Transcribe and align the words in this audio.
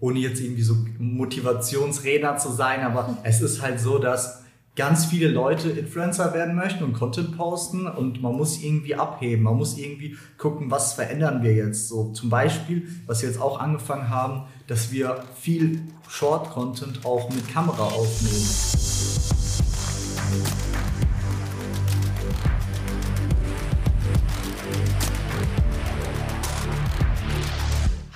ohne 0.00 0.18
jetzt 0.18 0.40
irgendwie 0.40 0.62
so 0.62 0.76
Motivationsredner 0.98 2.36
zu 2.38 2.50
sein, 2.50 2.80
aber 2.80 3.18
es 3.22 3.40
ist 3.40 3.62
halt 3.62 3.80
so, 3.80 3.98
dass 3.98 4.42
ganz 4.76 5.04
viele 5.04 5.28
Leute 5.28 5.68
Influencer 5.68 6.32
werden 6.32 6.54
möchten 6.54 6.84
und 6.84 6.94
Content 6.94 7.36
posten 7.36 7.86
und 7.86 8.22
man 8.22 8.34
muss 8.34 8.62
irgendwie 8.62 8.94
abheben, 8.94 9.44
man 9.44 9.56
muss 9.56 9.76
irgendwie 9.76 10.16
gucken, 10.38 10.70
was 10.70 10.94
verändern 10.94 11.42
wir 11.42 11.52
jetzt. 11.52 11.88
So 11.88 12.12
zum 12.12 12.30
Beispiel, 12.30 12.88
was 13.06 13.22
wir 13.22 13.28
jetzt 13.28 13.40
auch 13.40 13.60
angefangen 13.60 14.08
haben, 14.08 14.44
dass 14.68 14.92
wir 14.92 15.22
viel 15.38 15.82
Short-Content 16.08 17.04
auch 17.04 17.28
mit 17.30 17.48
Kamera 17.52 17.84
aufnehmen. 17.84 18.89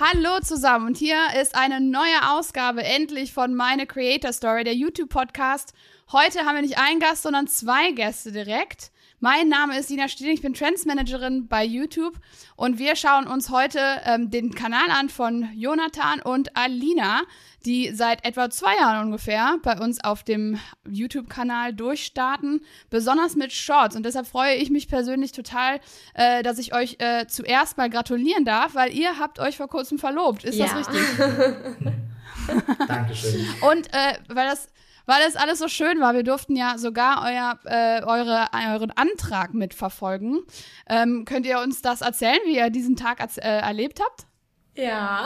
Hallo 0.07 0.39
zusammen 0.39 0.85
und 0.85 0.97
hier 0.97 1.17
ist 1.41 1.55
eine 1.55 1.81
neue 1.81 2.29
Ausgabe 2.29 2.83
endlich 2.83 3.33
von 3.33 3.55
Meine 3.55 3.87
Creator 3.87 4.31
Story, 4.33 4.63
der 4.63 4.75
YouTube-Podcast. 4.75 5.73
Heute 6.11 6.45
haben 6.45 6.53
wir 6.53 6.61
nicht 6.61 6.77
einen 6.77 6.99
Gast, 6.99 7.23
sondern 7.23 7.47
zwei 7.47 7.91
Gäste 7.91 8.31
direkt. 8.31 8.91
Mein 9.21 9.47
Name 9.47 9.79
ist 9.79 9.89
Dina 9.89 10.09
Stiel, 10.09 10.33
ich 10.33 10.41
bin 10.41 10.53
Trendsmanagerin 10.53 11.47
bei 11.47 11.63
YouTube 11.63 12.19
und 12.57 12.79
wir 12.79 12.97
schauen 12.97 13.27
uns 13.27 13.49
heute 13.49 13.79
ähm, 14.03 14.29
den 14.29 14.53
Kanal 14.53 14.91
an 14.91 15.07
von 15.07 15.49
Jonathan 15.55 16.21
und 16.21 16.55
Alina, 16.57 17.21
die 17.65 17.91
seit 17.93 18.25
etwa 18.25 18.49
zwei 18.49 18.75
Jahren 18.75 19.05
ungefähr 19.05 19.57
bei 19.63 19.79
uns 19.79 20.03
auf 20.03 20.23
dem 20.23 20.59
YouTube-Kanal 20.85 21.73
durchstarten, 21.73 22.61
besonders 22.89 23.37
mit 23.37 23.53
Shorts. 23.53 23.95
Und 23.95 24.05
deshalb 24.05 24.27
freue 24.27 24.55
ich 24.55 24.69
mich 24.69 24.89
persönlich 24.89 25.31
total, 25.31 25.79
äh, 26.13 26.43
dass 26.43 26.59
ich 26.59 26.75
euch 26.75 26.97
äh, 26.99 27.25
zuerst 27.27 27.77
mal 27.77 27.89
gratulieren 27.89 28.43
darf, 28.43 28.75
weil 28.75 28.91
ihr 28.93 29.17
habt 29.17 29.39
euch 29.39 29.55
vor 29.55 29.69
kurzem 29.69 29.97
verlobt. 29.97 30.43
Ist 30.43 30.59
ja. 30.59 30.65
das 30.65 30.89
richtig? 30.89 31.01
Dankeschön. 32.87 33.47
Und 33.61 33.87
äh, 33.93 34.19
weil 34.27 34.47
das 34.49 34.67
weil 35.05 35.21
es 35.27 35.35
alles 35.35 35.59
so 35.59 35.67
schön 35.67 35.99
war. 35.99 36.13
Wir 36.13 36.23
durften 36.23 36.55
ja 36.55 36.77
sogar 36.77 37.23
euer, 37.25 37.59
äh, 37.65 38.03
eure, 38.03 38.47
euren 38.53 38.91
Antrag 38.91 39.53
mitverfolgen. 39.53 40.41
Ähm, 40.89 41.25
könnt 41.25 41.45
ihr 41.45 41.59
uns 41.59 41.81
das 41.81 42.01
erzählen, 42.01 42.39
wie 42.45 42.57
ihr 42.57 42.69
diesen 42.69 42.95
Tag 42.95 43.19
äh, 43.37 43.41
erlebt 43.41 43.99
habt? 44.01 44.25
Ja. 44.75 45.25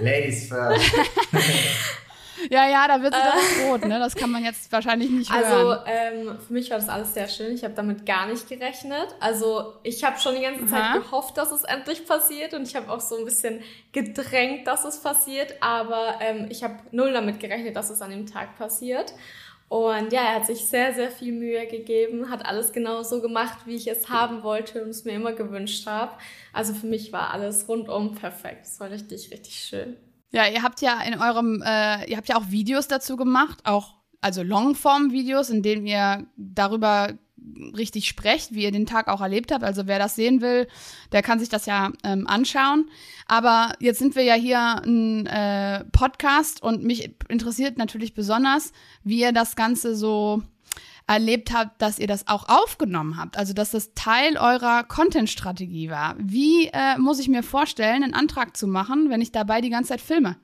Ladies 0.00 0.48
first. 0.48 0.92
Ja, 2.50 2.68
ja, 2.68 2.86
da 2.88 3.02
wird 3.02 3.14
sie 3.14 3.20
dann 3.20 3.68
rot, 3.68 3.84
ne? 3.86 3.98
Das 3.98 4.14
kann 4.14 4.30
man 4.30 4.44
jetzt 4.44 4.70
wahrscheinlich 4.72 5.10
nicht 5.10 5.30
also, 5.30 5.48
hören. 5.48 5.78
Also 5.78 5.86
ähm, 5.86 6.38
für 6.46 6.52
mich 6.52 6.70
war 6.70 6.78
das 6.78 6.88
alles 6.88 7.14
sehr 7.14 7.28
schön. 7.28 7.54
Ich 7.54 7.64
habe 7.64 7.74
damit 7.74 8.06
gar 8.06 8.26
nicht 8.26 8.48
gerechnet. 8.48 9.14
Also 9.20 9.74
ich 9.82 10.04
habe 10.04 10.18
schon 10.18 10.34
die 10.36 10.42
ganze 10.42 10.66
Zeit 10.66 10.82
Aha. 10.82 10.98
gehofft, 10.98 11.36
dass 11.36 11.50
es 11.50 11.64
endlich 11.64 12.06
passiert 12.06 12.54
und 12.54 12.62
ich 12.62 12.76
habe 12.76 12.90
auch 12.90 13.00
so 13.00 13.16
ein 13.16 13.24
bisschen 13.24 13.60
gedrängt, 13.92 14.66
dass 14.66 14.84
es 14.84 15.00
passiert. 15.00 15.54
Aber 15.60 16.18
ähm, 16.20 16.46
ich 16.50 16.62
habe 16.62 16.76
null 16.90 17.12
damit 17.12 17.40
gerechnet, 17.40 17.76
dass 17.76 17.90
es 17.90 18.02
an 18.02 18.10
dem 18.10 18.26
Tag 18.26 18.56
passiert. 18.58 19.12
Und 19.68 20.12
ja, 20.12 20.22
er 20.22 20.34
hat 20.36 20.46
sich 20.46 20.64
sehr, 20.66 20.94
sehr 20.94 21.10
viel 21.10 21.32
Mühe 21.32 21.66
gegeben, 21.66 22.30
hat 22.30 22.46
alles 22.46 22.72
genau 22.72 23.02
so 23.02 23.20
gemacht, 23.20 23.58
wie 23.66 23.74
ich 23.74 23.88
es 23.88 24.08
haben 24.08 24.44
wollte 24.44 24.82
und 24.84 24.90
es 24.90 25.04
mir 25.04 25.14
immer 25.14 25.32
gewünscht 25.32 25.86
habe. 25.86 26.12
Also 26.52 26.72
für 26.72 26.86
mich 26.86 27.12
war 27.12 27.32
alles 27.32 27.68
rundum 27.68 28.14
perfekt. 28.14 28.66
Es 28.66 28.78
war 28.78 28.90
richtig, 28.90 29.32
richtig 29.32 29.56
schön. 29.56 29.96
Ja, 30.36 30.46
ihr 30.46 30.62
habt 30.62 30.82
ja 30.82 31.00
in 31.00 31.18
eurem, 31.18 31.62
äh, 31.64 32.10
ihr 32.10 32.18
habt 32.18 32.28
ja 32.28 32.36
auch 32.36 32.50
Videos 32.50 32.88
dazu 32.88 33.16
gemacht, 33.16 33.60
auch 33.64 33.94
also 34.20 34.42
Longform-Videos, 34.42 35.48
in 35.48 35.62
denen 35.62 35.86
ihr 35.86 36.26
darüber 36.36 37.14
richtig 37.74 38.06
sprecht, 38.06 38.52
wie 38.52 38.64
ihr 38.64 38.70
den 38.70 38.84
Tag 38.84 39.08
auch 39.08 39.22
erlebt 39.22 39.50
habt. 39.50 39.64
Also 39.64 39.86
wer 39.86 39.98
das 39.98 40.14
sehen 40.14 40.42
will, 40.42 40.68
der 41.12 41.22
kann 41.22 41.38
sich 41.38 41.48
das 41.48 41.64
ja 41.64 41.90
ähm, 42.04 42.26
anschauen. 42.26 42.90
Aber 43.26 43.72
jetzt 43.80 43.98
sind 43.98 44.14
wir 44.14 44.24
ja 44.24 44.34
hier 44.34 44.82
ein 44.84 45.24
äh, 45.24 45.86
Podcast 45.86 46.62
und 46.62 46.84
mich 46.84 47.14
interessiert 47.30 47.78
natürlich 47.78 48.12
besonders, 48.12 48.72
wie 49.04 49.20
ihr 49.20 49.32
das 49.32 49.56
Ganze 49.56 49.96
so 49.96 50.42
erlebt 51.06 51.52
habt, 51.52 51.80
dass 51.80 51.98
ihr 51.98 52.06
das 52.06 52.26
auch 52.26 52.48
aufgenommen 52.48 53.16
habt, 53.16 53.38
also 53.38 53.52
dass 53.52 53.70
das 53.70 53.94
Teil 53.94 54.36
eurer 54.36 54.82
Content-Strategie 54.84 55.88
war. 55.88 56.16
Wie 56.18 56.66
äh, 56.66 56.98
muss 56.98 57.20
ich 57.20 57.28
mir 57.28 57.42
vorstellen, 57.42 58.02
einen 58.02 58.14
Antrag 58.14 58.56
zu 58.56 58.66
machen, 58.66 59.08
wenn 59.10 59.20
ich 59.20 59.30
dabei 59.30 59.60
die 59.60 59.70
ganze 59.70 59.90
Zeit 59.90 60.00
filme? 60.00 60.36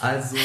Also, 0.00 0.36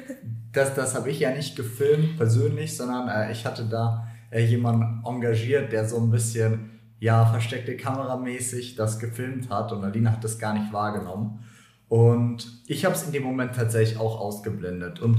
das, 0.52 0.74
das 0.74 0.94
habe 0.94 1.10
ich 1.10 1.20
ja 1.20 1.30
nicht 1.30 1.56
gefilmt 1.56 2.16
persönlich, 2.18 2.76
sondern 2.76 3.08
äh, 3.08 3.32
ich 3.32 3.46
hatte 3.46 3.64
da 3.64 4.06
äh, 4.30 4.44
jemanden 4.44 5.02
engagiert, 5.06 5.72
der 5.72 5.88
so 5.88 5.98
ein 5.98 6.10
bisschen, 6.10 6.80
ja, 7.00 7.24
versteckte 7.26 7.76
kameramäßig 7.76 8.76
das 8.76 8.98
gefilmt 8.98 9.50
hat 9.50 9.72
und 9.72 9.82
Alina 9.82 10.12
hat 10.12 10.24
das 10.24 10.38
gar 10.38 10.52
nicht 10.52 10.72
wahrgenommen. 10.72 11.44
Und 11.88 12.62
ich 12.66 12.84
habe 12.84 12.94
es 12.94 13.02
in 13.02 13.12
dem 13.12 13.22
Moment 13.22 13.54
tatsächlich 13.54 13.98
auch 13.98 14.18
ausgeblendet. 14.18 15.00
Und 15.00 15.18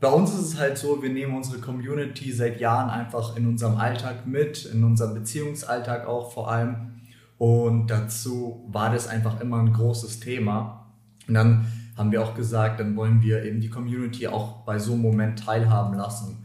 bei 0.00 0.08
uns 0.08 0.32
ist 0.32 0.40
es 0.40 0.58
halt 0.58 0.78
so, 0.78 1.02
wir 1.02 1.10
nehmen 1.10 1.34
unsere 1.34 1.58
Community 1.58 2.32
seit 2.32 2.60
Jahren 2.60 2.88
einfach 2.88 3.36
in 3.36 3.46
unserem 3.46 3.76
Alltag 3.76 4.26
mit, 4.26 4.64
in 4.66 4.84
unserem 4.84 5.14
Beziehungsalltag 5.14 6.06
auch 6.06 6.32
vor 6.32 6.50
allem. 6.50 7.00
Und 7.36 7.88
dazu 7.88 8.64
war 8.68 8.92
das 8.92 9.08
einfach 9.08 9.40
immer 9.40 9.58
ein 9.58 9.72
großes 9.72 10.20
Thema. 10.20 10.86
Und 11.26 11.34
dann 11.34 11.66
haben 11.96 12.12
wir 12.12 12.22
auch 12.22 12.34
gesagt, 12.34 12.78
dann 12.78 12.94
wollen 12.96 13.22
wir 13.22 13.44
eben 13.44 13.60
die 13.60 13.70
Community 13.70 14.28
auch 14.28 14.64
bei 14.64 14.78
so 14.78 14.92
einem 14.92 15.02
Moment 15.02 15.40
teilhaben 15.40 15.94
lassen 15.96 16.44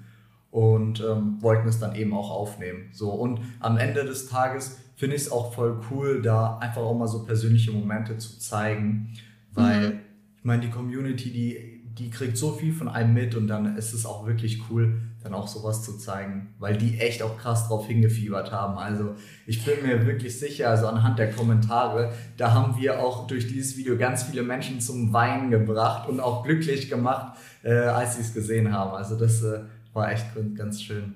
und 0.49 0.99
ähm, 1.01 1.41
wollten 1.41 1.67
es 1.67 1.79
dann 1.79 1.95
eben 1.95 2.13
auch 2.13 2.31
aufnehmen. 2.31 2.89
So 2.91 3.11
und 3.11 3.39
am 3.59 3.77
Ende 3.77 4.03
des 4.03 4.27
Tages 4.29 4.79
finde 4.95 5.15
ich 5.15 5.23
es 5.23 5.31
auch 5.31 5.53
voll 5.53 5.79
cool, 5.89 6.21
da 6.21 6.57
einfach 6.57 6.81
auch 6.81 6.97
mal 6.97 7.07
so 7.07 7.23
persönliche 7.23 7.71
Momente 7.71 8.17
zu 8.17 8.39
zeigen, 8.39 9.13
weil 9.51 9.89
mhm. 9.89 9.99
ich 10.37 10.43
meine, 10.43 10.61
die 10.61 10.69
Community, 10.69 11.31
die 11.31 11.72
die 11.97 12.09
kriegt 12.09 12.37
so 12.37 12.53
viel 12.53 12.73
von 12.73 12.87
einem 12.87 13.13
mit 13.13 13.35
und 13.35 13.47
dann 13.47 13.77
ist 13.77 13.93
es 13.93 14.05
auch 14.05 14.25
wirklich 14.25 14.61
cool, 14.69 15.01
dann 15.23 15.33
auch 15.33 15.47
sowas 15.47 15.83
zu 15.83 15.97
zeigen, 15.97 16.53
weil 16.59 16.75
die 16.77 16.99
echt 16.99 17.21
auch 17.21 17.37
krass 17.37 17.67
drauf 17.67 17.87
hingefiebert 17.87 18.51
haben. 18.51 18.77
Also 18.77 19.15
ich 19.45 19.63
bin 19.63 19.85
mir 19.85 20.05
wirklich 20.05 20.39
sicher, 20.39 20.69
also 20.69 20.87
anhand 20.87 21.19
der 21.19 21.31
Kommentare, 21.31 22.11
da 22.37 22.53
haben 22.53 22.81
wir 22.81 22.99
auch 22.99 23.27
durch 23.27 23.47
dieses 23.47 23.77
Video 23.77 23.97
ganz 23.97 24.23
viele 24.23 24.43
Menschen 24.43 24.81
zum 24.81 25.13
Weinen 25.13 25.51
gebracht 25.51 26.09
und 26.09 26.19
auch 26.19 26.43
glücklich 26.43 26.89
gemacht, 26.89 27.37
äh, 27.63 27.73
als 27.73 28.15
sie 28.15 28.21
es 28.21 28.33
gesehen 28.33 28.73
haben. 28.73 28.91
Also 28.91 29.15
das 29.15 29.43
äh, 29.43 29.61
war 29.93 30.11
echt 30.11 30.25
ganz 30.55 30.81
schön. 30.81 31.15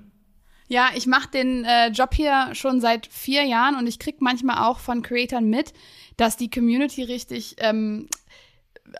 Ja, 0.69 0.89
ich 0.95 1.07
mache 1.07 1.29
den 1.31 1.63
äh, 1.63 1.88
Job 1.89 2.13
hier 2.13 2.49
schon 2.53 2.81
seit 2.81 3.07
vier 3.07 3.44
Jahren 3.45 3.75
und 3.77 3.88
ich 3.88 3.99
krieg 3.99 4.17
manchmal 4.19 4.67
auch 4.67 4.79
von 4.79 5.01
Creatern 5.01 5.49
mit, 5.49 5.73
dass 6.17 6.35
die 6.35 6.49
Community 6.49 7.03
richtig 7.03 7.55
ähm, 7.59 8.09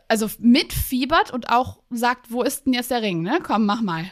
also 0.07 0.27
mitfiebert 0.39 1.31
und 1.31 1.49
auch 1.49 1.79
sagt, 1.89 2.31
wo 2.31 2.43
ist 2.43 2.65
denn 2.65 2.73
jetzt 2.73 2.91
der 2.91 3.01
Ring, 3.01 3.21
ne? 3.21 3.39
Komm, 3.41 3.65
mach 3.65 3.81
mal. 3.81 4.05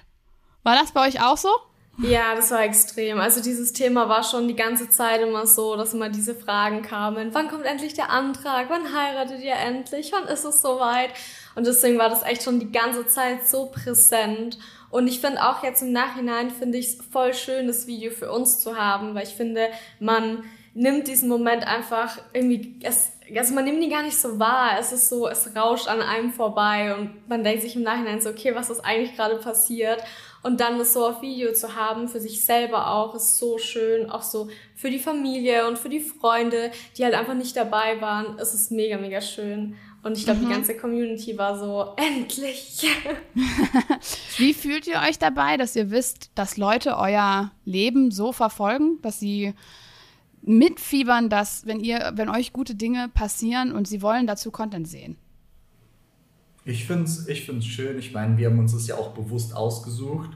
War 0.64 0.76
das 0.76 0.92
bei 0.92 1.08
euch 1.08 1.22
auch 1.22 1.38
so? 1.38 1.50
Ja, 1.98 2.36
das 2.36 2.52
war 2.52 2.64
extrem. 2.64 3.20
Also 3.20 3.42
dieses 3.42 3.72
Thema 3.72 4.10
war 4.10 4.24
schon 4.24 4.50
die 4.50 4.56
ganze 4.56 4.90
Zeit 4.90 5.22
immer 5.22 5.48
so, 5.48 5.78
dass 5.78 5.94
immer 5.94 6.10
diese 6.10 6.36
Fragen 6.36 6.82
kamen. 6.82 7.34
Wann 7.34 7.48
kommt 7.48 7.66
endlich 7.66 7.94
der 7.94 8.10
Antrag? 8.10 8.70
Wann 8.70 8.94
heiratet 8.94 9.42
ihr 9.42 9.56
endlich? 9.56 10.12
Wann 10.12 10.28
ist 10.28 10.44
es 10.44 10.62
soweit? 10.62 11.12
Und 11.56 11.66
deswegen 11.66 11.98
war 11.98 12.10
das 12.10 12.24
echt 12.24 12.44
schon 12.44 12.60
die 12.60 12.72
ganze 12.72 13.08
Zeit 13.08 13.48
so 13.48 13.68
präsent. 13.68 14.58
Und 14.90 15.08
ich 15.08 15.22
finde 15.22 15.44
auch 15.44 15.64
jetzt 15.64 15.82
im 15.82 15.94
Nachhinein 15.94 16.52
finde 16.52 16.78
ich 16.78 16.88
es 16.88 16.98
voll 17.12 17.34
schön, 17.34 17.68
das 17.68 17.88
Video 17.88 18.12
für 18.12 18.32
uns 18.32 18.60
zu 18.60 18.78
haben, 18.78 19.16
weil 19.16 19.24
ich 19.24 19.34
finde, 19.36 19.70
man 20.00 20.44
nimmt 20.76 21.08
diesen 21.08 21.30
Moment 21.30 21.66
einfach 21.66 22.20
irgendwie, 22.34 22.80
es, 22.84 23.14
also 23.36 23.56
man 23.56 23.64
nimmt 23.64 23.82
ihn 23.82 23.90
gar 23.90 24.04
nicht 24.04 24.18
so 24.18 24.38
wahr. 24.38 24.78
Es 24.80 24.92
ist 24.92 25.10
so, 25.10 25.28
es 25.28 25.56
rauscht 25.56 25.88
an 25.88 26.02
einem 26.02 26.32
vorbei 26.32 26.94
und 26.96 27.28
man 27.28 27.44
denkt 27.44 27.64
sich 27.64 27.76
im 27.76 27.84
Nachhinein 27.84 28.22
so, 28.22 28.30
okay, 28.30 28.54
was 28.54 28.70
ist 28.70 28.82
eigentlich 28.82 29.16
gerade 29.16 29.38
passiert? 29.38 30.04
Und 30.44 30.60
dann 30.60 30.78
das 30.78 30.94
so 30.94 31.08
auf 31.08 31.22
Video 31.24 31.54
zu 31.54 31.76
haben, 31.76 32.08
für 32.08 32.20
sich 32.20 32.46
selber 32.46 32.92
auch, 32.92 33.16
ist 33.16 33.40
so 33.40 33.58
schön. 33.58 34.12
Auch 34.12 34.22
so 34.22 34.50
für 34.76 34.92
die 34.92 35.00
Familie 35.00 35.68
und 35.68 35.80
für 35.80 35.90
die 35.90 36.02
Freunde, 36.02 36.72
die 36.98 37.04
halt 37.04 37.16
einfach 37.16 37.34
nicht 37.34 37.56
dabei 37.56 38.00
waren. 38.00 38.38
Es 38.38 38.54
ist 38.54 38.70
mega, 38.70 38.98
mega 38.98 39.22
schön. 39.22 39.76
Und 40.04 40.18
ich 40.18 40.26
glaube, 40.26 40.42
mhm. 40.42 40.48
die 40.48 40.54
ganze 40.54 40.78
Community 40.78 41.38
war 41.38 41.58
so, 41.58 41.94
endlich. 41.98 42.86
Wie 44.38 44.54
fühlt 44.54 44.86
ihr 44.86 45.02
euch 45.08 45.18
dabei, 45.18 45.58
dass 45.58 45.76
ihr 45.76 45.90
wisst, 45.90 46.30
dass 46.36 46.58
Leute 46.58 46.98
euer 46.98 47.52
Leben 47.64 48.12
so 48.12 48.32
verfolgen, 48.32 49.02
dass 49.02 49.20
sie 49.20 49.56
mitfiebern, 50.46 51.30
dass, 51.30 51.66
wenn 51.66 51.80
ihr, 51.80 52.14
wenn 52.16 52.30
euch 52.30 52.54
gute 52.54 52.76
Dinge 52.76 53.10
passieren 53.14 53.72
und 53.72 53.88
sie 53.88 54.02
wollen 54.02 54.28
dazu 54.28 54.52
Content 54.52 54.88
sehen? 54.88 55.18
Ich 56.64 56.86
finde 56.86 57.04
es 57.04 57.28
ich 57.28 57.46
find's 57.46 57.66
schön. 57.66 58.00
Ich 58.00 58.12
meine, 58.14 58.38
wir 58.38 58.50
haben 58.50 58.60
uns 58.60 58.74
das 58.74 58.88
ja 58.88 58.96
auch 58.96 59.14
bewusst 59.14 59.56
ausgesucht, 59.56 60.32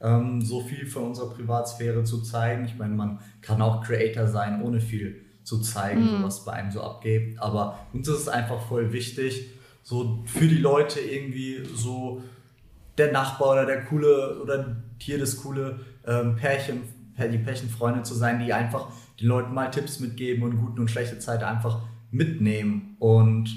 ähm, 0.00 0.40
so 0.40 0.60
viel 0.60 0.86
von 0.86 1.04
unserer 1.04 1.30
Privatsphäre 1.30 2.04
zu 2.04 2.22
zeigen. 2.22 2.64
Ich 2.64 2.76
meine, 2.76 2.94
man 2.94 3.20
kann 3.40 3.60
auch 3.62 3.82
Creator 3.82 4.28
sein, 4.28 4.62
ohne 4.62 4.80
viel 4.80 5.24
zu 5.44 5.60
zeigen, 5.60 6.18
mhm. 6.18 6.22
was 6.22 6.44
bei 6.44 6.52
einem 6.52 6.70
so 6.70 6.82
abgeht. 6.82 7.38
Aber 7.40 7.78
uns 7.92 8.06
ist 8.08 8.20
es 8.20 8.28
einfach 8.28 8.60
voll 8.66 8.92
wichtig, 8.92 9.48
so 9.82 10.22
für 10.26 10.46
die 10.46 10.58
Leute 10.58 11.00
irgendwie 11.00 11.64
so 11.74 12.22
der 12.98 13.10
Nachbar 13.10 13.52
oder 13.52 13.66
der 13.66 13.84
coole 13.84 14.40
oder 14.40 14.76
hier 14.98 15.18
das 15.18 15.36
coole 15.38 15.80
ähm, 16.06 16.36
Pärchen, 16.36 16.82
die 17.18 17.38
Pärchenfreunde 17.38 18.02
zu 18.02 18.14
sein, 18.14 18.38
die 18.38 18.52
einfach 18.52 18.88
den 19.20 19.28
Leuten 19.28 19.54
mal 19.54 19.70
Tipps 19.70 20.00
mitgeben 20.00 20.42
und 20.44 20.58
gute 20.58 20.80
und 20.80 20.90
schlechte 20.90 21.18
Zeit 21.18 21.42
einfach 21.42 21.80
mitnehmen. 22.10 22.96
Und 22.98 23.50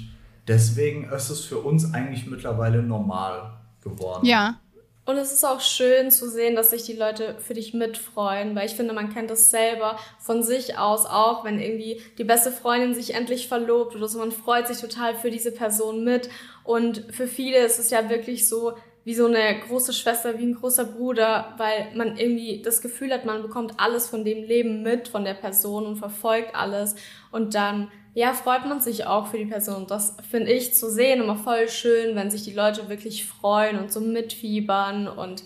deswegen 0.48 1.04
ist 1.10 1.30
es 1.30 1.44
für 1.44 1.58
uns 1.58 1.92
eigentlich 1.92 2.26
mittlerweile 2.26 2.82
normal 2.82 3.58
geworden. 3.82 4.26
Ja. 4.26 4.60
Und 5.06 5.18
es 5.18 5.32
ist 5.32 5.44
auch 5.44 5.60
schön 5.60 6.10
zu 6.10 6.28
sehen, 6.28 6.56
dass 6.56 6.70
sich 6.70 6.82
die 6.82 6.94
Leute 6.94 7.36
für 7.38 7.54
dich 7.54 7.72
mitfreuen, 7.72 8.56
weil 8.56 8.66
ich 8.66 8.74
finde, 8.74 8.92
man 8.92 9.14
kennt 9.14 9.30
das 9.30 9.50
selber 9.52 10.00
von 10.18 10.42
sich 10.42 10.78
aus 10.78 11.06
auch, 11.06 11.44
wenn 11.44 11.60
irgendwie 11.60 12.00
die 12.18 12.24
beste 12.24 12.50
Freundin 12.50 12.92
sich 12.92 13.14
endlich 13.14 13.46
verlobt 13.46 13.94
oder 13.94 14.08
so, 14.08 14.18
man 14.18 14.32
freut 14.32 14.66
sich 14.66 14.80
total 14.80 15.14
für 15.14 15.30
diese 15.30 15.52
Person 15.52 16.02
mit. 16.02 16.28
Und 16.64 17.04
für 17.12 17.28
viele 17.28 17.58
ist 17.58 17.78
es 17.78 17.90
ja 17.90 18.10
wirklich 18.10 18.48
so, 18.48 18.72
wie 19.06 19.14
so 19.14 19.26
eine 19.26 19.60
große 19.60 19.92
Schwester, 19.92 20.36
wie 20.36 20.46
ein 20.46 20.56
großer 20.56 20.84
Bruder, 20.84 21.54
weil 21.58 21.94
man 21.94 22.16
irgendwie 22.16 22.60
das 22.60 22.80
Gefühl 22.80 23.12
hat, 23.12 23.24
man 23.24 23.40
bekommt 23.40 23.74
alles 23.76 24.08
von 24.08 24.24
dem 24.24 24.42
Leben 24.42 24.82
mit, 24.82 25.06
von 25.06 25.24
der 25.24 25.34
Person 25.34 25.86
und 25.86 25.96
verfolgt 25.96 26.56
alles. 26.56 26.96
Und 27.30 27.54
dann, 27.54 27.86
ja, 28.14 28.32
freut 28.32 28.66
man 28.66 28.80
sich 28.80 29.06
auch 29.06 29.28
für 29.28 29.38
die 29.38 29.44
Person. 29.44 29.76
Und 29.82 29.92
das 29.92 30.16
finde 30.28 30.50
ich 30.50 30.74
zu 30.74 30.90
sehen 30.90 31.22
immer 31.22 31.36
voll 31.36 31.68
schön, 31.68 32.16
wenn 32.16 32.32
sich 32.32 32.42
die 32.42 32.52
Leute 32.52 32.88
wirklich 32.88 33.26
freuen 33.26 33.78
und 33.78 33.92
so 33.92 34.00
mitfiebern 34.00 35.06
und 35.06 35.44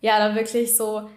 ja, 0.00 0.18
da 0.18 0.34
wirklich 0.34 0.74
so 0.74 1.10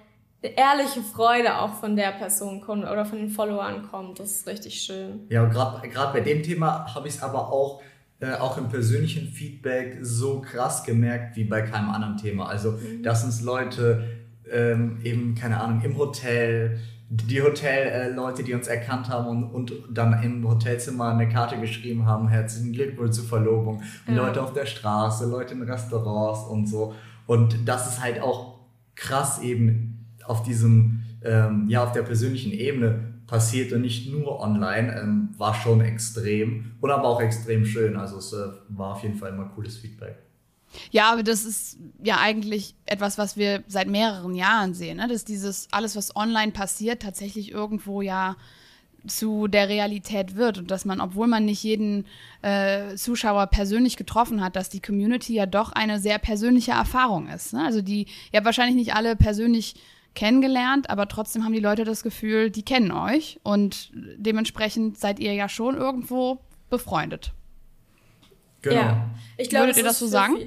eine 0.44 0.57
ehrliche 0.57 1.00
Freude 1.00 1.57
auch 1.57 1.75
von 1.75 1.95
der 1.95 2.12
Person 2.12 2.60
kommt 2.60 2.83
oder 2.83 3.06
von 3.06 3.18
den 3.18 3.30
Followern 3.30 3.88
kommt. 3.90 4.19
Das 4.19 4.31
ist 4.31 4.48
richtig 4.48 4.81
schön. 4.81 5.25
Ja, 5.30 5.45
gerade 5.45 6.12
bei 6.12 6.19
dem 6.19 6.44
Thema 6.44 6.94
habe 6.94 7.07
ich 7.07 7.16
es 7.16 7.24
aber 7.24 7.50
auch 7.50 7.81
äh, 8.19 8.34
auch 8.34 8.58
im 8.58 8.69
persönlichen 8.69 9.28
Feedback 9.28 10.00
so 10.02 10.42
krass 10.42 10.84
gemerkt 10.84 11.36
wie 11.36 11.44
bei 11.44 11.62
keinem 11.62 11.90
anderen 11.92 12.18
Thema. 12.18 12.48
Also, 12.48 12.72
mhm. 12.72 13.04
dass 13.04 13.24
uns 13.24 13.42
Leute 13.42 14.04
ähm, 14.52 15.00
eben, 15.04 15.36
keine 15.36 15.60
Ahnung, 15.60 15.81
im 15.84 15.98
Hotel, 15.98 16.80
die 17.10 17.42
Hotelleute, 17.42 18.42
äh, 18.42 18.46
die 18.46 18.54
uns 18.54 18.68
erkannt 18.68 19.10
haben 19.10 19.28
und, 19.28 19.72
und 19.72 19.74
dann 19.92 20.22
im 20.24 20.48
Hotelzimmer 20.48 21.10
eine 21.10 21.30
Karte 21.30 21.60
geschrieben 21.60 22.06
haben, 22.06 22.28
herzlichen 22.28 22.74
Glückwunsch 22.74 23.16
zur 23.16 23.25
Verlobung. 23.25 23.81
Ja. 24.08 24.16
Leute 24.16 24.42
auf 24.42 24.54
der 24.54 24.66
Straße, 24.66 25.30
Leute 25.30 25.54
in 25.54 25.62
Restaurants 25.62 26.46
und 26.50 26.68
so. 26.68 26.96
Und 27.28 27.68
das 27.68 27.88
ist 27.88 28.02
halt 28.02 28.19
auch 28.19 28.60
krass 28.96 29.42
eben 29.42 30.08
auf 30.25 30.44
diesem, 30.44 31.04
ähm, 31.24 31.66
ja, 31.69 31.84
auf 31.84 31.92
der 31.92 32.02
persönlichen 32.02 32.52
Ebene 32.52 33.14
passiert 33.27 33.74
und 33.74 33.81
nicht 33.81 34.09
nur 34.09 34.39
online, 34.39 35.00
ähm, 35.00 35.29
war 35.38 35.53
schon 35.53 35.81
extrem 35.81 36.71
und 36.79 36.89
aber 36.89 37.07
auch 37.07 37.21
extrem 37.21 37.65
schön. 37.65 37.97
Also 37.97 38.18
es 38.18 38.33
äh, 38.33 38.47
war 38.69 38.94
auf 38.94 39.03
jeden 39.03 39.15
Fall 39.15 39.31
immer 39.31 39.45
cooles 39.45 39.77
Feedback. 39.77 40.18
Ja, 40.91 41.12
aber 41.12 41.24
das 41.24 41.45
ist 41.45 41.77
ja 42.03 42.18
eigentlich 42.19 42.75
etwas, 42.85 43.18
was 43.18 43.38
wir 43.38 43.63
seit 43.68 43.88
mehreren 43.88 44.35
Jahren 44.35 44.74
sehen, 44.74 44.97
ne? 44.97 45.07
dass 45.07 45.25
dieses 45.25 45.68
alles, 45.71 45.95
was 45.95 46.15
online 46.15 46.51
passiert, 46.51 47.01
tatsächlich 47.01 47.51
irgendwo 47.51 48.01
ja 48.01 48.35
zu 49.06 49.47
der 49.47 49.69
Realität 49.69 50.35
wird 50.35 50.57
und 50.57 50.71
dass 50.71 50.83
man, 50.83 51.00
obwohl 51.00 51.27
man 51.27 51.45
nicht 51.45 51.63
jeden 51.63 52.06
äh, 52.41 52.95
Zuschauer 52.95 53.47
persönlich 53.47 53.95
getroffen 53.95 54.44
hat, 54.44 54.56
dass 54.56 54.69
die 54.69 54.81
Community 54.81 55.33
ja 55.33 55.45
doch 55.45 55.71
eine 55.71 56.00
sehr 56.00 56.19
persönliche 56.19 56.71
Erfahrung 56.71 57.30
ist. 57.30 57.53
Ne? 57.53 57.63
Also 57.63 57.81
die 57.81 58.07
ja 58.33 58.44
wahrscheinlich 58.44 58.75
nicht 58.75 58.95
alle 58.95 59.15
persönlich 59.15 59.75
kennengelernt, 60.18 60.90
aber 60.90 61.08
trotzdem 61.08 61.46
haben 61.46 61.54
die 61.54 61.60
Leute 61.60 61.84
das 61.84 62.02
Gefühl, 62.02 62.50
die 62.50 62.64
kennen 62.64 62.92
euch 62.92 63.40
und 63.44 63.92
dementsprechend 63.94 64.98
seid 64.98 65.19
ihr 65.19 65.34
ja 65.34 65.48
schon 65.48 65.78
irgendwo 65.78 66.40
befreundet. 66.72 67.34
Genau. 68.64 68.75
Ja, 68.75 69.10
ich 69.38 69.50
glaub, 69.50 69.62
Würdet 69.64 69.78
ihr 69.78 69.84
das 69.84 70.00
so 70.00 70.08
sagen? 70.08 70.38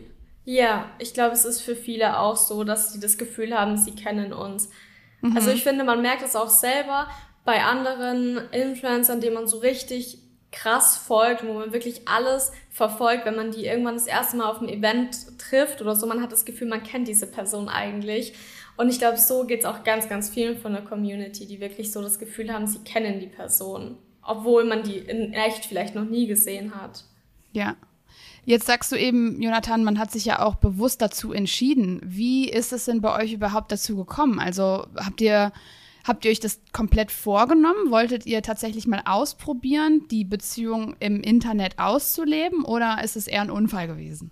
Ja, 0.44 0.90
ich 0.98 1.14
glaube, 1.14 1.34
es 1.34 1.44
ist 1.44 1.60
für 1.60 1.76
viele 1.76 2.18
auch 2.18 2.36
so, 2.36 2.64
dass 2.64 2.92
sie 2.92 2.98
das 2.98 3.16
Gefühl 3.16 3.56
haben, 3.56 3.76
sie 3.76 3.92
kennen 3.94 4.32
uns. 4.32 4.70
Mhm. 5.20 5.36
Also 5.36 5.50
ich 5.50 5.62
finde, 5.62 5.84
man 5.84 6.02
merkt 6.02 6.22
es 6.22 6.34
auch 6.34 6.50
selber 6.50 7.06
bei 7.44 7.62
anderen 7.62 8.38
Influencern, 8.50 9.20
denen 9.20 9.34
man 9.34 9.46
so 9.46 9.58
richtig 9.58 10.18
krass 10.50 10.96
folgt, 10.96 11.46
wo 11.46 11.52
man 11.52 11.72
wirklich 11.72 12.08
alles 12.08 12.50
verfolgt, 12.70 13.24
wenn 13.24 13.36
man 13.36 13.52
die 13.52 13.66
irgendwann 13.66 13.94
das 13.94 14.08
erste 14.08 14.36
Mal 14.36 14.50
auf 14.50 14.58
einem 14.58 14.68
Event 14.68 15.38
trifft 15.38 15.80
oder 15.80 15.94
so, 15.94 16.06
man 16.06 16.20
hat 16.20 16.32
das 16.32 16.44
Gefühl, 16.44 16.66
man 16.66 16.82
kennt 16.82 17.06
diese 17.06 17.28
Person 17.28 17.68
eigentlich. 17.68 18.34
Und 18.80 18.88
ich 18.88 18.98
glaube, 18.98 19.18
so 19.18 19.44
geht 19.44 19.60
es 19.60 19.66
auch 19.66 19.84
ganz, 19.84 20.08
ganz 20.08 20.30
vielen 20.30 20.56
von 20.56 20.72
der 20.72 20.80
Community, 20.80 21.46
die 21.46 21.60
wirklich 21.60 21.92
so 21.92 22.00
das 22.00 22.18
Gefühl 22.18 22.50
haben, 22.50 22.66
sie 22.66 22.78
kennen 22.78 23.20
die 23.20 23.26
Person, 23.26 23.98
obwohl 24.22 24.64
man 24.64 24.82
die 24.82 24.96
in 24.96 25.34
echt 25.34 25.66
vielleicht 25.66 25.94
noch 25.94 26.06
nie 26.06 26.26
gesehen 26.26 26.74
hat. 26.74 27.04
Ja. 27.52 27.76
Jetzt 28.46 28.66
sagst 28.66 28.90
du 28.90 28.96
eben, 28.96 29.42
Jonathan, 29.42 29.84
man 29.84 29.98
hat 29.98 30.10
sich 30.10 30.24
ja 30.24 30.40
auch 30.40 30.54
bewusst 30.54 31.02
dazu 31.02 31.34
entschieden. 31.34 32.00
Wie 32.02 32.48
ist 32.48 32.72
es 32.72 32.86
denn 32.86 33.02
bei 33.02 33.22
euch 33.22 33.34
überhaupt 33.34 33.70
dazu 33.70 33.96
gekommen? 33.96 34.38
Also 34.38 34.86
habt 34.96 35.20
ihr, 35.20 35.52
habt 36.08 36.24
ihr 36.24 36.30
euch 36.30 36.40
das 36.40 36.62
komplett 36.72 37.12
vorgenommen? 37.12 37.90
Wolltet 37.90 38.24
ihr 38.24 38.40
tatsächlich 38.40 38.86
mal 38.86 39.02
ausprobieren, 39.04 40.08
die 40.10 40.24
Beziehung 40.24 40.96
im 41.00 41.20
Internet 41.20 41.78
auszuleben 41.78 42.64
oder 42.64 43.04
ist 43.04 43.16
es 43.16 43.26
eher 43.26 43.42
ein 43.42 43.50
Unfall 43.50 43.88
gewesen? 43.88 44.30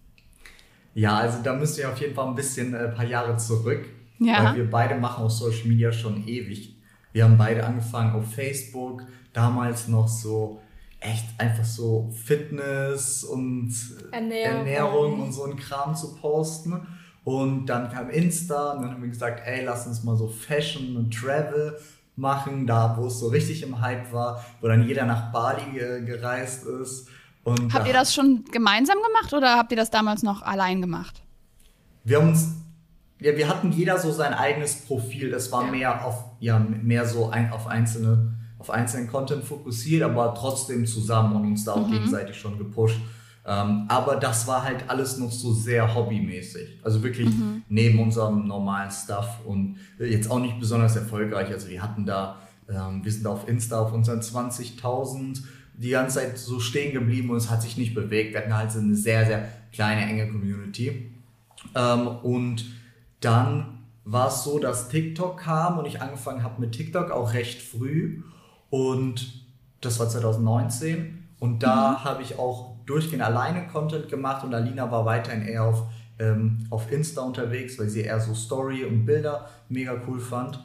Ja, 0.94 1.18
also 1.18 1.42
da 1.42 1.52
müsst 1.52 1.76
ihr 1.76 1.92
auf 1.92 2.00
jeden 2.00 2.14
Fall 2.14 2.28
ein 2.28 2.34
bisschen 2.34 2.74
ein 2.74 2.86
äh, 2.86 2.88
paar 2.88 3.04
Jahre 3.04 3.36
zurück. 3.36 3.84
Ja. 4.18 4.44
Weil 4.44 4.56
wir 4.56 4.70
beide 4.70 4.94
machen 4.96 5.24
auf 5.24 5.32
Social 5.32 5.68
Media 5.68 5.92
schon 5.92 6.26
ewig. 6.26 6.76
Wir 7.12 7.24
haben 7.24 7.38
beide 7.38 7.64
angefangen 7.64 8.14
auf 8.14 8.32
Facebook, 8.32 9.02
damals 9.32 9.88
noch 9.88 10.08
so 10.08 10.60
echt 11.00 11.24
einfach 11.38 11.64
so 11.64 12.10
Fitness 12.24 13.24
und 13.24 13.72
Ernährung, 14.10 14.58
Ernährung 14.58 15.20
und 15.22 15.32
so 15.32 15.44
ein 15.44 15.56
Kram 15.56 15.94
zu 15.94 16.16
posten. 16.16 16.86
Und 17.24 17.66
dann 17.66 17.90
kam 17.92 18.10
Insta 18.10 18.72
und 18.72 18.82
dann 18.82 18.92
haben 18.92 19.02
wir 19.02 19.08
gesagt, 19.08 19.42
ey, 19.44 19.64
lass 19.64 19.86
uns 19.86 20.02
mal 20.02 20.16
so 20.16 20.28
Fashion 20.28 20.96
und 20.96 21.14
Travel 21.14 21.78
machen, 22.16 22.66
da 22.66 22.96
wo 22.96 23.06
es 23.06 23.20
so 23.20 23.28
richtig 23.28 23.62
im 23.62 23.80
Hype 23.80 24.12
war, 24.12 24.44
wo 24.60 24.66
dann 24.66 24.86
jeder 24.86 25.04
nach 25.04 25.30
Bali 25.30 25.78
gereist 26.04 26.66
ist. 26.66 27.08
Und 27.44 27.72
habt 27.72 27.86
ihr 27.86 27.92
das 27.92 28.14
schon 28.14 28.44
gemeinsam 28.50 28.96
gemacht 29.06 29.32
oder 29.32 29.56
habt 29.56 29.70
ihr 29.70 29.76
das 29.76 29.90
damals 29.90 30.22
noch 30.22 30.42
allein 30.42 30.80
gemacht? 30.80 31.22
Wir 32.04 32.18
haben 32.18 32.28
uns 32.28 32.54
ja, 33.20 33.36
wir 33.36 33.48
hatten 33.48 33.72
jeder 33.72 33.98
so 33.98 34.12
sein 34.12 34.32
eigenes 34.32 34.76
Profil. 34.82 35.30
Das 35.30 35.50
war 35.50 35.64
ja. 35.64 35.70
mehr 35.70 36.04
auf, 36.04 36.24
ja, 36.40 36.58
mehr 36.58 37.06
so 37.06 37.30
ein, 37.30 37.52
auf 37.52 37.66
einzelne, 37.66 38.34
auf 38.58 38.70
einzelnen 38.70 39.08
Content 39.08 39.44
fokussiert, 39.44 40.02
aber 40.02 40.34
trotzdem 40.34 40.86
zusammen 40.86 41.36
und 41.36 41.46
uns 41.46 41.64
da 41.64 41.72
auch 41.72 41.86
mhm. 41.86 41.92
gegenseitig 41.92 42.36
schon 42.36 42.58
gepusht. 42.58 42.98
Ähm, 43.46 43.86
aber 43.88 44.16
das 44.16 44.46
war 44.46 44.62
halt 44.62 44.84
alles 44.88 45.16
noch 45.16 45.32
so 45.32 45.52
sehr 45.52 45.94
hobbymäßig. 45.94 46.80
Also 46.82 47.02
wirklich 47.02 47.30
mhm. 47.30 47.62
neben 47.68 47.98
unserem 47.98 48.46
normalen 48.46 48.90
Stuff 48.90 49.40
und 49.44 49.78
jetzt 49.98 50.30
auch 50.30 50.38
nicht 50.38 50.60
besonders 50.60 50.96
erfolgreich. 50.96 51.48
Also 51.48 51.68
wir 51.68 51.82
hatten 51.82 52.04
da, 52.04 52.36
ähm, 52.68 53.04
wir 53.04 53.10
sind 53.10 53.24
da 53.24 53.30
auf 53.30 53.48
Insta 53.48 53.80
auf 53.80 53.92
unseren 53.92 54.20
20.000 54.20 55.42
die 55.74 55.90
ganze 55.90 56.18
Zeit 56.18 56.38
so 56.38 56.60
stehen 56.60 56.92
geblieben 56.92 57.30
und 57.30 57.36
es 57.36 57.50
hat 57.50 57.62
sich 57.62 57.76
nicht 57.76 57.94
bewegt. 57.94 58.34
Wir 58.34 58.40
hatten 58.40 58.56
halt 58.56 58.70
so 58.70 58.80
eine 58.80 58.94
sehr, 58.94 59.24
sehr 59.24 59.48
kleine, 59.72 60.02
enge 60.02 60.28
Community. 60.28 61.12
Ähm, 61.74 62.08
und 62.22 62.64
dann 63.20 63.84
war 64.04 64.28
es 64.28 64.44
so, 64.44 64.58
dass 64.58 64.88
TikTok 64.88 65.38
kam 65.38 65.78
und 65.78 65.87
ich 65.87 66.00
angefangen 66.00 66.42
habe 66.42 66.60
mit 66.60 66.72
TikTok 66.72 67.10
auch 67.10 67.34
recht 67.34 67.60
früh. 67.60 68.22
Und 68.70 69.44
das 69.80 69.98
war 69.98 70.08
2019. 70.08 71.28
Und 71.38 71.62
da 71.62 71.92
mhm. 71.92 72.04
habe 72.04 72.22
ich 72.22 72.38
auch 72.38 72.76
durchgehend 72.87 73.22
alleine 73.22 73.68
Content 73.68 74.08
gemacht 74.08 74.44
und 74.44 74.54
Alina 74.54 74.90
war 74.90 75.04
weiterhin 75.04 75.46
eher 75.46 75.64
auf, 75.64 75.82
ähm, 76.18 76.66
auf 76.70 76.90
Insta 76.90 77.20
unterwegs, 77.20 77.78
weil 77.78 77.88
sie 77.88 78.00
eher 78.00 78.18
so 78.18 78.34
Story 78.34 78.84
und 78.84 79.04
Bilder 79.04 79.48
mega 79.68 80.00
cool 80.06 80.20
fand. 80.20 80.64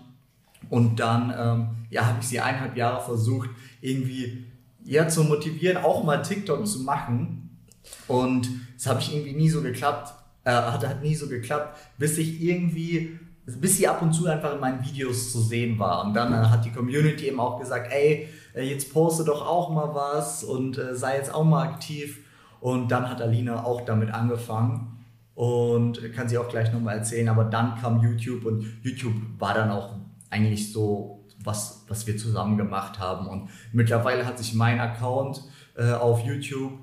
Und 0.70 1.00
dann 1.00 1.34
ähm, 1.38 1.68
ja, 1.90 2.06
habe 2.06 2.20
ich 2.22 2.28
sie 2.28 2.40
eineinhalb 2.40 2.78
Jahre 2.78 3.04
versucht, 3.04 3.50
irgendwie 3.82 4.46
ja, 4.86 5.08
zu 5.08 5.24
motivieren, 5.24 5.84
auch 5.84 6.04
mal 6.04 6.22
TikTok 6.22 6.66
zu 6.66 6.80
machen. 6.80 7.60
Und 8.08 8.50
es 8.78 8.88
habe 8.88 9.02
ich 9.02 9.14
irgendwie 9.14 9.34
nie 9.34 9.50
so 9.50 9.62
geklappt. 9.62 10.14
Äh, 10.46 10.52
hat, 10.52 10.86
hat 10.86 11.02
nie 11.02 11.16
so 11.16 11.28
geklappt, 11.28 11.80
bis 11.98 12.18
ich 12.18 12.42
irgendwie, 12.42 13.18
bis 13.46 13.78
sie 13.78 13.88
ab 13.88 14.02
und 14.02 14.12
zu 14.12 14.28
einfach 14.28 14.54
in 14.54 14.60
meinen 14.60 14.84
Videos 14.84 15.32
zu 15.32 15.42
sehen 15.42 15.80
war. 15.80 16.06
Und 16.06 16.14
dann 16.14 16.34
äh, 16.34 16.48
hat 16.48 16.66
die 16.66 16.72
Community 16.72 17.28
eben 17.28 17.40
auch 17.40 17.60
gesagt, 17.60 17.92
ey, 17.92 18.28
äh, 18.54 18.64
jetzt 18.64 18.92
poste 18.94 19.24
doch 19.24 19.46
auch 19.46 19.70
mal 19.70 19.96
was 19.96 20.44
und 20.44 20.78
äh, 20.78 20.96
sei 20.96 21.18
jetzt 21.18 21.34
auch 21.34 21.46
mal 21.46 21.64
aktiv. 21.64 22.20
Und 22.60 22.92
dann 22.92 23.10
hat 23.10 23.22
Alina 23.22 23.64
auch 23.64 23.82
damit 23.82 24.14
angefangen 24.14 25.06
und 25.36 26.14
kann 26.14 26.30
sie 26.30 26.38
auch 26.38 26.50
gleich 26.50 26.72
nochmal 26.72 26.98
erzählen. 26.98 27.30
Aber 27.30 27.46
dann 27.46 27.80
kam 27.80 28.02
YouTube 28.02 28.46
und 28.46 28.66
YouTube 28.84 29.16
war 29.40 29.54
dann 29.54 29.72
auch 29.72 29.96
eigentlich 30.30 30.72
so 30.72 31.26
was, 31.44 31.86
was 31.88 32.06
wir 32.06 32.18
zusammen 32.18 32.58
gemacht 32.58 33.00
haben. 33.00 33.28
Und 33.28 33.50
mittlerweile 33.72 34.26
hat 34.26 34.38
sich 34.38 34.54
mein 34.54 34.80
Account 34.80 35.44
äh, 35.76 35.92
auf 35.92 36.26
YouTube 36.26 36.74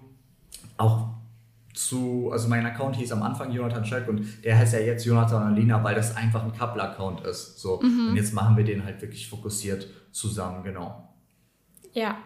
auch 0.76 1.08
zu, 1.74 2.30
also 2.32 2.48
mein 2.48 2.66
Account 2.66 2.96
hieß 2.96 3.12
am 3.12 3.22
Anfang 3.22 3.52
Jonathan 3.52 3.84
Schöck 3.84 4.08
und 4.08 4.26
der 4.44 4.58
heißt 4.58 4.74
ja 4.74 4.80
jetzt 4.80 5.04
Jonathan 5.04 5.52
Alina, 5.52 5.82
weil 5.84 5.94
das 5.94 6.16
einfach 6.16 6.42
ein 6.42 6.52
Couple-Account 6.52 7.24
ist. 7.26 7.60
So. 7.60 7.80
Mhm. 7.80 8.10
Und 8.10 8.16
jetzt 8.16 8.34
machen 8.34 8.56
wir 8.56 8.64
den 8.64 8.84
halt 8.84 9.00
wirklich 9.02 9.28
fokussiert 9.28 9.86
zusammen, 10.10 10.64
genau. 10.64 11.08
Ja, 11.92 12.18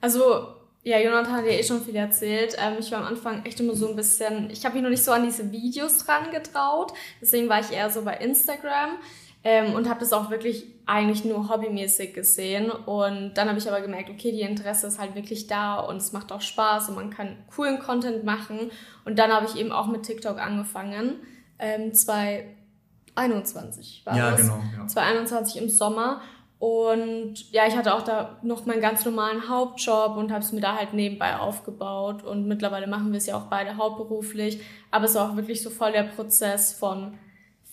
also 0.00 0.58
ja, 0.82 0.98
Jonathan 0.98 1.32
hat 1.32 1.44
ja 1.44 1.52
eh 1.52 1.62
schon 1.62 1.82
viel 1.82 1.96
erzählt. 1.96 2.56
Ähm, 2.58 2.76
ich 2.78 2.90
war 2.90 3.00
am 3.00 3.06
Anfang 3.06 3.44
echt 3.44 3.60
immer 3.60 3.74
so 3.74 3.88
ein 3.88 3.96
bisschen, 3.96 4.50
ich 4.50 4.64
habe 4.64 4.74
mich 4.74 4.82
noch 4.82 4.90
nicht 4.90 5.02
so 5.02 5.12
an 5.12 5.24
diese 5.24 5.50
Videos 5.52 5.98
dran 5.98 6.30
getraut, 6.30 6.92
deswegen 7.20 7.48
war 7.48 7.60
ich 7.60 7.72
eher 7.72 7.90
so 7.90 8.02
bei 8.02 8.14
Instagram. 8.14 8.98
Ähm, 9.44 9.74
und 9.74 9.88
habe 9.88 10.00
das 10.00 10.12
auch 10.12 10.30
wirklich 10.30 10.66
eigentlich 10.86 11.24
nur 11.24 11.48
hobbymäßig 11.48 12.12
gesehen. 12.14 12.70
Und 12.70 13.34
dann 13.34 13.48
habe 13.48 13.58
ich 13.58 13.68
aber 13.68 13.80
gemerkt, 13.80 14.10
okay, 14.10 14.32
die 14.32 14.40
Interesse 14.40 14.88
ist 14.88 14.98
halt 14.98 15.14
wirklich 15.14 15.46
da 15.46 15.78
und 15.80 15.98
es 15.98 16.12
macht 16.12 16.32
auch 16.32 16.40
Spaß 16.40 16.88
und 16.88 16.96
man 16.96 17.10
kann 17.10 17.36
coolen 17.54 17.78
Content 17.78 18.24
machen. 18.24 18.72
Und 19.04 19.16
dann 19.18 19.30
habe 19.32 19.46
ich 19.46 19.54
eben 19.56 19.70
auch 19.70 19.86
mit 19.86 20.02
TikTok 20.02 20.38
angefangen. 20.38 21.20
Ähm, 21.58 21.94
2021 21.94 24.02
war 24.04 24.16
ja, 24.16 24.32
das. 24.32 24.40
Genau, 24.40 24.60
ja. 24.76 24.86
2021 24.86 25.62
im 25.62 25.68
Sommer. 25.68 26.20
Und 26.58 27.52
ja, 27.52 27.68
ich 27.68 27.76
hatte 27.76 27.94
auch 27.94 28.02
da 28.02 28.40
noch 28.42 28.66
meinen 28.66 28.80
ganz 28.80 29.04
normalen 29.04 29.48
Hauptjob 29.48 30.16
und 30.16 30.32
habe 30.32 30.42
es 30.42 30.50
mir 30.50 30.60
da 30.60 30.74
halt 30.74 30.94
nebenbei 30.94 31.36
aufgebaut. 31.36 32.24
Und 32.24 32.48
mittlerweile 32.48 32.88
machen 32.88 33.12
wir 33.12 33.18
es 33.18 33.26
ja 33.26 33.36
auch 33.36 33.46
beide 33.46 33.76
hauptberuflich. 33.76 34.60
Aber 34.90 35.04
es 35.04 35.14
war 35.14 35.30
auch 35.30 35.36
wirklich 35.36 35.62
so 35.62 35.70
voll 35.70 35.92
der 35.92 36.02
Prozess 36.02 36.72
von 36.72 37.16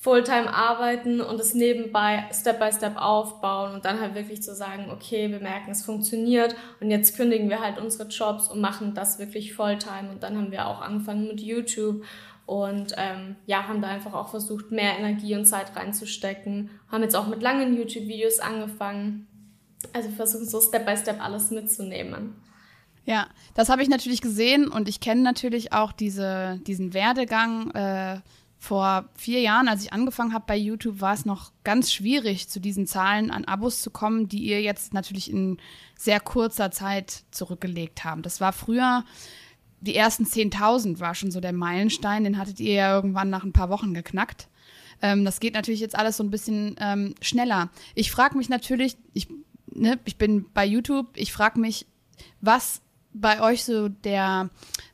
Fulltime 0.05 0.53
arbeiten 0.53 1.19
und 1.19 1.39
es 1.39 1.55
nebenbei 1.55 2.25
Step 2.31 2.59
by 2.59 2.71
Step 2.71 2.95
aufbauen 2.95 3.73
und 3.73 3.85
dann 3.85 3.99
halt 3.99 4.13
wirklich 4.13 4.43
zu 4.43 4.53
sagen, 4.53 4.91
okay, 4.91 5.31
wir 5.31 5.39
merken, 5.39 5.71
es 5.71 5.83
funktioniert 5.83 6.55
und 6.79 6.91
jetzt 6.91 7.17
kündigen 7.17 7.49
wir 7.49 7.59
halt 7.59 7.79
unsere 7.79 8.07
Jobs 8.07 8.47
und 8.47 8.61
machen 8.61 8.93
das 8.93 9.17
wirklich 9.17 9.55
Fulltime. 9.55 10.11
Und 10.11 10.21
dann 10.21 10.37
haben 10.37 10.51
wir 10.51 10.67
auch 10.67 10.81
angefangen 10.81 11.27
mit 11.27 11.41
YouTube 11.41 12.05
und 12.45 12.93
ähm, 12.97 13.35
ja, 13.47 13.67
haben 13.67 13.81
da 13.81 13.87
einfach 13.87 14.13
auch 14.13 14.27
versucht, 14.27 14.69
mehr 14.69 14.95
Energie 14.95 15.35
und 15.35 15.45
Zeit 15.45 15.75
reinzustecken. 15.75 16.69
Haben 16.91 17.01
jetzt 17.01 17.15
auch 17.15 17.25
mit 17.25 17.41
langen 17.41 17.75
YouTube-Videos 17.75 18.41
angefangen. 18.41 19.25
Also 19.91 20.09
versuchen 20.09 20.47
so 20.47 20.61
Step 20.61 20.85
by 20.85 20.95
Step 20.95 21.19
alles 21.19 21.49
mitzunehmen. 21.49 22.35
Ja, 23.05 23.25
das 23.55 23.69
habe 23.69 23.81
ich 23.81 23.89
natürlich 23.89 24.21
gesehen 24.21 24.67
und 24.67 24.87
ich 24.87 24.99
kenne 24.99 25.23
natürlich 25.23 25.73
auch 25.73 25.91
diese, 25.91 26.59
diesen 26.67 26.93
Werdegang. 26.93 27.71
Äh, 27.71 28.19
vor 28.65 29.09
vier 29.15 29.41
Jahren, 29.41 29.67
als 29.67 29.83
ich 29.83 29.93
angefangen 29.93 30.33
habe 30.33 30.45
bei 30.47 30.57
YouTube, 30.57 30.99
war 30.99 31.13
es 31.13 31.25
noch 31.25 31.51
ganz 31.63 31.93
schwierig, 31.93 32.49
zu 32.49 32.59
diesen 32.59 32.87
Zahlen 32.87 33.31
an 33.31 33.45
Abos 33.45 33.81
zu 33.81 33.91
kommen, 33.91 34.27
die 34.27 34.43
ihr 34.43 34.61
jetzt 34.61 34.93
natürlich 34.93 35.31
in 35.31 35.57
sehr 35.97 36.19
kurzer 36.19 36.71
Zeit 36.71 37.23
zurückgelegt 37.31 38.03
habt. 38.03 38.25
Das 38.25 38.41
war 38.41 38.53
früher 38.53 39.03
die 39.81 39.95
ersten 39.95 40.25
10.000 40.25 40.99
war 40.99 41.15
schon 41.15 41.31
so 41.31 41.39
der 41.39 41.53
Meilenstein, 41.53 42.23
den 42.23 42.37
hattet 42.37 42.59
ihr 42.59 42.73
ja 42.73 42.95
irgendwann 42.95 43.29
nach 43.29 43.43
ein 43.43 43.53
paar 43.53 43.69
Wochen 43.69 43.93
geknackt. 43.93 44.47
Ähm, 45.01 45.25
das 45.25 45.39
geht 45.39 45.53
natürlich 45.53 45.79
jetzt 45.79 45.97
alles 45.97 46.17
so 46.17 46.23
ein 46.23 46.31
bisschen 46.31 46.75
ähm, 46.79 47.13
schneller. 47.21 47.69
Ich 47.93 48.11
frage 48.11 48.37
mich 48.37 48.49
natürlich, 48.49 48.97
ich, 49.13 49.27
ne, 49.71 49.99
ich 50.05 50.17
bin 50.17 50.45
bei 50.53 50.65
YouTube, 50.65 51.07
ich 51.15 51.31
frage 51.31 51.59
mich, 51.59 51.85
was 52.41 52.81
bei 53.13 53.41
euch 53.41 53.63
so 53.63 53.89
der, 53.89 54.49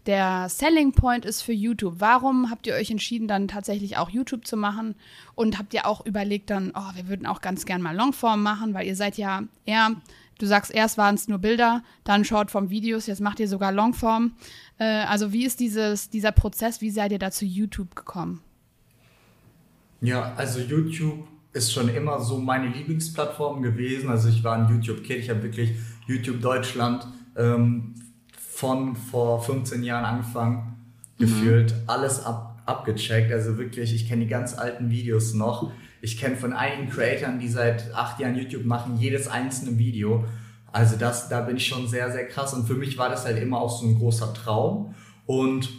der 0.06 0.50
Selling 0.50 0.92
Point 0.94 1.26
ist 1.26 1.42
für 1.42 1.54
YouTube. 1.54 1.96
Warum 2.00 2.50
habt 2.50 2.68
ihr 2.68 2.74
euch 2.74 2.92
entschieden, 2.92 3.28
dann 3.28 3.48
tatsächlich 3.48 3.98
auch 3.98 4.10
YouTube 4.10 4.46
zu 4.46 4.58
machen? 4.58 4.96
Und 5.36 5.58
habt 5.58 5.74
ihr 5.74 5.86
auch 5.86 6.06
überlegt 6.06 6.50
dann, 6.50 6.72
oh, 6.76 6.96
wir 6.96 7.08
würden 7.08 7.26
auch 7.26 7.42
ganz 7.42 7.66
gern 7.66 7.82
mal 7.82 7.96
Longform 7.96 8.42
machen, 8.42 8.74
weil 8.74 8.88
ihr 8.88 8.96
seid 8.96 9.18
ja 9.18 9.44
eher 9.66 9.96
Du 10.42 10.48
sagst, 10.48 10.74
erst 10.74 10.98
waren 10.98 11.14
es 11.14 11.28
nur 11.28 11.38
Bilder, 11.38 11.84
dann 12.04 12.26
Shortform-Videos, 12.26 13.06
jetzt 13.06 13.22
macht 13.22 13.40
ihr 13.40 13.48
sogar 13.48 13.72
Longform. 13.72 14.32
Äh, 14.80 14.86
also 14.86 15.32
wie 15.32 15.46
ist 15.46 15.60
dieses, 15.60 16.10
dieser 16.10 16.32
Prozess, 16.32 16.82
wie 16.82 16.90
seid 16.90 17.12
ihr 17.12 17.20
da 17.20 17.30
zu 17.30 17.46
YouTube 17.46 17.96
gekommen? 17.96 18.42
Ja, 20.02 20.34
also 20.38 20.60
YouTube 20.60 21.28
ist 21.54 21.72
schon 21.72 21.90
immer 21.90 22.20
so 22.20 22.40
meine 22.40 22.70
Lieblingsplattform 22.70 23.62
gewesen. 23.62 24.10
Also 24.10 24.30
ich 24.30 24.44
war 24.44 24.58
ein 24.58 24.68
YouTube-Kid, 24.68 25.18
ich 25.18 25.30
habe 25.30 25.44
wirklich 25.44 25.76
YouTube 26.08 26.42
Deutschland 26.42 27.06
ähm, 27.38 27.94
von 28.62 28.96
vor 28.96 29.42
15 29.42 29.82
Jahren 29.82 30.06
angefangen, 30.06 30.78
mhm. 31.18 31.24
gefühlt 31.24 31.74
alles 31.88 32.24
ab, 32.24 32.62
abgecheckt. 32.68 33.32
Also 33.32 33.58
wirklich, 33.58 33.92
ich 33.96 34.08
kenne 34.08 34.26
die 34.26 34.30
ganz 34.30 34.54
alten 34.54 34.92
Videos 34.92 35.34
noch. 35.34 35.72
Ich 36.00 36.20
kenne 36.20 36.38
von 36.38 36.54
einigen 36.54 36.88
Creatoren, 36.88 37.40
die 37.40 37.50
seit 37.50 37.92
acht 37.96 38.20
Jahren 38.20 38.36
YouTube 38.36 38.66
machen, 38.66 38.98
jedes 39.00 39.28
einzelne 39.28 39.80
Video. 39.80 40.26
Also 40.72 40.96
das, 40.96 41.28
da 41.28 41.42
bin 41.42 41.58
ich 41.58 41.68
schon 41.68 41.88
sehr, 41.88 42.12
sehr 42.12 42.28
krass. 42.28 42.54
Und 42.54 42.68
für 42.68 42.76
mich 42.76 43.00
war 43.00 43.10
das 43.10 43.26
halt 43.26 43.42
immer 43.42 43.60
auch 43.60 43.82
so 43.82 43.88
ein 43.88 43.98
großer 43.98 44.32
Traum. 44.36 44.94
Und 45.26 45.70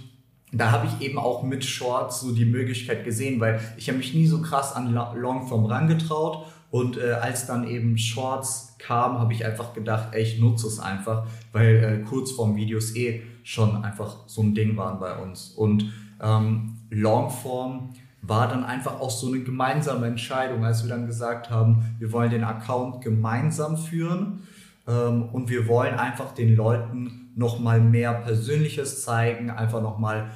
da 0.50 0.72
habe 0.72 0.88
ich 0.88 1.06
eben 1.06 1.18
auch 1.18 1.44
mit 1.44 1.64
Shorts 1.64 2.20
so 2.20 2.34
die 2.34 2.44
Möglichkeit 2.44 3.04
gesehen, 3.04 3.38
weil 3.38 3.60
ich 3.76 3.88
habe 3.88 3.98
mich 3.98 4.12
nie 4.12 4.26
so 4.26 4.42
krass 4.42 4.74
an 4.74 4.92
Longform 4.92 5.66
rangetraut. 5.66 6.46
Und 6.72 6.96
äh, 6.96 7.12
als 7.12 7.46
dann 7.46 7.68
eben 7.68 7.98
Shorts 7.98 8.76
kam, 8.78 9.18
habe 9.18 9.34
ich 9.34 9.44
einfach 9.44 9.74
gedacht, 9.74 10.08
ey, 10.12 10.22
ich 10.22 10.40
nutze 10.40 10.66
es 10.68 10.80
einfach, 10.80 11.26
weil 11.52 11.76
äh, 11.76 12.08
Kurzform-Videos 12.08 12.96
eh 12.96 13.22
schon 13.42 13.84
einfach 13.84 14.26
so 14.26 14.40
ein 14.40 14.54
Ding 14.54 14.74
waren 14.78 14.98
bei 14.98 15.18
uns. 15.18 15.50
Und 15.50 15.92
ähm, 16.22 16.78
Longform 16.88 17.90
war 18.22 18.48
dann 18.48 18.64
einfach 18.64 19.00
auch 19.00 19.10
so 19.10 19.26
eine 19.26 19.40
gemeinsame 19.40 20.06
Entscheidung, 20.06 20.64
als 20.64 20.82
wir 20.82 20.88
dann 20.88 21.06
gesagt 21.06 21.50
haben, 21.50 21.94
wir 21.98 22.10
wollen 22.10 22.30
den 22.30 22.42
Account 22.42 23.02
gemeinsam 23.02 23.76
führen 23.76 24.44
ähm, 24.88 25.28
und 25.30 25.50
wir 25.50 25.68
wollen 25.68 25.96
einfach 25.96 26.32
den 26.32 26.56
Leuten 26.56 27.32
nochmal 27.36 27.82
mehr 27.82 28.14
Persönliches 28.14 29.02
zeigen, 29.02 29.50
einfach 29.50 29.82
nochmal 29.82 30.30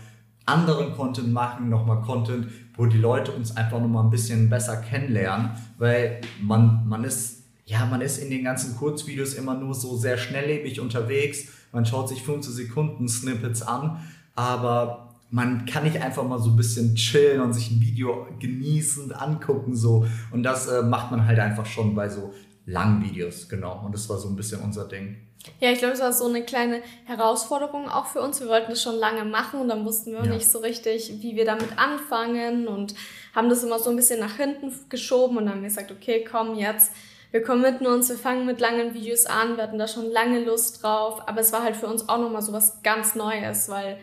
anderen 0.45 0.93
Content 0.93 1.33
machen, 1.33 1.71
nochmal 1.71 2.03
Content, 2.03 2.49
wo 2.77 2.87
die 2.87 2.99
Leute 2.99 3.33
uns 3.33 3.57
einfach 3.57 3.81
nochmal 3.81 4.05
ein 4.05 4.11
bisschen 4.11 4.51
besser 4.51 4.77
kennenlernen, 4.77 5.51
weil 5.79 6.21
man, 6.41 6.87
man 6.87 7.05
ist 7.05 7.37
ja, 7.67 7.85
man 7.85 8.01
ist 8.01 8.19
in 8.19 8.31
den 8.31 8.45
ganzen 8.45 8.77
Kurzvideos 8.77 9.35
immer 9.35 9.55
nur 9.55 9.75
so 9.75 9.97
sehr 9.97 10.19
schnelllebig 10.19 10.79
unterwegs. 10.79 11.49
Man 11.73 11.85
schaut 11.85 12.09
sich 12.09 12.23
15 12.23 12.53
Sekunden 12.53 13.09
Snippets 13.09 13.61
an, 13.61 13.99
aber 14.37 15.15
man 15.31 15.67
kann 15.67 15.83
nicht 15.83 16.01
einfach 16.01 16.23
mal 16.23 16.39
so 16.39 16.51
ein 16.51 16.57
bisschen 16.57 16.95
chillen 16.95 17.41
und 17.41 17.53
sich 17.53 17.71
ein 17.73 17.81
Video 17.81 18.29
genießend 18.39 19.21
angucken 19.21 19.75
so 19.75 20.07
und 20.31 20.45
das 20.45 20.69
äh, 20.69 20.83
macht 20.83 21.11
man 21.11 21.27
halt 21.27 21.41
einfach 21.41 21.67
schon 21.67 21.97
bei 21.97 22.09
so 22.09 22.33
langen 22.65 23.05
Videos, 23.05 23.49
genau 23.49 23.85
und 23.85 23.93
das 23.93 24.09
war 24.09 24.19
so 24.19 24.29
ein 24.29 24.37
bisschen 24.37 24.61
unser 24.61 24.87
Ding. 24.87 25.17
Ja, 25.61 25.71
ich 25.71 25.79
glaube, 25.79 25.95
es 25.95 26.01
war 26.01 26.13
so 26.13 26.27
eine 26.27 26.43
kleine 26.43 26.83
Herausforderung 27.05 27.89
auch 27.89 28.07
für 28.07 28.21
uns. 28.21 28.41
Wir 28.41 28.49
wollten 28.49 28.71
das 28.71 28.83
schon 28.83 28.97
lange 28.97 29.25
machen 29.25 29.61
und 29.61 29.69
dann 29.69 29.85
wussten 29.85 30.13
wir 30.13 30.21
auch 30.21 30.27
ja. 30.27 30.35
nicht 30.35 30.51
so 30.51 30.59
richtig, 30.59 31.23
wie 31.23 31.37
wir 31.37 31.45
damit 31.45 31.79
anfangen 31.79 32.67
und 32.69 32.95
haben 33.35 33.49
das 33.49 33.63
immer 33.63 33.79
so 33.79 33.91
ein 33.91 33.97
bisschen 33.97 34.19
nach 34.19 34.37
hinten 34.37 34.73
geschoben 34.89 35.37
und 35.37 35.45
dann 35.45 35.55
haben 35.55 35.63
wir 35.63 35.69
gesagt, 35.69 35.93
okay, 35.93 36.25
komm 36.29 36.57
jetzt, 36.57 36.91
wir 37.31 37.43
committen 37.43 37.87
uns, 37.87 38.09
wir 38.09 38.17
fangen 38.17 38.47
mit 38.47 38.61
langen 38.61 38.95
Videos 38.95 39.27
an, 39.27 39.57
wir 39.57 39.65
hatten 39.65 39.79
da 39.79 39.87
schon 39.87 40.11
lange 40.11 40.45
Lust 40.45 40.83
drauf, 40.83 41.23
aber 41.27 41.41
es 41.41 41.53
war 41.53 41.63
halt 41.63 41.77
für 41.77 41.87
uns 41.87 42.09
auch 42.09 42.19
nochmal 42.19 42.43
so 42.43 42.53
was 42.53 42.83
ganz 42.83 43.15
Neues, 43.15 43.69
weil 43.69 43.99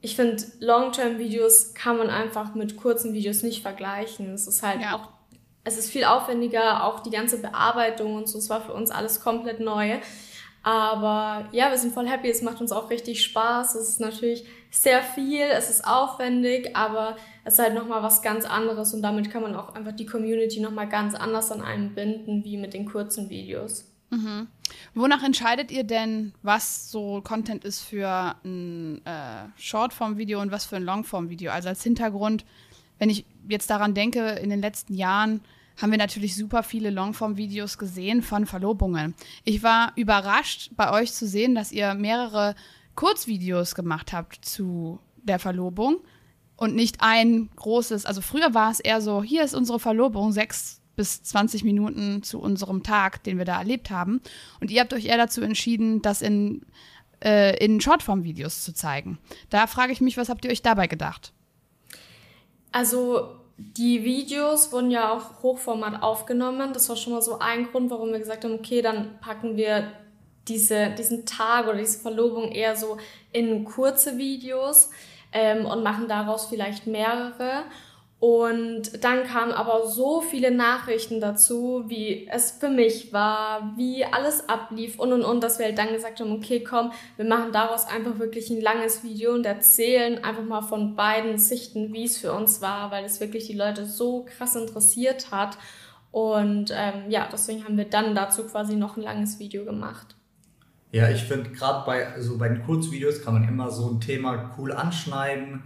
ich 0.00 0.16
finde, 0.16 0.42
Long-Term-Videos 0.60 1.74
kann 1.74 1.98
man 1.98 2.08
einfach 2.08 2.54
mit 2.54 2.76
kurzen 2.76 3.14
Videos 3.14 3.42
nicht 3.42 3.62
vergleichen. 3.62 4.32
Es 4.32 4.46
ist 4.46 4.62
halt 4.62 4.80
ja. 4.80 4.94
auch, 4.94 5.08
es 5.64 5.76
ist 5.76 5.90
viel 5.90 6.04
aufwendiger, 6.04 6.84
auch 6.84 7.00
die 7.00 7.10
ganze 7.10 7.40
Bearbeitung 7.40 8.14
und 8.14 8.28
so. 8.28 8.38
Es 8.38 8.48
war 8.48 8.60
für 8.60 8.72
uns 8.72 8.90
alles 8.90 9.20
komplett 9.20 9.60
neu. 9.60 9.98
Aber 10.62 11.48
ja, 11.52 11.70
wir 11.70 11.78
sind 11.78 11.94
voll 11.94 12.08
happy. 12.08 12.28
Es 12.28 12.42
macht 12.42 12.60
uns 12.60 12.72
auch 12.72 12.90
richtig 12.90 13.22
Spaß. 13.22 13.74
Es 13.74 13.88
ist 13.88 14.00
natürlich 14.00 14.44
sehr 14.70 15.02
viel, 15.02 15.46
es 15.46 15.70
ist 15.70 15.86
aufwendig, 15.86 16.76
aber 16.76 17.16
es 17.44 17.54
ist 17.54 17.60
halt 17.60 17.74
nochmal 17.74 18.02
was 18.02 18.22
ganz 18.22 18.44
anderes 18.44 18.92
und 18.92 19.02
damit 19.02 19.30
kann 19.30 19.42
man 19.42 19.56
auch 19.56 19.74
einfach 19.74 19.92
die 19.92 20.06
Community 20.06 20.60
nochmal 20.60 20.88
ganz 20.88 21.14
anders 21.14 21.50
an 21.50 21.62
einen 21.62 21.94
binden, 21.94 22.44
wie 22.44 22.58
mit 22.58 22.74
den 22.74 22.84
kurzen 22.84 23.30
Videos. 23.30 23.86
Mhm. 24.10 24.48
Wonach 24.94 25.22
entscheidet 25.22 25.70
ihr 25.70 25.84
denn, 25.84 26.32
was 26.42 26.90
so 26.90 27.20
Content 27.22 27.64
ist 27.64 27.80
für 27.80 28.36
ein 28.44 29.04
äh, 29.04 29.48
Shortform-Video 29.56 30.40
und 30.40 30.50
was 30.50 30.66
für 30.66 30.76
ein 30.76 30.84
Longform-Video? 30.84 31.50
Also 31.50 31.68
als 31.68 31.82
Hintergrund, 31.82 32.44
wenn 32.98 33.10
ich 33.10 33.24
jetzt 33.48 33.70
daran 33.70 33.94
denke, 33.94 34.30
in 34.30 34.50
den 34.50 34.60
letzten 34.60 34.94
Jahren 34.94 35.40
haben 35.80 35.90
wir 35.90 35.98
natürlich 35.98 36.34
super 36.36 36.62
viele 36.62 36.90
Longform-Videos 36.90 37.78
gesehen 37.78 38.22
von 38.22 38.46
Verlobungen. 38.46 39.14
Ich 39.44 39.62
war 39.62 39.92
überrascht, 39.96 40.70
bei 40.76 40.90
euch 40.92 41.12
zu 41.12 41.26
sehen, 41.26 41.54
dass 41.54 41.72
ihr 41.72 41.94
mehrere 41.94 42.54
Kurzvideos 42.96 43.74
gemacht 43.74 44.12
habt 44.12 44.44
zu 44.44 44.98
der 45.22 45.38
Verlobung 45.38 45.98
und 46.56 46.74
nicht 46.74 46.96
ein 47.00 47.48
großes. 47.54 48.06
Also 48.06 48.20
früher 48.20 48.54
war 48.54 48.70
es 48.70 48.80
eher 48.80 49.00
so, 49.00 49.22
hier 49.22 49.44
ist 49.44 49.54
unsere 49.54 49.78
Verlobung, 49.78 50.32
sechs 50.32 50.80
bis 50.96 51.22
20 51.22 51.62
Minuten 51.62 52.24
zu 52.24 52.40
unserem 52.40 52.82
Tag, 52.82 53.22
den 53.22 53.38
wir 53.38 53.44
da 53.44 53.58
erlebt 53.58 53.90
haben. 53.90 54.20
Und 54.60 54.72
ihr 54.72 54.80
habt 54.80 54.92
euch 54.92 55.04
eher 55.04 55.16
dazu 55.16 55.42
entschieden, 55.42 56.02
das 56.02 56.22
in, 56.22 56.66
äh, 57.22 57.56
in 57.64 57.80
Shortform-Videos 57.80 58.64
zu 58.64 58.74
zeigen. 58.74 59.18
Da 59.48 59.68
frage 59.68 59.92
ich 59.92 60.00
mich, 60.00 60.16
was 60.16 60.28
habt 60.28 60.44
ihr 60.44 60.50
euch 60.50 60.62
dabei 60.62 60.88
gedacht? 60.88 61.32
Also 62.72 63.38
die 63.58 64.04
Videos 64.04 64.72
wurden 64.72 64.92
ja 64.92 65.12
auch 65.12 65.42
Hochformat 65.42 66.00
aufgenommen. 66.02 66.72
Das 66.72 66.88
war 66.88 66.96
schon 66.96 67.12
mal 67.12 67.22
so 67.22 67.40
ein 67.40 67.70
Grund, 67.70 67.90
warum 67.90 68.12
wir 68.12 68.20
gesagt 68.20 68.44
haben, 68.44 68.54
okay, 68.54 68.82
dann 68.82 69.18
packen 69.20 69.56
wir 69.56 69.90
diese, 70.46 70.90
diesen 70.90 71.26
Tag 71.26 71.66
oder 71.66 71.78
diese 71.78 71.98
Verlobung 71.98 72.52
eher 72.52 72.76
so 72.76 72.98
in 73.32 73.64
kurze 73.64 74.16
Videos 74.16 74.90
ähm, 75.32 75.66
und 75.66 75.82
machen 75.82 76.06
daraus 76.08 76.46
vielleicht 76.46 76.86
mehrere. 76.86 77.64
Und 78.20 79.04
dann 79.04 79.22
kamen 79.22 79.52
aber 79.52 79.86
so 79.86 80.20
viele 80.20 80.50
Nachrichten 80.50 81.20
dazu, 81.20 81.84
wie 81.86 82.26
es 82.28 82.50
für 82.50 82.68
mich 82.68 83.12
war, 83.12 83.74
wie 83.76 84.04
alles 84.04 84.48
ablief 84.48 84.98
und 84.98 85.12
und 85.12 85.22
und, 85.22 85.44
dass 85.44 85.60
wir 85.60 85.66
halt 85.66 85.78
dann 85.78 85.92
gesagt 85.92 86.18
haben, 86.18 86.32
okay, 86.32 86.64
komm, 86.64 86.90
wir 87.16 87.24
machen 87.24 87.52
daraus 87.52 87.86
einfach 87.86 88.18
wirklich 88.18 88.50
ein 88.50 88.60
langes 88.60 89.04
Video 89.04 89.32
und 89.34 89.46
erzählen 89.46 90.24
einfach 90.24 90.42
mal 90.42 90.62
von 90.62 90.96
beiden 90.96 91.38
Sichten, 91.38 91.92
wie 91.92 92.06
es 92.06 92.18
für 92.18 92.32
uns 92.32 92.60
war, 92.60 92.90
weil 92.90 93.04
es 93.04 93.20
wirklich 93.20 93.46
die 93.46 93.56
Leute 93.56 93.86
so 93.86 94.24
krass 94.24 94.56
interessiert 94.56 95.30
hat. 95.30 95.56
Und 96.10 96.72
ähm, 96.74 97.10
ja, 97.10 97.28
deswegen 97.30 97.64
haben 97.64 97.76
wir 97.76 97.88
dann 97.88 98.16
dazu 98.16 98.48
quasi 98.48 98.74
noch 98.74 98.96
ein 98.96 99.04
langes 99.04 99.38
Video 99.38 99.64
gemacht. 99.64 100.16
Ja, 100.90 101.08
ich 101.08 101.22
finde 101.22 101.50
gerade 101.50 101.86
bei, 101.86 102.08
also 102.08 102.36
bei 102.36 102.48
den 102.48 102.64
Kurzvideos 102.64 103.22
kann 103.22 103.34
man 103.34 103.46
immer 103.46 103.70
so 103.70 103.90
ein 103.90 104.00
Thema 104.00 104.56
cool 104.58 104.72
anschneiden, 104.72 105.62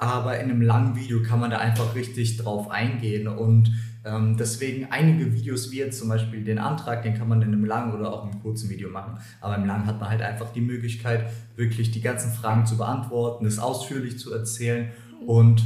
aber 0.00 0.40
in 0.40 0.50
einem 0.50 0.62
langen 0.62 0.96
Video 0.96 1.22
kann 1.22 1.40
man 1.40 1.50
da 1.50 1.58
einfach 1.58 1.94
richtig 1.94 2.38
drauf 2.38 2.70
eingehen 2.70 3.28
und 3.28 3.70
ähm, 4.02 4.38
deswegen 4.38 4.86
einige 4.90 5.34
Videos 5.34 5.70
wie 5.70 5.76
jetzt 5.76 5.98
zum 5.98 6.08
Beispiel 6.08 6.42
den 6.42 6.58
Antrag, 6.58 7.02
den 7.02 7.18
kann 7.18 7.28
man 7.28 7.42
in 7.42 7.48
einem 7.48 7.66
langen 7.66 7.92
oder 7.92 8.10
auch 8.10 8.24
einem 8.24 8.40
kurzen 8.40 8.70
Video 8.70 8.88
machen, 8.88 9.18
aber 9.42 9.56
im 9.56 9.66
langen 9.66 9.86
hat 9.86 10.00
man 10.00 10.08
halt 10.08 10.22
einfach 10.22 10.54
die 10.54 10.62
Möglichkeit, 10.62 11.30
wirklich 11.54 11.90
die 11.90 12.00
ganzen 12.00 12.32
Fragen 12.32 12.64
zu 12.64 12.78
beantworten, 12.78 13.44
es 13.44 13.58
ausführlich 13.58 14.18
zu 14.18 14.32
erzählen 14.32 14.90
und 15.26 15.62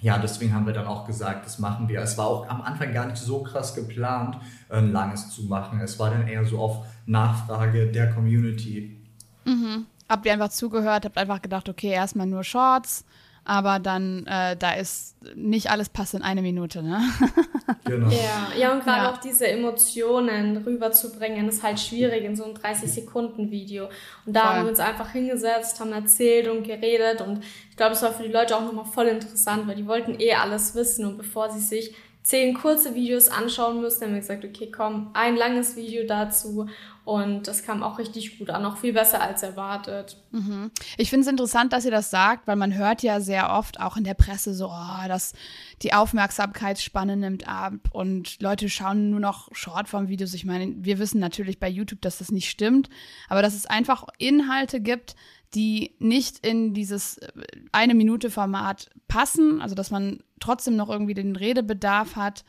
ja, 0.00 0.18
deswegen 0.18 0.54
haben 0.54 0.64
wir 0.64 0.72
dann 0.72 0.86
auch 0.86 1.04
gesagt, 1.04 1.44
das 1.44 1.58
machen 1.58 1.88
wir. 1.88 2.00
Es 2.00 2.16
war 2.16 2.28
auch 2.28 2.48
am 2.48 2.62
Anfang 2.62 2.92
gar 2.92 3.06
nicht 3.06 3.16
so 3.16 3.42
krass 3.42 3.74
geplant, 3.74 4.36
ein 4.68 4.92
langes 4.92 5.30
zu 5.30 5.42
machen. 5.46 5.80
Es 5.80 5.98
war 5.98 6.10
dann 6.10 6.28
eher 6.28 6.44
so 6.44 6.60
auf 6.60 6.86
Nachfrage 7.06 7.88
der 7.88 8.12
Community. 8.12 8.96
Mhm. 9.44 9.86
Habt 10.08 10.24
ihr 10.24 10.32
einfach 10.32 10.50
zugehört, 10.50 11.04
habt 11.04 11.18
einfach 11.18 11.42
gedacht, 11.42 11.68
okay, 11.68 11.88
erstmal 11.88 12.28
nur 12.28 12.44
Shorts, 12.44 13.04
aber 13.48 13.78
dann, 13.78 14.26
äh, 14.26 14.56
da 14.56 14.74
ist 14.74 15.16
nicht 15.34 15.70
alles 15.70 15.88
passt 15.88 16.12
in 16.12 16.20
eine 16.20 16.42
Minute, 16.42 16.82
ne? 16.82 17.00
genau. 17.84 18.10
Ja, 18.10 18.52
ja 18.58 18.72
und 18.72 18.84
gerade 18.84 19.04
ja. 19.04 19.12
auch 19.12 19.16
diese 19.16 19.48
Emotionen 19.48 20.58
rüberzubringen, 20.58 21.48
ist 21.48 21.62
halt 21.62 21.80
schwierig 21.80 22.24
in 22.24 22.36
so 22.36 22.44
einem 22.44 22.54
30-Sekunden-Video. 22.54 23.88
Und 24.26 24.36
da 24.36 24.40
voll. 24.40 24.50
haben 24.50 24.62
wir 24.64 24.68
uns 24.68 24.80
einfach 24.80 25.10
hingesetzt, 25.12 25.80
haben 25.80 25.92
erzählt 25.92 26.46
und 26.48 26.62
geredet 26.62 27.22
und 27.22 27.42
ich 27.70 27.76
glaube, 27.76 27.94
es 27.94 28.02
war 28.02 28.12
für 28.12 28.24
die 28.24 28.32
Leute 28.32 28.54
auch 28.54 28.62
nochmal 28.62 28.84
voll 28.84 29.06
interessant, 29.06 29.66
weil 29.66 29.76
die 29.76 29.86
wollten 29.86 30.20
eh 30.20 30.34
alles 30.34 30.74
wissen 30.74 31.06
und 31.06 31.16
bevor 31.16 31.50
sie 31.50 31.60
sich 31.60 31.94
zehn 32.28 32.52
kurze 32.52 32.94
Videos 32.94 33.28
anschauen 33.28 33.80
müssen, 33.80 34.02
haben 34.02 34.12
wir 34.12 34.20
gesagt, 34.20 34.44
okay, 34.44 34.70
komm, 34.70 35.08
ein 35.14 35.34
langes 35.34 35.76
Video 35.76 36.06
dazu 36.06 36.68
und 37.06 37.48
das 37.48 37.62
kam 37.62 37.82
auch 37.82 37.98
richtig 37.98 38.38
gut 38.38 38.50
an, 38.50 38.66
auch 38.66 38.76
viel 38.76 38.92
besser 38.92 39.22
als 39.22 39.42
erwartet. 39.42 40.18
Mhm. 40.30 40.70
Ich 40.98 41.08
finde 41.08 41.22
es 41.22 41.30
interessant, 41.30 41.72
dass 41.72 41.86
ihr 41.86 41.90
das 41.90 42.10
sagt, 42.10 42.46
weil 42.46 42.56
man 42.56 42.74
hört 42.74 43.02
ja 43.02 43.20
sehr 43.20 43.50
oft 43.54 43.80
auch 43.80 43.96
in 43.96 44.04
der 44.04 44.12
Presse 44.12 44.52
so, 44.52 44.66
oh, 44.66 45.08
dass 45.08 45.32
die 45.80 45.94
Aufmerksamkeitsspanne 45.94 47.16
nimmt 47.16 47.48
ab 47.48 47.72
und 47.92 48.42
Leute 48.42 48.68
schauen 48.68 49.08
nur 49.08 49.20
noch 49.20 49.48
Shortform-Videos. 49.52 50.34
Ich 50.34 50.44
meine, 50.44 50.74
wir 50.76 50.98
wissen 50.98 51.20
natürlich 51.20 51.58
bei 51.58 51.68
YouTube, 51.70 52.02
dass 52.02 52.18
das 52.18 52.30
nicht 52.30 52.50
stimmt, 52.50 52.90
aber 53.30 53.40
dass 53.40 53.54
es 53.54 53.64
einfach 53.64 54.04
Inhalte 54.18 54.82
gibt, 54.82 55.16
die 55.54 55.94
nicht 55.98 56.46
in 56.46 56.74
dieses 56.74 57.18
äh, 57.18 57.30
eine 57.72 57.94
Minute 57.94 58.30
Format 58.30 58.90
passen, 59.08 59.60
also 59.60 59.74
dass 59.74 59.90
man 59.90 60.22
trotzdem 60.40 60.76
noch 60.76 60.88
irgendwie 60.88 61.14
den 61.14 61.36
Redebedarf 61.36 62.16
hat 62.16 62.44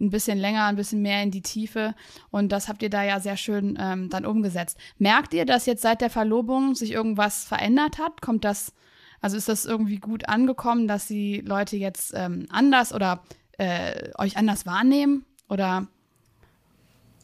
ein 0.00 0.10
bisschen 0.10 0.38
länger, 0.38 0.64
ein 0.64 0.76
bisschen 0.76 1.02
mehr 1.02 1.22
in 1.22 1.30
die 1.30 1.42
Tiefe. 1.42 1.94
Und 2.30 2.50
das 2.52 2.68
habt 2.68 2.82
ihr 2.82 2.90
da 2.90 3.02
ja 3.02 3.20
sehr 3.20 3.36
schön 3.36 3.78
ähm, 3.78 4.08
dann 4.08 4.24
umgesetzt. 4.24 4.78
Merkt 4.98 5.34
ihr, 5.34 5.44
dass 5.44 5.66
jetzt 5.66 5.82
seit 5.82 6.00
der 6.00 6.10
Verlobung 6.10 6.74
sich 6.74 6.92
irgendwas 6.92 7.44
verändert 7.44 7.98
hat? 7.98 8.22
Kommt 8.22 8.44
das, 8.44 8.72
also 9.20 9.36
ist 9.36 9.48
das 9.48 9.66
irgendwie 9.66 9.98
gut 9.98 10.28
angekommen, 10.28 10.88
dass 10.88 11.06
die 11.06 11.40
Leute 11.40 11.76
jetzt 11.76 12.12
ähm, 12.16 12.46
anders 12.50 12.94
oder 12.94 13.22
äh, 13.58 14.10
euch 14.16 14.36
anders 14.36 14.64
wahrnehmen? 14.64 15.26
Oder 15.48 15.86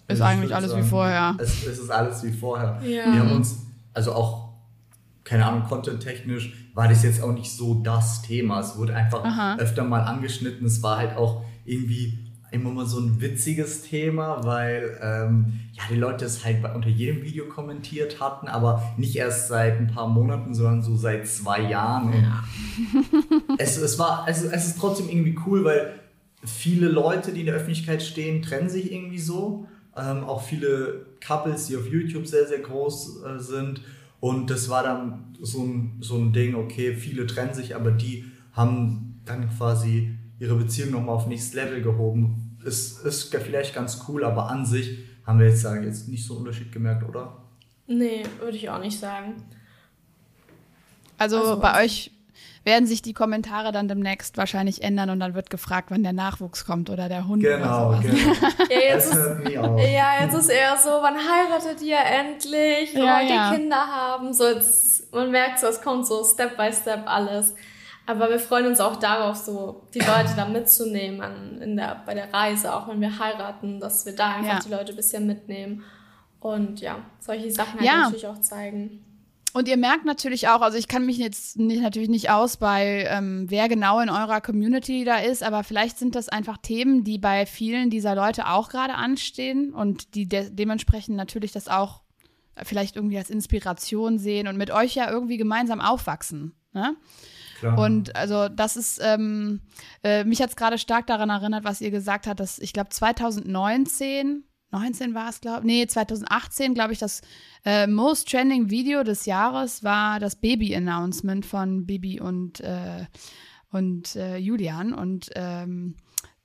ist 0.08 0.20
also 0.20 0.24
eigentlich 0.24 0.54
alles 0.54 0.70
sagen, 0.70 0.84
wie 0.84 0.88
vorher? 0.88 1.36
Es, 1.38 1.66
es, 1.66 1.78
ist 1.78 1.90
alles 1.90 2.22
wie 2.22 2.32
vorher. 2.32 2.80
Ja. 2.82 3.12
Wir 3.12 3.20
haben 3.20 3.32
uns, 3.32 3.58
also 3.94 4.12
auch, 4.12 4.45
keine 5.26 5.44
Ahnung, 5.44 5.64
content-technisch 5.64 6.54
war 6.72 6.88
das 6.88 7.02
jetzt 7.02 7.20
auch 7.20 7.32
nicht 7.32 7.50
so 7.50 7.74
das 7.74 8.22
Thema. 8.22 8.60
Es 8.60 8.78
wurde 8.78 8.94
einfach 8.94 9.24
Aha. 9.24 9.56
öfter 9.56 9.82
mal 9.82 10.02
angeschnitten. 10.02 10.64
Es 10.64 10.84
war 10.84 10.98
halt 10.98 11.16
auch 11.16 11.44
irgendwie 11.64 12.26
immer 12.52 12.70
mal 12.70 12.86
so 12.86 13.00
ein 13.00 13.20
witziges 13.20 13.82
Thema, 13.82 14.44
weil 14.44 14.96
ähm, 15.02 15.60
ja, 15.72 15.82
die 15.90 15.96
Leute 15.96 16.24
es 16.26 16.44
halt 16.44 16.58
unter 16.72 16.88
jedem 16.88 17.24
Video 17.24 17.46
kommentiert 17.46 18.20
hatten, 18.20 18.46
aber 18.46 18.94
nicht 18.96 19.16
erst 19.16 19.48
seit 19.48 19.78
ein 19.80 19.88
paar 19.88 20.06
Monaten, 20.06 20.54
sondern 20.54 20.82
so 20.82 20.96
seit 20.96 21.26
zwei 21.26 21.60
Jahren. 21.60 22.12
Ja. 22.12 22.44
es, 23.58 23.76
es, 23.78 23.98
war, 23.98 24.26
es, 24.28 24.44
es 24.44 24.66
ist 24.68 24.78
trotzdem 24.78 25.08
irgendwie 25.08 25.36
cool, 25.44 25.64
weil 25.64 25.92
viele 26.44 26.86
Leute, 26.86 27.32
die 27.32 27.40
in 27.40 27.46
der 27.46 27.56
Öffentlichkeit 27.56 28.00
stehen, 28.00 28.42
trennen 28.42 28.68
sich 28.68 28.92
irgendwie 28.92 29.18
so. 29.18 29.66
Ähm, 29.96 30.22
auch 30.22 30.42
viele 30.42 31.06
Couples, 31.26 31.66
die 31.66 31.76
auf 31.76 31.88
YouTube 31.88 32.28
sehr, 32.28 32.46
sehr 32.46 32.60
groß 32.60 33.24
äh, 33.24 33.38
sind. 33.40 33.80
Und 34.20 34.50
das 34.50 34.68
war 34.68 34.82
dann 34.82 35.36
so 35.40 35.62
ein, 35.62 35.98
so 36.00 36.16
ein 36.16 36.32
Ding, 36.32 36.54
okay, 36.54 36.94
viele 36.94 37.26
trennen 37.26 37.54
sich, 37.54 37.76
aber 37.76 37.90
die 37.90 38.24
haben 38.52 39.20
dann 39.24 39.50
quasi 39.50 40.16
ihre 40.38 40.56
Beziehung 40.56 40.90
nochmal 40.90 41.16
auf 41.16 41.26
nächstes 41.26 41.54
Level 41.54 41.82
gehoben. 41.82 42.58
Ist, 42.64 43.04
ist 43.04 43.34
vielleicht 43.34 43.74
ganz 43.74 44.04
cool, 44.08 44.24
aber 44.24 44.48
an 44.50 44.66
sich 44.66 44.98
haben 45.24 45.38
wir 45.38 45.48
jetzt, 45.48 45.62
sagen, 45.62 45.84
jetzt 45.84 46.08
nicht 46.08 46.24
so 46.24 46.34
einen 46.34 46.46
Unterschied 46.46 46.72
gemerkt, 46.72 47.08
oder? 47.08 47.42
Nee, 47.86 48.24
würde 48.40 48.56
ich 48.56 48.68
auch 48.70 48.80
nicht 48.80 48.98
sagen. 48.98 49.34
Also, 51.18 51.38
also 51.38 51.60
bei 51.60 51.84
euch 51.84 52.10
werden 52.64 52.86
sich 52.86 53.02
die 53.02 53.12
Kommentare 53.12 53.72
dann 53.72 53.88
demnächst 53.88 54.36
wahrscheinlich 54.36 54.82
ändern 54.82 55.10
und 55.10 55.20
dann 55.20 55.34
wird 55.34 55.50
gefragt, 55.50 55.90
wann 55.90 56.02
der 56.02 56.12
Nachwuchs 56.12 56.64
kommt 56.64 56.90
oder 56.90 57.08
der 57.08 57.28
Hund 57.28 57.42
genau, 57.42 57.90
oder 57.90 58.02
sowas. 58.02 58.56
Genau. 58.58 58.70
ja, 58.70 58.80
jetzt 58.88 59.12
ist, 59.12 59.50
ja, 59.50 60.22
jetzt 60.22 60.34
ist 60.34 60.48
eher 60.48 60.76
so, 60.76 60.90
wann 60.90 61.16
heiratet 61.16 61.82
ihr 61.82 61.98
endlich? 61.98 62.94
Wollt 62.94 63.04
ja, 63.04 63.20
ja. 63.20 63.50
ihr 63.50 63.56
Kinder 63.56 63.86
haben? 63.86 64.32
So, 64.32 64.48
jetzt, 64.48 65.12
man 65.14 65.30
merkt 65.30 65.58
so, 65.60 65.66
es 65.66 65.80
kommt 65.80 66.06
so 66.06 66.24
Step 66.24 66.56
by 66.56 66.72
Step 66.72 67.02
alles. 67.06 67.54
Aber 68.06 68.30
wir 68.30 68.38
freuen 68.38 68.66
uns 68.66 68.80
auch 68.80 68.96
darauf, 68.96 69.36
so 69.36 69.82
die 69.92 69.98
Leute 69.98 70.34
da 70.36 70.46
mitzunehmen 70.46 71.60
in 71.60 71.76
der, 71.76 72.02
bei 72.06 72.14
der 72.14 72.32
Reise, 72.32 72.72
auch 72.72 72.86
wenn 72.86 73.00
wir 73.00 73.18
heiraten, 73.18 73.80
dass 73.80 74.06
wir 74.06 74.14
da 74.14 74.36
einfach 74.36 74.54
ja. 74.54 74.60
die 74.64 74.70
Leute 74.70 74.92
ein 74.92 74.96
bisschen 74.96 75.26
mitnehmen 75.26 75.82
und 76.40 76.80
ja, 76.80 77.00
solche 77.18 77.50
Sachen 77.50 77.80
halt 77.80 77.88
ja. 77.88 77.96
natürlich 78.02 78.26
auch 78.28 78.40
zeigen. 78.40 79.04
Und 79.56 79.68
ihr 79.68 79.78
merkt 79.78 80.04
natürlich 80.04 80.48
auch, 80.48 80.60
also 80.60 80.76
ich 80.76 80.86
kann 80.86 81.06
mich 81.06 81.16
jetzt 81.16 81.56
nicht, 81.56 81.80
natürlich 81.80 82.10
nicht 82.10 82.28
aus 82.28 82.58
bei, 82.58 83.06
ähm, 83.08 83.46
wer 83.48 83.70
genau 83.70 84.00
in 84.00 84.10
eurer 84.10 84.42
Community 84.42 85.02
da 85.06 85.16
ist, 85.16 85.42
aber 85.42 85.64
vielleicht 85.64 85.96
sind 85.96 86.14
das 86.14 86.28
einfach 86.28 86.58
Themen, 86.58 87.04
die 87.04 87.16
bei 87.16 87.46
vielen 87.46 87.88
dieser 87.88 88.14
Leute 88.14 88.48
auch 88.48 88.68
gerade 88.68 88.92
anstehen 88.92 89.72
und 89.72 90.14
die 90.14 90.28
de 90.28 90.50
dementsprechend 90.50 91.16
natürlich 91.16 91.52
das 91.52 91.68
auch 91.68 92.02
vielleicht 92.64 92.96
irgendwie 92.96 93.16
als 93.16 93.30
Inspiration 93.30 94.18
sehen 94.18 94.46
und 94.46 94.58
mit 94.58 94.70
euch 94.70 94.94
ja 94.94 95.10
irgendwie 95.10 95.38
gemeinsam 95.38 95.80
aufwachsen. 95.80 96.54
Ne? 96.74 96.94
Klar. 97.58 97.78
Und 97.78 98.14
also 98.14 98.50
das 98.50 98.76
ist, 98.76 99.00
ähm, 99.02 99.62
äh, 100.04 100.24
mich 100.24 100.42
hat 100.42 100.50
es 100.50 100.56
gerade 100.56 100.76
stark 100.76 101.06
daran 101.06 101.30
erinnert, 101.30 101.64
was 101.64 101.80
ihr 101.80 101.90
gesagt 101.90 102.26
habt, 102.26 102.40
dass 102.40 102.58
ich 102.58 102.74
glaube 102.74 102.90
2019, 102.90 104.44
19 104.78 105.14
war 105.14 105.30
es, 105.30 105.40
glaube 105.40 105.60
ich, 105.60 105.64
nee, 105.64 105.86
2018, 105.86 106.74
glaube 106.74 106.92
ich, 106.92 106.98
das 106.98 107.22
äh, 107.64 107.86
Most 107.86 108.28
Trending 108.30 108.70
Video 108.70 109.02
des 109.02 109.26
Jahres 109.26 109.82
war 109.82 110.20
das 110.20 110.36
Baby-Announcement 110.36 111.46
von 111.46 111.86
Bibi 111.86 112.20
und, 112.20 112.60
äh, 112.60 113.06
und 113.70 114.16
äh, 114.16 114.36
Julian. 114.36 114.92
Und 114.92 115.30
ähm, 115.34 115.94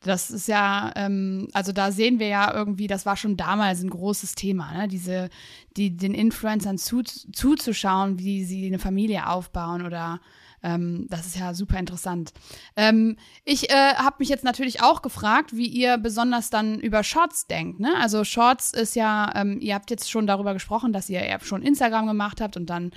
das 0.04 0.32
ist 0.32 0.48
ja, 0.48 0.92
ähm, 0.96 1.48
also 1.54 1.72
da 1.72 1.92
sehen 1.92 2.20
wir 2.20 2.28
ja 2.28 2.54
irgendwie, 2.54 2.88
das 2.88 3.06
war 3.06 3.18
schon 3.18 3.38
damals 3.38 3.84
ein 3.84 3.90
großes 3.90 4.34
Thema, 4.34 4.72
ne? 4.74 4.88
Diese, 4.88 5.30
die, 5.78 5.96
den 5.96 6.14
Influencern 6.14 6.78
zu, 6.78 7.04
zuzuschauen, 7.04 8.18
wie 8.18 8.44
sie 8.44 8.66
eine 8.66 8.80
Familie 8.80 9.28
aufbauen 9.28 9.86
oder 9.86 10.20
ähm, 10.64 11.08
das 11.10 11.26
ist 11.26 11.38
ja 11.38 11.54
super 11.54 11.78
interessant. 11.80 12.34
Ähm, 12.76 13.18
ich 13.44 13.70
äh, 13.70 13.96
habe 13.96 14.18
mich 14.20 14.30
jetzt 14.30 14.44
natürlich 14.44 14.82
auch 14.84 15.02
gefragt, 15.02 15.56
wie 15.56 15.68
ihr 15.68 15.98
besonders 15.98 16.50
dann 16.50 16.80
über 16.80 17.04
Shorts 17.04 17.48
denkt. 17.48 17.80
Ne? 17.80 17.94
Also 18.00 18.24
Shorts 18.24 18.72
ist 18.72 18.96
ja, 18.96 19.32
ähm, 19.36 19.60
ihr 19.60 19.76
habt 19.76 19.90
jetzt 19.90 20.10
schon 20.12 20.28
darüber 20.28 20.54
gesprochen, 20.54 20.94
dass 20.94 21.10
ihr 21.10 21.40
schon 21.42 21.64
Instagram 21.64 22.08
gemacht 22.08 22.42
habt 22.42 22.58
und 22.58 22.70
dann 22.70 22.92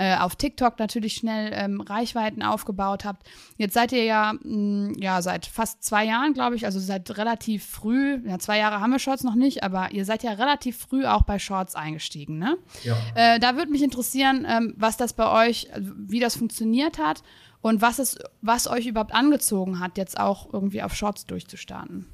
äh, 0.00 0.16
auf 0.16 0.34
TikTok 0.34 0.78
natürlich 0.78 1.12
schnell 1.12 1.50
ähm, 1.52 1.82
Reichweiten 1.82 2.42
aufgebaut 2.42 3.04
habt. 3.04 3.28
Jetzt 3.58 3.74
seid 3.74 3.92
ihr 3.92 4.04
ja, 4.04 4.32
mh, 4.32 4.38
mm, 4.42 4.94
ja 4.98 5.20
seit 5.20 5.44
fast 5.44 5.84
zwei 5.84 6.06
Jahren, 6.06 6.32
glaube 6.32 6.56
ich, 6.56 6.64
also 6.64 6.80
seit 6.80 7.18
relativ 7.18 7.66
früh, 7.66 8.18
ja, 8.26 8.38
zwei 8.38 8.56
Jahre 8.56 8.80
haben 8.80 8.92
wir 8.92 8.98
Shorts 8.98 9.24
noch 9.24 9.34
nicht, 9.34 9.62
aber 9.62 9.92
ihr 9.92 10.06
seid 10.06 10.22
ja 10.22 10.32
relativ 10.32 10.78
früh 10.78 11.04
auch 11.04 11.22
bei 11.22 11.38
Shorts 11.38 11.74
eingestiegen, 11.74 12.38
ne? 12.38 12.56
Ja. 12.82 12.96
Äh, 13.14 13.38
da 13.40 13.56
würde 13.56 13.70
mich 13.70 13.82
interessieren, 13.82 14.46
ähm, 14.48 14.72
was 14.78 14.96
das 14.96 15.12
bei 15.12 15.46
euch, 15.46 15.70
also 15.74 15.92
wie 15.94 16.18
das 16.18 16.34
funktioniert 16.34 16.96
hat 16.96 17.22
und 17.60 17.82
was 17.82 17.98
es, 17.98 18.18
was 18.40 18.68
euch 18.68 18.86
überhaupt 18.86 19.12
angezogen 19.12 19.80
hat, 19.80 19.98
jetzt 19.98 20.18
auch 20.18 20.50
irgendwie 20.50 20.82
auf 20.82 20.94
Shorts 20.94 21.26
durchzustarten. 21.26 22.06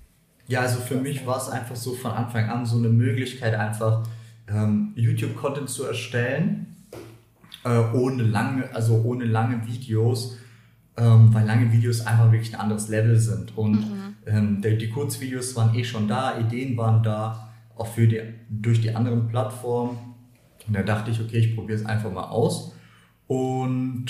Ja, 0.48 0.62
also 0.62 0.80
für 0.80 0.96
mich 0.96 1.24
war 1.24 1.36
es 1.36 1.48
einfach 1.48 1.76
so 1.76 1.94
von 1.94 2.10
Anfang 2.10 2.50
an 2.50 2.66
so 2.66 2.78
eine 2.78 2.88
Möglichkeit, 2.88 3.54
einfach 3.54 4.02
ähm, 4.48 4.92
YouTube-Content 4.96 5.70
zu 5.70 5.84
erstellen 5.84 6.75
äh, 7.66 7.96
ohne 7.96 8.22
lange, 8.22 8.72
also 8.72 9.02
ohne 9.04 9.24
lange 9.24 9.66
Videos, 9.66 10.38
ähm, 10.96 11.34
weil 11.34 11.44
lange 11.44 11.72
Videos 11.72 12.06
einfach 12.06 12.30
wirklich 12.30 12.54
ein 12.54 12.60
anderes 12.60 12.88
Level 12.88 13.18
sind. 13.18 13.56
Und 13.56 13.80
mhm. 13.80 14.14
ähm, 14.26 14.62
die, 14.62 14.78
die 14.78 14.88
Kurzvideos 14.88 15.56
waren 15.56 15.74
eh 15.74 15.82
schon 15.82 16.06
da, 16.06 16.38
Ideen 16.38 16.76
waren 16.76 17.02
da, 17.02 17.50
auch 17.76 17.88
für 17.88 18.06
die, 18.06 18.22
durch 18.48 18.80
die 18.80 18.94
anderen 18.94 19.28
Plattformen. 19.28 19.98
Und 20.66 20.74
da 20.74 20.82
dachte 20.82 21.10
ich, 21.10 21.20
okay, 21.20 21.38
ich 21.38 21.56
probiere 21.56 21.78
es 21.78 21.84
einfach 21.84 22.12
mal 22.12 22.28
aus. 22.28 22.72
Und 23.26 24.06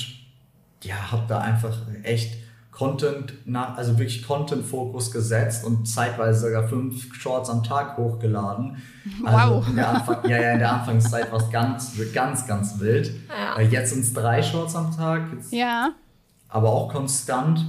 ja, 0.85 1.11
habe 1.11 1.25
da 1.27 1.39
einfach 1.39 1.77
echt 2.03 2.37
Content, 2.77 3.33
nach, 3.47 3.79
also 3.79 3.99
wirklich 3.99 4.27
Content-Fokus 4.27 5.11
gesetzt 5.11 5.65
und 5.65 5.89
zeitweise 5.89 6.41
sogar 6.41 6.69
fünf 6.69 7.15
Shorts 7.15 7.49
am 7.49 7.63
Tag 7.63 7.97
hochgeladen. 7.97 8.77
Also 9.25 9.55
wow. 9.55 9.69
in 9.69 9.77
der 9.77 9.89
Anfang, 9.89 10.29
ja, 10.29 10.43
ja, 10.43 10.53
in 10.55 10.59
der 10.59 10.73
Anfangszeit 10.73 11.31
war 11.31 11.39
es 11.39 11.49
ganz, 11.49 11.93
ganz, 12.13 12.45
ganz 12.45 12.81
wild. 12.81 13.13
Ja. 13.29 13.63
Jetzt 13.63 13.93
sind 13.93 14.01
es 14.01 14.13
drei 14.13 14.43
Shorts 14.43 14.75
am 14.75 14.91
Tag. 14.97 15.33
Jetzt, 15.33 15.53
ja. 15.53 15.93
Aber 16.49 16.71
auch 16.71 16.93
konstant. 16.93 17.65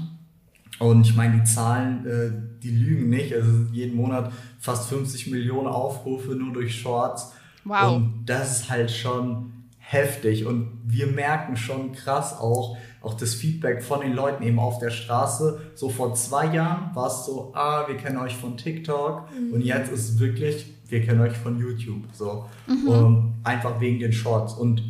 Und 0.79 1.05
ich 1.05 1.15
meine, 1.15 1.37
die 1.37 1.43
Zahlen, 1.43 2.07
äh, 2.07 2.63
die 2.63 2.71
lügen 2.71 3.11
nicht. 3.11 3.35
Also 3.35 3.51
jeden 3.71 3.95
Monat 3.95 4.31
fast 4.59 4.89
50 4.89 5.27
Millionen 5.27 5.67
Aufrufe 5.67 6.31
nur 6.31 6.53
durch 6.53 6.81
Shorts. 6.81 7.33
Wow. 7.65 7.97
Und 7.97 8.25
das 8.25 8.61
ist 8.61 8.69
halt 8.71 8.89
schon 8.89 9.53
heftig. 9.77 10.47
Und 10.47 10.81
wir 10.85 11.05
merken 11.05 11.55
schon 11.55 11.91
krass 11.91 12.33
auch, 12.39 12.77
auch 13.07 13.13
das 13.13 13.33
Feedback 13.33 13.81
von 13.81 14.01
den 14.01 14.13
Leuten 14.13 14.43
eben 14.43 14.59
auf 14.59 14.79
der 14.79 14.89
Straße. 14.89 15.61
So 15.75 15.89
vor 15.89 16.13
zwei 16.13 16.53
Jahren 16.53 16.93
war 16.93 17.07
es 17.07 17.25
so, 17.25 17.53
ah, 17.55 17.87
wir 17.87 17.95
kennen 17.95 18.17
euch 18.17 18.35
von 18.35 18.57
TikTok 18.57 19.29
mhm. 19.31 19.53
und 19.53 19.61
jetzt 19.61 19.91
ist 19.91 20.09
es 20.09 20.19
wirklich, 20.19 20.73
wir 20.89 21.01
kennen 21.01 21.21
euch 21.21 21.37
von 21.37 21.57
YouTube. 21.57 22.03
So. 22.11 22.45
Mhm. 22.67 22.87
Und 22.87 23.33
einfach 23.45 23.79
wegen 23.79 23.99
den 23.99 24.11
Shorts. 24.11 24.53
Und 24.53 24.83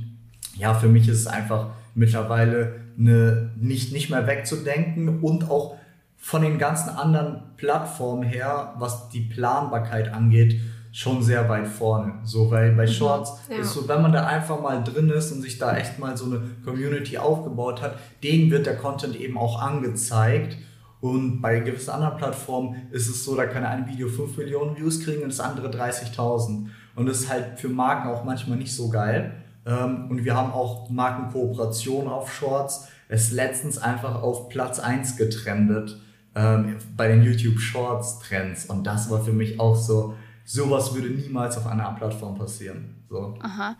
ja, 0.55 0.73
für 0.73 0.87
mich 0.87 1.07
ist 1.07 1.19
es 1.19 1.27
einfach 1.27 1.67
mittlerweile 1.93 2.81
eine, 2.97 3.51
nicht, 3.55 3.93
nicht 3.93 4.09
mehr 4.09 4.25
wegzudenken 4.25 5.19
und 5.19 5.49
auch 5.49 5.75
von 6.17 6.41
den 6.41 6.57
ganzen 6.57 6.89
anderen 6.89 7.43
Plattformen 7.57 8.23
her, 8.23 8.73
was 8.79 9.09
die 9.09 9.21
Planbarkeit 9.21 10.11
angeht, 10.11 10.59
schon 10.97 11.21
sehr 11.21 11.47
weit 11.47 11.67
vorne. 11.67 12.15
So, 12.23 12.49
weil 12.49 12.71
bei 12.71 12.87
mhm. 12.87 12.91
Shorts 12.91 13.33
ja. 13.51 13.57
ist 13.57 13.73
so, 13.73 13.87
wenn 13.87 14.01
man 14.01 14.11
da 14.11 14.25
einfach 14.25 14.59
mal 14.59 14.83
drin 14.83 15.11
ist 15.11 15.31
und 15.31 15.43
sich 15.43 15.59
da 15.59 15.77
echt 15.77 15.99
mal 15.99 16.17
so 16.17 16.25
eine 16.25 16.41
Community 16.65 17.19
aufgebaut 17.19 17.83
hat, 17.83 17.99
denen 18.23 18.49
wird 18.49 18.65
der 18.65 18.77
Content 18.77 19.15
eben 19.15 19.37
auch 19.37 19.61
angezeigt. 19.61 20.57
Und 20.99 21.39
bei 21.39 21.59
gewissen 21.59 21.91
anderen 21.91 22.17
Plattformen 22.17 22.87
ist 22.89 23.07
es 23.09 23.23
so, 23.23 23.35
da 23.35 23.45
kann 23.45 23.63
ein 23.63 23.87
Video 23.87 24.07
5 24.07 24.37
Millionen 24.37 24.75
Views 24.75 25.03
kriegen 25.03 25.21
und 25.21 25.29
das 25.29 25.39
andere 25.39 25.69
30.000. 25.69 26.65
Und 26.95 27.05
das 27.05 27.19
ist 27.19 27.31
halt 27.31 27.59
für 27.59 27.69
Marken 27.69 28.09
auch 28.09 28.23
manchmal 28.23 28.57
nicht 28.57 28.73
so 28.73 28.89
geil. 28.89 29.35
Ähm, 29.67 30.09
und 30.09 30.25
wir 30.25 30.35
haben 30.35 30.51
auch 30.51 30.89
Markenkooperation 30.89 32.07
auf 32.07 32.33
Shorts. 32.33 32.87
Es 33.07 33.25
ist 33.25 33.33
letztens 33.33 33.77
einfach 33.77 34.23
auf 34.23 34.49
Platz 34.49 34.79
1 34.79 35.15
getrendet 35.15 36.01
ähm, 36.33 36.77
bei 36.95 37.07
den 37.07 37.21
YouTube 37.21 37.59
Shorts 37.59 38.17
Trends. 38.17 38.65
Und 38.65 38.87
das 38.87 39.11
war 39.11 39.23
für 39.23 39.33
mich 39.33 39.59
auch 39.59 39.75
so, 39.75 40.15
sowas 40.47 40.95
würde 40.95 41.09
niemals 41.09 41.57
auf 41.57 41.67
einer 41.67 41.91
Plattform 41.91 42.35
passieren. 42.35 42.95
So. 43.09 43.35
Aha. 43.41 43.75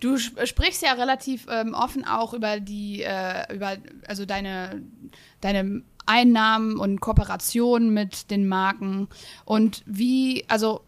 Du 0.00 0.16
sprichst 0.16 0.82
ja 0.82 0.92
relativ 0.92 1.46
ähm, 1.50 1.74
offen 1.74 2.04
auch 2.06 2.32
über 2.32 2.60
die, 2.60 3.02
äh, 3.02 3.54
über, 3.54 3.76
also 4.06 4.24
deine, 4.24 4.82
deine 5.40 5.82
Einnahmen 6.06 6.78
und 6.78 7.00
Kooperationen 7.00 7.92
mit 7.92 8.30
den 8.30 8.48
Marken. 8.48 9.08
Und 9.44 9.82
wie, 9.86 10.44
also 10.48 10.80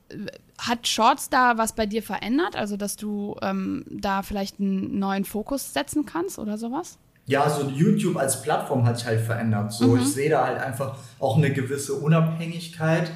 hat 0.59 0.89
Shorts 0.89 1.29
da 1.29 1.59
was 1.59 1.75
bei 1.75 1.87
dir 1.87 2.03
verändert? 2.03 2.57
Also, 2.57 2.77
dass 2.77 2.97
du 2.97 3.37
ähm, 3.43 3.85
da 3.91 4.23
vielleicht 4.23 4.59
einen 4.59 4.99
neuen 4.99 5.25
Fokus 5.25 5.75
setzen 5.75 6.07
kannst 6.07 6.39
oder 6.39 6.57
sowas? 6.57 6.99
Ja, 7.27 7.51
so 7.51 7.69
YouTube 7.69 8.17
als 8.17 8.43
Plattform 8.43 8.87
hat 8.87 8.99
sich 8.99 9.07
halt 9.07 9.21
verändert. 9.21 9.73
So, 9.73 9.89
mhm. 9.89 10.01
ich 10.01 10.07
sehe 10.07 10.31
da 10.31 10.47
halt 10.47 10.59
einfach 10.59 10.97
auch 11.19 11.37
eine 11.37 11.53
gewisse 11.53 11.95
Unabhängigkeit 11.95 13.11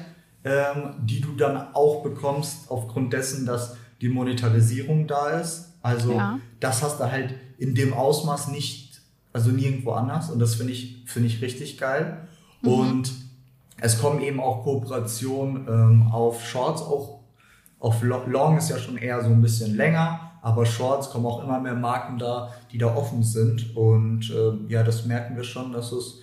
die 1.01 1.21
du 1.21 1.35
dann 1.35 1.73
auch 1.73 2.03
bekommst 2.03 2.69
aufgrund 2.69 3.13
dessen, 3.13 3.45
dass 3.45 3.77
die 4.01 4.09
Monetarisierung 4.09 5.07
da 5.07 5.39
ist. 5.39 5.73
Also 5.81 6.13
ja. 6.13 6.39
das 6.59 6.83
hast 6.83 6.99
du 6.99 7.11
halt 7.11 7.33
in 7.57 7.73
dem 7.73 7.93
Ausmaß 7.93 8.49
nicht, 8.49 9.01
also 9.33 9.49
nirgendwo 9.49 9.91
anders. 9.91 10.29
Und 10.29 10.39
das 10.39 10.55
finde 10.55 10.73
ich, 10.73 11.03
finde 11.07 11.29
ich 11.29 11.41
richtig 11.41 11.79
geil. 11.79 12.27
Mhm. 12.61 12.69
Und 12.69 13.11
es 13.79 13.99
kommen 13.99 14.21
eben 14.21 14.39
auch 14.39 14.63
Kooperationen 14.63 15.67
ähm, 15.67 16.11
auf 16.11 16.45
Shorts, 16.45 16.81
auch 16.81 17.21
auf 17.79 18.01
Long 18.03 18.57
ist 18.57 18.69
ja 18.69 18.77
schon 18.77 18.97
eher 18.97 19.21
so 19.23 19.29
ein 19.29 19.41
bisschen 19.41 19.75
länger, 19.75 20.31
aber 20.41 20.65
Shorts 20.65 21.09
kommen 21.09 21.25
auch 21.25 21.43
immer 21.43 21.59
mehr 21.59 21.75
Marken 21.75 22.17
da, 22.17 22.51
die 22.71 22.77
da 22.77 22.95
offen 22.95 23.23
sind. 23.23 23.75
Und 23.75 24.29
äh, 24.31 24.71
ja, 24.71 24.83
das 24.83 25.05
merken 25.05 25.35
wir 25.35 25.43
schon, 25.43 25.71
dass 25.71 25.91
es, 25.91 26.19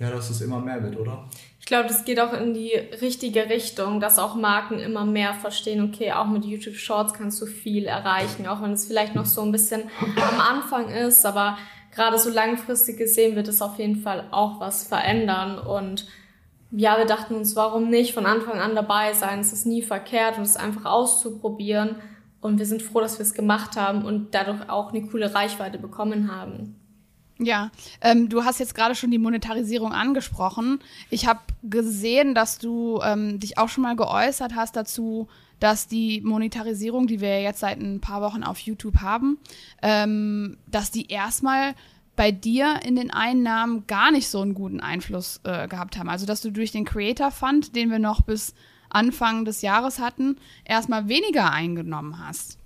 ja, 0.00 0.10
dass 0.10 0.30
es 0.30 0.40
immer 0.40 0.58
mehr 0.58 0.82
wird, 0.82 0.98
oder? 0.98 1.28
Ich 1.60 1.66
glaube, 1.66 1.86
das 1.86 2.04
geht 2.04 2.18
auch 2.18 2.32
in 2.32 2.54
die 2.54 2.72
richtige 3.00 3.48
Richtung, 3.48 4.00
dass 4.00 4.18
auch 4.18 4.34
Marken 4.34 4.78
immer 4.78 5.04
mehr 5.04 5.34
verstehen, 5.34 5.84
okay, 5.84 6.10
auch 6.12 6.26
mit 6.26 6.44
YouTube 6.44 6.74
Shorts 6.74 7.12
kannst 7.12 7.40
du 7.40 7.46
viel 7.46 7.84
erreichen, 7.84 8.48
auch 8.48 8.62
wenn 8.62 8.72
es 8.72 8.86
vielleicht 8.86 9.14
noch 9.14 9.26
so 9.26 9.42
ein 9.42 9.52
bisschen 9.52 9.82
am 10.16 10.40
Anfang 10.40 10.88
ist, 10.88 11.24
aber 11.26 11.58
gerade 11.94 12.18
so 12.18 12.30
langfristig 12.30 12.96
gesehen 12.96 13.36
wird 13.36 13.46
es 13.46 13.60
auf 13.60 13.78
jeden 13.78 13.96
Fall 13.96 14.26
auch 14.30 14.58
was 14.58 14.88
verändern 14.88 15.58
und 15.58 16.06
ja, 16.72 16.98
wir 16.98 17.04
dachten 17.04 17.34
uns, 17.34 17.56
warum 17.56 17.90
nicht 17.90 18.14
von 18.14 18.26
Anfang 18.26 18.60
an 18.60 18.76
dabei 18.76 19.12
sein? 19.12 19.40
Es 19.40 19.52
ist 19.52 19.66
nie 19.66 19.82
verkehrt 19.82 20.38
und 20.38 20.44
es 20.44 20.56
einfach 20.56 20.84
auszuprobieren. 20.84 21.96
Und 22.40 22.58
wir 22.58 22.66
sind 22.66 22.80
froh, 22.80 23.00
dass 23.00 23.18
wir 23.18 23.24
es 23.24 23.34
gemacht 23.34 23.76
haben 23.76 24.04
und 24.04 24.36
dadurch 24.36 24.70
auch 24.70 24.92
eine 24.92 25.02
coole 25.02 25.34
Reichweite 25.34 25.78
bekommen 25.78 26.32
haben. 26.32 26.79
Ja, 27.42 27.70
ähm, 28.02 28.28
du 28.28 28.44
hast 28.44 28.60
jetzt 28.60 28.74
gerade 28.74 28.94
schon 28.94 29.10
die 29.10 29.18
Monetarisierung 29.18 29.92
angesprochen. 29.92 30.78
Ich 31.08 31.26
habe 31.26 31.40
gesehen, 31.62 32.34
dass 32.34 32.58
du 32.58 33.00
ähm, 33.02 33.40
dich 33.40 33.56
auch 33.56 33.70
schon 33.70 33.82
mal 33.82 33.96
geäußert 33.96 34.54
hast 34.54 34.76
dazu, 34.76 35.26
dass 35.58 35.88
die 35.88 36.20
Monetarisierung, 36.20 37.06
die 37.06 37.20
wir 37.22 37.40
jetzt 37.40 37.60
seit 37.60 37.80
ein 37.80 38.00
paar 38.00 38.20
Wochen 38.20 38.42
auf 38.42 38.58
YouTube 38.58 39.00
haben, 39.00 39.38
ähm, 39.80 40.58
dass 40.66 40.90
die 40.90 41.10
erstmal 41.10 41.74
bei 42.14 42.30
dir 42.30 42.80
in 42.84 42.96
den 42.96 43.10
Einnahmen 43.10 43.86
gar 43.86 44.10
nicht 44.10 44.28
so 44.28 44.42
einen 44.42 44.52
guten 44.52 44.80
Einfluss 44.80 45.40
äh, 45.44 45.66
gehabt 45.66 45.96
haben. 45.96 46.10
Also 46.10 46.26
dass 46.26 46.42
du 46.42 46.50
durch 46.50 46.72
den 46.72 46.84
Creator 46.84 47.30
Fund, 47.30 47.74
den 47.74 47.90
wir 47.90 47.98
noch 47.98 48.20
bis 48.20 48.54
Anfang 48.90 49.46
des 49.46 49.62
Jahres 49.62 49.98
hatten, 49.98 50.36
erstmal 50.66 51.08
weniger 51.08 51.50
eingenommen 51.52 52.18
hast. 52.18 52.59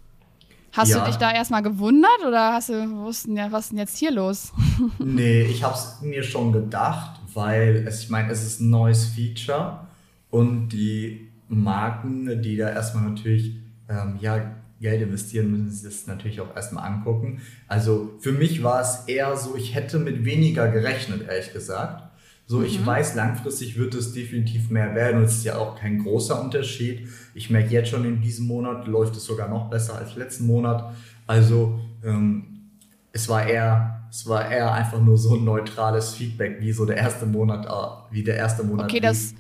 Hast 0.74 0.90
ja. 0.90 0.98
du 0.98 1.06
dich 1.06 1.16
da 1.16 1.32
erstmal 1.32 1.62
gewundert 1.62 2.26
oder 2.26 2.52
hast 2.52 2.68
du 2.68 2.90
wussten 2.96 3.36
ja, 3.36 3.52
was 3.52 3.66
ist 3.66 3.70
denn 3.70 3.78
jetzt 3.78 3.96
hier 3.96 4.10
los? 4.10 4.52
nee, 4.98 5.42
ich 5.42 5.62
habe 5.62 5.74
es 5.74 6.00
mir 6.02 6.24
schon 6.24 6.52
gedacht, 6.52 7.20
weil 7.32 7.84
es, 7.86 8.02
ich 8.02 8.10
meine, 8.10 8.32
es 8.32 8.44
ist 8.44 8.60
ein 8.60 8.70
neues 8.70 9.06
Feature 9.06 9.86
und 10.30 10.70
die 10.70 11.30
Marken, 11.48 12.42
die 12.42 12.56
da 12.56 12.70
erstmal 12.70 13.04
natürlich 13.04 13.56
ähm, 13.88 14.18
ja, 14.20 14.52
Geld 14.80 15.02
investieren, 15.02 15.52
müssen 15.52 15.70
sich 15.70 15.88
das 15.88 16.08
natürlich 16.08 16.40
auch 16.40 16.56
erstmal 16.56 16.84
angucken. 16.84 17.40
Also 17.68 18.12
für 18.18 18.32
mich 18.32 18.64
war 18.64 18.80
es 18.80 19.04
eher 19.06 19.36
so, 19.36 19.54
ich 19.54 19.76
hätte 19.76 20.00
mit 20.00 20.24
weniger 20.24 20.68
gerechnet, 20.68 21.28
ehrlich 21.28 21.52
gesagt. 21.52 22.03
So, 22.46 22.58
mhm. 22.58 22.66
ich 22.66 22.84
weiß, 22.84 23.14
langfristig 23.14 23.78
wird 23.78 23.94
es 23.94 24.12
definitiv 24.12 24.70
mehr 24.70 24.94
werden 24.94 25.18
und 25.18 25.24
es 25.24 25.36
ist 25.36 25.44
ja 25.44 25.56
auch 25.56 25.76
kein 25.76 26.02
großer 26.02 26.42
Unterschied. 26.42 27.08
Ich 27.34 27.48
merke 27.50 27.70
jetzt 27.70 27.88
schon, 27.88 28.04
in 28.04 28.20
diesem 28.20 28.46
Monat 28.46 28.86
läuft 28.86 29.16
es 29.16 29.24
sogar 29.24 29.48
noch 29.48 29.70
besser 29.70 29.96
als 29.96 30.14
letzten 30.16 30.46
Monat. 30.46 30.92
Also 31.26 31.80
ähm, 32.04 32.68
es 33.12 33.28
war 33.28 33.46
eher, 33.46 34.06
es 34.10 34.26
war 34.26 34.50
eher 34.50 34.72
einfach 34.74 35.00
nur 35.00 35.16
so 35.16 35.36
ein 35.36 35.44
neutrales 35.44 36.14
Feedback, 36.14 36.60
wie 36.60 36.72
so 36.72 36.84
der 36.84 36.96
erste 36.96 37.24
Monat, 37.24 37.64
äh, 37.64 38.14
wie 38.14 38.22
der 38.22 38.36
erste 38.36 38.62
Monat. 38.62 38.86
Okay, 38.86 39.00
das, 39.00 39.34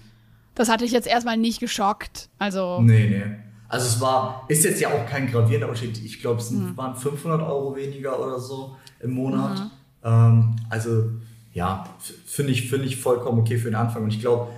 das 0.54 0.70
hatte 0.70 0.84
ich 0.84 0.92
jetzt 0.92 1.06
erstmal 1.06 1.36
nicht 1.36 1.60
geschockt. 1.60 2.30
Also. 2.38 2.80
Nee, 2.80 3.08
nee. 3.08 3.36
Also 3.68 3.86
es 3.86 4.00
war, 4.00 4.44
ist 4.48 4.64
jetzt 4.64 4.80
ja 4.80 4.88
auch 4.88 5.06
kein 5.06 5.26
gravierender 5.30 5.68
Unterschied. 5.68 5.98
Ich 6.04 6.20
glaube, 6.20 6.40
es 6.40 6.50
mhm. 6.50 6.76
waren 6.76 6.94
500 6.94 7.42
Euro 7.42 7.74
weniger 7.74 8.18
oder 8.20 8.38
so 8.38 8.76
im 9.00 9.10
Monat. 9.12 9.58
Mhm. 9.58 9.70
Ähm, 10.04 10.56
also 10.70 11.10
ja, 11.54 11.84
finde 12.26 12.52
ich, 12.52 12.68
finde 12.68 12.86
ich 12.86 13.00
vollkommen 13.00 13.40
okay 13.40 13.56
für 13.56 13.70
den 13.70 13.76
Anfang. 13.76 14.02
Und 14.02 14.10
ich 14.12 14.20
glaube, 14.20 14.52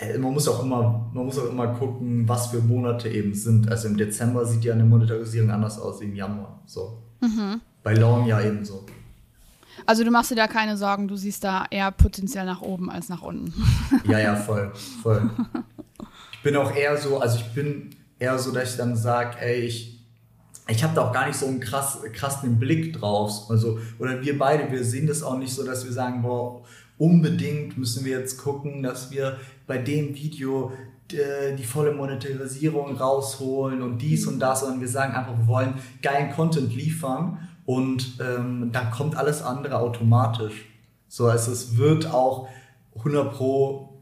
äh, 0.00 0.16
man 0.16 0.32
muss 0.32 0.48
auch 0.48 0.62
immer, 0.62 1.10
man 1.12 1.26
muss 1.26 1.38
auch 1.38 1.50
immer 1.50 1.66
gucken, 1.74 2.28
was 2.28 2.46
für 2.48 2.60
Monate 2.60 3.08
eben 3.08 3.34
sind. 3.34 3.68
Also 3.68 3.88
im 3.88 3.96
Dezember 3.96 4.46
sieht 4.46 4.64
ja 4.64 4.72
eine 4.72 4.84
Monetarisierung 4.84 5.50
anders 5.50 5.78
aus 5.78 6.00
wie 6.00 6.04
im 6.04 6.14
Januar. 6.14 6.62
So. 6.64 7.02
Mhm. 7.20 7.60
Bei 7.82 7.94
Long 7.94 8.26
ja 8.26 8.40
ebenso. 8.40 8.86
Also 9.84 10.04
du 10.04 10.10
machst 10.10 10.30
dir 10.30 10.36
da 10.36 10.46
keine 10.46 10.76
Sorgen, 10.76 11.08
du 11.08 11.16
siehst 11.16 11.44
da 11.44 11.66
eher 11.70 11.90
potenziell 11.90 12.46
nach 12.46 12.62
oben 12.62 12.90
als 12.90 13.08
nach 13.08 13.22
unten. 13.22 13.52
Ja, 14.08 14.18
ja, 14.18 14.36
voll, 14.36 14.72
voll. 15.02 15.30
Ich 16.32 16.52
bin 16.52 16.60
auch 16.60 16.72
eher 16.72 16.96
so, 16.96 17.18
also 17.18 17.38
ich 17.38 17.54
bin 17.54 17.90
eher 18.20 18.38
so, 18.38 18.52
dass 18.52 18.70
ich 18.70 18.76
dann 18.76 18.94
sage, 18.94 19.36
ey, 19.40 19.62
ich 19.62 19.95
ich 20.68 20.82
habe 20.82 20.94
da 20.94 21.08
auch 21.08 21.12
gar 21.12 21.26
nicht 21.26 21.38
so 21.38 21.46
einen 21.46 21.60
krass, 21.60 21.98
krassen 22.12 22.58
Blick 22.58 22.98
drauf. 22.98 23.48
Also, 23.48 23.78
oder 23.98 24.20
wir 24.22 24.38
beide, 24.38 24.70
wir 24.70 24.84
sehen 24.84 25.06
das 25.06 25.22
auch 25.22 25.38
nicht 25.38 25.54
so, 25.54 25.64
dass 25.64 25.84
wir 25.84 25.92
sagen, 25.92 26.22
boah, 26.22 26.62
unbedingt 26.98 27.78
müssen 27.78 28.04
wir 28.04 28.18
jetzt 28.18 28.38
gucken, 28.38 28.82
dass 28.82 29.10
wir 29.10 29.38
bei 29.66 29.78
dem 29.78 30.14
Video 30.14 30.72
die, 31.10 31.18
äh, 31.18 31.54
die 31.54 31.64
volle 31.64 31.92
Monetarisierung 31.92 32.96
rausholen 32.96 33.82
und 33.82 33.98
dies 33.98 34.26
und 34.26 34.40
das, 34.40 34.60
sondern 34.60 34.80
wir 34.80 34.88
sagen 34.88 35.14
einfach, 35.14 35.38
wir 35.38 35.46
wollen 35.46 35.74
geilen 36.02 36.32
Content 36.32 36.74
liefern 36.74 37.38
und 37.64 38.18
ähm, 38.20 38.70
dann 38.72 38.90
kommt 38.90 39.16
alles 39.16 39.42
andere 39.42 39.78
automatisch. 39.78 40.66
So, 41.08 41.26
also 41.26 41.52
es 41.52 41.76
wird 41.76 42.12
auch 42.12 42.48
100 42.96 43.32
Pro 43.32 43.95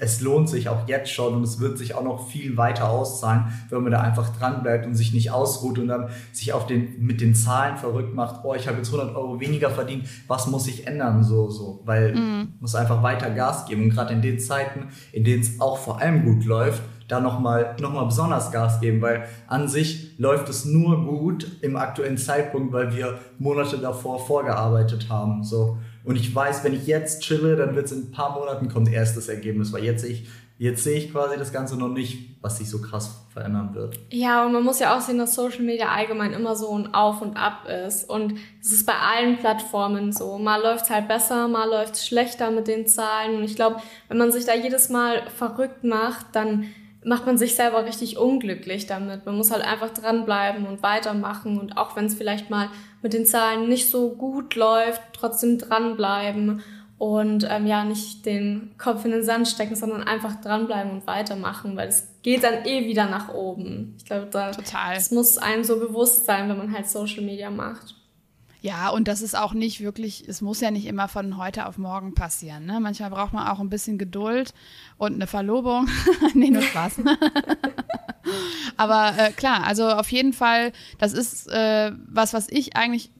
es 0.00 0.20
lohnt 0.20 0.48
sich 0.48 0.68
auch 0.68 0.88
jetzt 0.88 1.10
schon 1.12 1.34
und 1.34 1.42
es 1.42 1.60
wird 1.60 1.78
sich 1.78 1.94
auch 1.94 2.02
noch 2.02 2.28
viel 2.28 2.56
weiter 2.56 2.88
auszahlen, 2.88 3.52
wenn 3.68 3.82
man 3.82 3.92
da 3.92 4.00
einfach 4.00 4.34
dran 4.36 4.62
bleibt 4.62 4.86
und 4.86 4.94
sich 4.94 5.12
nicht 5.12 5.30
ausruht 5.30 5.78
und 5.78 5.88
dann 5.88 6.08
sich 6.32 6.52
auf 6.52 6.66
den, 6.66 7.04
mit 7.04 7.20
den 7.20 7.34
Zahlen 7.34 7.76
verrückt 7.76 8.14
macht, 8.14 8.44
oh, 8.44 8.54
ich 8.54 8.66
habe 8.66 8.78
jetzt 8.78 8.92
100 8.92 9.14
Euro 9.14 9.38
weniger 9.40 9.70
verdient, 9.70 10.08
was 10.26 10.46
muss 10.46 10.66
ich 10.66 10.86
ändern, 10.86 11.22
so, 11.22 11.50
so, 11.50 11.82
weil 11.84 12.14
mhm. 12.14 12.54
muss 12.60 12.74
einfach 12.74 13.02
weiter 13.02 13.30
Gas 13.30 13.66
geben 13.66 13.84
und 13.84 13.90
gerade 13.90 14.14
in 14.14 14.22
den 14.22 14.40
Zeiten, 14.40 14.88
in 15.12 15.24
denen 15.24 15.42
es 15.42 15.60
auch 15.60 15.78
vor 15.78 16.00
allem 16.00 16.24
gut 16.24 16.44
läuft, 16.46 16.82
da 17.06 17.20
nochmal 17.20 17.76
noch 17.80 17.92
mal 17.92 18.04
besonders 18.04 18.52
Gas 18.52 18.80
geben, 18.80 19.02
weil 19.02 19.24
an 19.48 19.68
sich 19.68 20.18
läuft 20.18 20.48
es 20.48 20.64
nur 20.64 21.04
gut 21.04 21.46
im 21.60 21.76
aktuellen 21.76 22.16
Zeitpunkt, 22.16 22.72
weil 22.72 22.94
wir 22.94 23.18
Monate 23.38 23.78
davor 23.78 24.24
vorgearbeitet 24.24 25.08
haben, 25.10 25.44
so. 25.44 25.78
Und 26.04 26.16
ich 26.16 26.34
weiß, 26.34 26.64
wenn 26.64 26.74
ich 26.74 26.86
jetzt 26.86 27.22
chille, 27.22 27.56
dann 27.56 27.74
wird 27.74 27.86
es 27.86 27.92
in 27.92 28.08
ein 28.08 28.12
paar 28.12 28.38
Monaten 28.38 28.68
kommt 28.68 28.90
erst 28.90 29.16
das 29.16 29.28
Ergebnis, 29.28 29.72
weil 29.72 29.84
jetzt 29.84 30.02
sehe 30.02 30.12
ich, 30.12 30.28
jetzt 30.58 30.84
sehe 30.84 30.98
ich 30.98 31.12
quasi 31.12 31.36
das 31.38 31.52
Ganze 31.52 31.76
noch 31.76 31.88
nicht, 31.88 32.36
was 32.40 32.58
sich 32.58 32.70
so 32.70 32.80
krass 32.80 33.26
verändern 33.32 33.74
wird. 33.74 33.98
Ja, 34.10 34.44
und 34.44 34.52
man 34.52 34.62
muss 34.62 34.78
ja 34.78 34.96
auch 34.96 35.00
sehen, 35.00 35.18
dass 35.18 35.34
Social 35.34 35.62
Media 35.62 35.88
allgemein 35.88 36.32
immer 36.32 36.56
so 36.56 36.76
ein 36.76 36.94
Auf 36.94 37.22
und 37.22 37.36
Ab 37.36 37.66
ist. 37.86 38.08
Und 38.08 38.34
es 38.60 38.72
ist 38.72 38.86
bei 38.86 38.94
allen 38.94 39.38
Plattformen 39.38 40.12
so. 40.12 40.38
Mal 40.38 40.62
läuft 40.62 40.84
es 40.84 40.90
halt 40.90 41.08
besser, 41.08 41.48
mal 41.48 41.68
läuft 41.68 41.94
es 41.94 42.06
schlechter 42.06 42.50
mit 42.50 42.66
den 42.66 42.86
Zahlen. 42.86 43.36
Und 43.36 43.44
ich 43.44 43.56
glaube, 43.56 43.76
wenn 44.08 44.18
man 44.18 44.32
sich 44.32 44.44
da 44.46 44.54
jedes 44.54 44.88
Mal 44.88 45.22
verrückt 45.36 45.84
macht, 45.84 46.26
dann 46.32 46.66
macht 47.04 47.26
man 47.26 47.38
sich 47.38 47.54
selber 47.54 47.84
richtig 47.84 48.18
unglücklich 48.18 48.86
damit. 48.86 49.24
Man 49.24 49.36
muss 49.36 49.50
halt 49.50 49.64
einfach 49.64 49.90
dranbleiben 49.90 50.66
und 50.66 50.82
weitermachen 50.82 51.58
und 51.58 51.76
auch 51.76 51.96
wenn 51.96 52.06
es 52.06 52.14
vielleicht 52.14 52.50
mal 52.50 52.68
mit 53.02 53.12
den 53.12 53.26
Zahlen 53.26 53.68
nicht 53.68 53.90
so 53.90 54.10
gut 54.10 54.54
läuft, 54.54 55.00
trotzdem 55.12 55.58
dranbleiben 55.58 56.62
und 56.98 57.46
ähm, 57.48 57.66
ja, 57.66 57.84
nicht 57.84 58.26
den 58.26 58.74
Kopf 58.76 59.06
in 59.06 59.12
den 59.12 59.24
Sand 59.24 59.48
stecken, 59.48 59.74
sondern 59.74 60.02
einfach 60.02 60.38
dranbleiben 60.42 60.92
und 60.92 61.06
weitermachen, 61.06 61.74
weil 61.74 61.88
es 61.88 62.06
geht 62.22 62.44
dann 62.44 62.66
eh 62.66 62.86
wieder 62.86 63.06
nach 63.06 63.32
oben. 63.32 63.94
Ich 63.96 64.04
glaube, 64.04 64.28
da, 64.30 64.50
Total. 64.50 64.94
das 64.94 65.10
muss 65.10 65.38
einem 65.38 65.64
so 65.64 65.78
bewusst 65.78 66.26
sein, 66.26 66.50
wenn 66.50 66.58
man 66.58 66.74
halt 66.74 66.90
Social 66.90 67.24
Media 67.24 67.48
macht. 67.50 67.94
Ja, 68.62 68.90
und 68.90 69.08
das 69.08 69.22
ist 69.22 69.36
auch 69.36 69.54
nicht 69.54 69.80
wirklich, 69.80 70.28
es 70.28 70.42
muss 70.42 70.60
ja 70.60 70.70
nicht 70.70 70.86
immer 70.86 71.08
von 71.08 71.36
heute 71.38 71.66
auf 71.66 71.78
morgen 71.78 72.14
passieren. 72.14 72.66
Ne? 72.66 72.78
Manchmal 72.80 73.10
braucht 73.10 73.32
man 73.32 73.48
auch 73.48 73.60
ein 73.60 73.70
bisschen 73.70 73.96
Geduld 73.96 74.52
und 74.98 75.14
eine 75.14 75.26
Verlobung. 75.26 75.88
nee, 76.34 76.50
nur 76.50 76.62
Spaß. 76.62 76.96
Aber 78.76 79.14
äh, 79.16 79.32
klar, 79.32 79.64
also 79.64 79.88
auf 79.88 80.10
jeden 80.12 80.32
Fall, 80.32 80.72
das 80.98 81.12
ist 81.12 81.48
äh, 81.48 81.92
was, 82.06 82.34
was 82.34 82.48
ich 82.48 82.76
eigentlich 82.76 83.10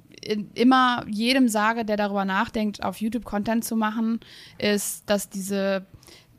immer 0.55 1.07
jedem 1.09 1.49
sage, 1.49 1.87
der 1.87 1.97
darüber 1.97 2.27
nachdenkt, 2.27 2.83
auf 2.83 3.01
YouTube 3.01 3.25
Content 3.25 3.65
zu 3.65 3.75
machen, 3.75 4.21
ist, 4.59 5.09
dass 5.09 5.31
diese 5.31 5.87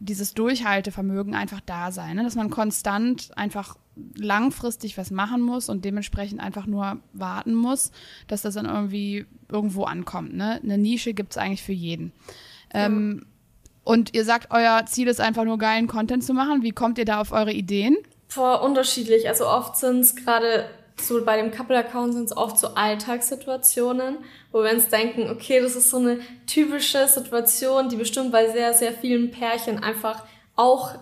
dieses 0.01 0.33
Durchhaltevermögen 0.33 1.35
einfach 1.35 1.61
da 1.63 1.91
sein, 1.91 2.15
ne? 2.15 2.23
dass 2.23 2.35
man 2.35 2.49
konstant 2.49 3.29
einfach 3.37 3.77
langfristig 4.15 4.97
was 4.97 5.11
machen 5.11 5.41
muss 5.41 5.69
und 5.69 5.85
dementsprechend 5.85 6.39
einfach 6.39 6.65
nur 6.65 6.97
warten 7.13 7.53
muss, 7.53 7.91
dass 8.27 8.41
das 8.41 8.55
dann 8.55 8.65
irgendwie 8.65 9.25
irgendwo 9.49 9.83
ankommt. 9.83 10.33
Ne? 10.33 10.59
Eine 10.63 10.77
Nische 10.77 11.13
gibt 11.13 11.31
es 11.31 11.37
eigentlich 11.37 11.63
für 11.63 11.73
jeden. 11.73 12.11
Ja. 12.73 12.85
Ähm, 12.85 13.25
und 13.83 14.13
ihr 14.13 14.23
sagt, 14.23 14.51
euer 14.51 14.85
Ziel 14.85 15.07
ist 15.07 15.19
einfach 15.19 15.43
nur 15.43 15.57
geilen 15.57 15.87
Content 15.87 16.23
zu 16.23 16.33
machen. 16.33 16.61
Wie 16.61 16.71
kommt 16.71 16.97
ihr 16.97 17.05
da 17.05 17.19
auf 17.19 17.31
eure 17.31 17.51
Ideen? 17.51 17.97
Vor 18.27 18.61
unterschiedlich. 18.61 19.27
Also 19.27 19.47
oft 19.47 19.75
sind 19.75 20.01
es 20.01 20.15
gerade 20.15 20.69
so 20.99 21.23
bei 21.25 21.37
dem 21.37 21.51
Couple-Account 21.51 22.13
sind 22.13 22.25
es 22.25 22.37
oft 22.37 22.59
so 22.59 22.75
Alltagssituationen, 22.75 24.17
wo 24.51 24.63
wir 24.63 24.71
uns 24.71 24.87
denken, 24.89 25.29
okay, 25.29 25.59
das 25.59 25.75
ist 25.75 25.89
so 25.89 25.97
eine 25.97 26.19
typische 26.45 27.07
Situation, 27.07 27.89
die 27.89 27.95
bestimmt 27.95 28.31
bei 28.31 28.49
sehr, 28.49 28.73
sehr 28.73 28.93
vielen 28.93 29.31
Pärchen 29.31 29.83
einfach 29.83 30.23
auch 30.55 30.95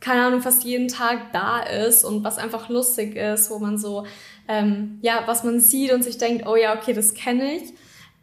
keine 0.00 0.22
Ahnung, 0.22 0.42
fast 0.42 0.64
jeden 0.64 0.88
Tag 0.88 1.32
da 1.32 1.60
ist 1.60 2.04
und 2.04 2.24
was 2.24 2.38
einfach 2.38 2.68
lustig 2.68 3.16
ist, 3.16 3.50
wo 3.50 3.58
man 3.58 3.78
so, 3.78 4.06
ähm, 4.46 4.98
ja, 5.02 5.22
was 5.26 5.44
man 5.44 5.60
sieht 5.60 5.92
und 5.92 6.04
sich 6.04 6.18
denkt, 6.18 6.46
oh 6.46 6.56
ja, 6.56 6.76
okay, 6.76 6.92
das 6.92 7.14
kenne 7.14 7.56
ich. 7.56 7.74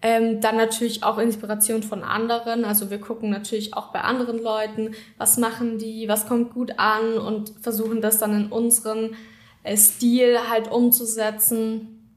Ähm, 0.01 0.39
dann 0.39 0.57
natürlich 0.57 1.03
auch 1.03 1.17
Inspiration 1.17 1.81
von 1.81 2.03
anderen. 2.03 2.63
Also 2.63 2.91
wir 2.91 2.99
gucken 2.99 3.29
natürlich 3.29 3.73
auch 3.73 3.91
bei 3.91 4.01
anderen 4.01 4.41
Leuten, 4.41 4.91
was 5.17 5.37
machen 5.37 5.77
die, 5.79 6.07
was 6.07 6.27
kommt 6.27 6.53
gut 6.53 6.77
an 6.77 7.17
und 7.17 7.53
versuchen 7.61 8.01
das 8.01 8.19
dann 8.19 8.45
in 8.45 8.51
unseren 8.51 9.15
äh, 9.63 9.75
Stil 9.75 10.37
halt 10.49 10.71
umzusetzen. 10.71 12.07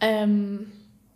Ähm, 0.00 0.66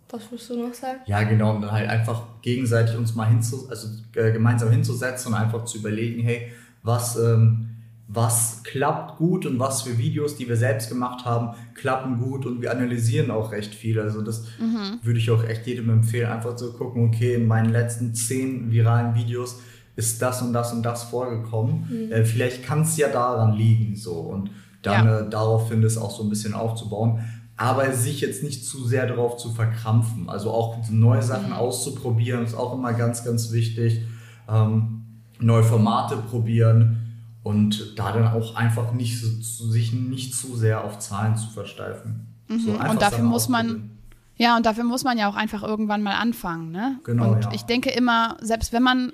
was 0.09 0.23
willst 0.31 0.49
du 0.51 0.57
noch 0.57 0.75
sagen? 0.75 1.01
Ja, 1.07 1.23
genau, 1.25 1.57
und 1.57 1.71
halt 1.71 1.89
einfach 1.89 2.23
gegenseitig 2.41 2.97
uns 2.97 3.15
mal 3.15 3.27
hinzu, 3.27 3.69
also 3.69 3.89
äh, 4.15 4.33
gemeinsam 4.33 4.71
hinzusetzen 4.71 5.33
und 5.33 5.39
einfach 5.39 5.65
zu 5.65 5.79
überlegen, 5.79 6.23
hey, 6.23 6.53
was 6.83 7.17
ähm, 7.17 7.74
was 8.15 8.63
klappt 8.63 9.19
gut 9.19 9.45
und 9.45 9.59
was 9.59 9.83
für 9.83 9.99
Videos, 9.99 10.37
die 10.37 10.49
wir 10.49 10.57
selbst 10.57 10.89
gemacht 10.89 11.25
haben, 11.25 11.57
klappen 11.75 12.19
gut 12.19 12.47
und 12.47 12.63
wir 12.63 12.71
analysieren 12.71 13.31
auch 13.31 13.51
recht 13.51 13.75
viel. 13.75 13.99
Also 13.99 14.23
das 14.23 14.45
mhm. 14.61 15.01
würde 15.03 15.19
ich 15.19 15.31
auch 15.31 15.45
echt 15.45 15.67
jedem 15.67 15.91
empfehlen, 15.91 16.31
einfach 16.31 16.55
zu 16.55 16.73
gucken, 16.73 17.09
okay, 17.09 17.35
in 17.35 17.47
meinen 17.47 17.73
letzten 17.73 18.15
zehn 18.15 18.71
viralen 18.71 19.15
Videos 19.15 19.61
ist 19.97 20.23
das 20.23 20.43
und 20.43 20.53
das 20.53 20.73
und 20.73 20.83
das 20.83 21.05
vorgekommen. 21.05 21.89
Mhm. 21.89 22.13
Äh, 22.13 22.25
vielleicht 22.25 22.63
kann 22.65 22.83
es 22.83 22.97
ja 22.97 23.09
daran 23.09 23.57
liegen 23.57 23.97
so 23.97 24.15
und 24.15 24.51
dann 24.83 25.07
ja. 25.07 25.21
äh, 25.21 25.29
daraufhin 25.29 25.83
das 25.83 25.99
auch 25.99 26.17
so 26.17 26.23
ein 26.23 26.31
bisschen 26.31 26.55
aufzubauen. 26.55 27.21
Aber 27.57 27.93
sich 27.93 28.21
jetzt 28.21 28.43
nicht 28.43 28.65
zu 28.65 28.85
sehr 28.85 29.07
darauf 29.07 29.37
zu 29.37 29.53
verkrampfen. 29.53 30.29
Also 30.29 30.51
auch 30.51 30.77
neue 30.91 31.23
Sachen 31.23 31.51
mhm. 31.51 31.57
auszuprobieren, 31.57 32.45
ist 32.45 32.55
auch 32.55 32.75
immer 32.75 32.93
ganz, 32.93 33.25
ganz 33.25 33.53
wichtig. 33.53 34.03
Ähm, 34.49 35.03
neue 35.41 35.63
Formate 35.63 36.17
probieren 36.17 37.04
und 37.45 37.97
da 37.97 38.11
dann 38.11 38.27
auch 38.27 38.57
einfach 38.57 38.93
nicht 38.93 39.21
so, 39.21 39.29
sich 39.71 39.93
nicht 39.93 40.35
zu 40.35 40.57
sehr 40.57 40.83
auf 40.83 40.99
Zahlen 40.99 41.37
zu 41.37 41.49
versteifen. 41.51 42.27
Mhm. 42.49 42.59
So 42.59 42.73
und 42.73 43.01
dafür 43.01 43.23
muss 43.23 43.49
man 43.49 43.91
ja 44.37 44.57
und 44.57 44.67
dafür 44.67 44.83
muss 44.83 45.05
man 45.05 45.19
ja 45.19 45.29
auch 45.29 45.37
einfach 45.37 45.63
irgendwann 45.63 46.03
mal 46.03 46.15
anfangen, 46.15 46.73
ne? 46.73 46.99
Genau. 47.05 47.33
Und 47.33 47.45
ja. 47.45 47.53
ich 47.53 47.63
denke 47.63 47.91
immer, 47.91 48.39
selbst 48.41 48.73
wenn 48.73 48.83
man 48.83 49.13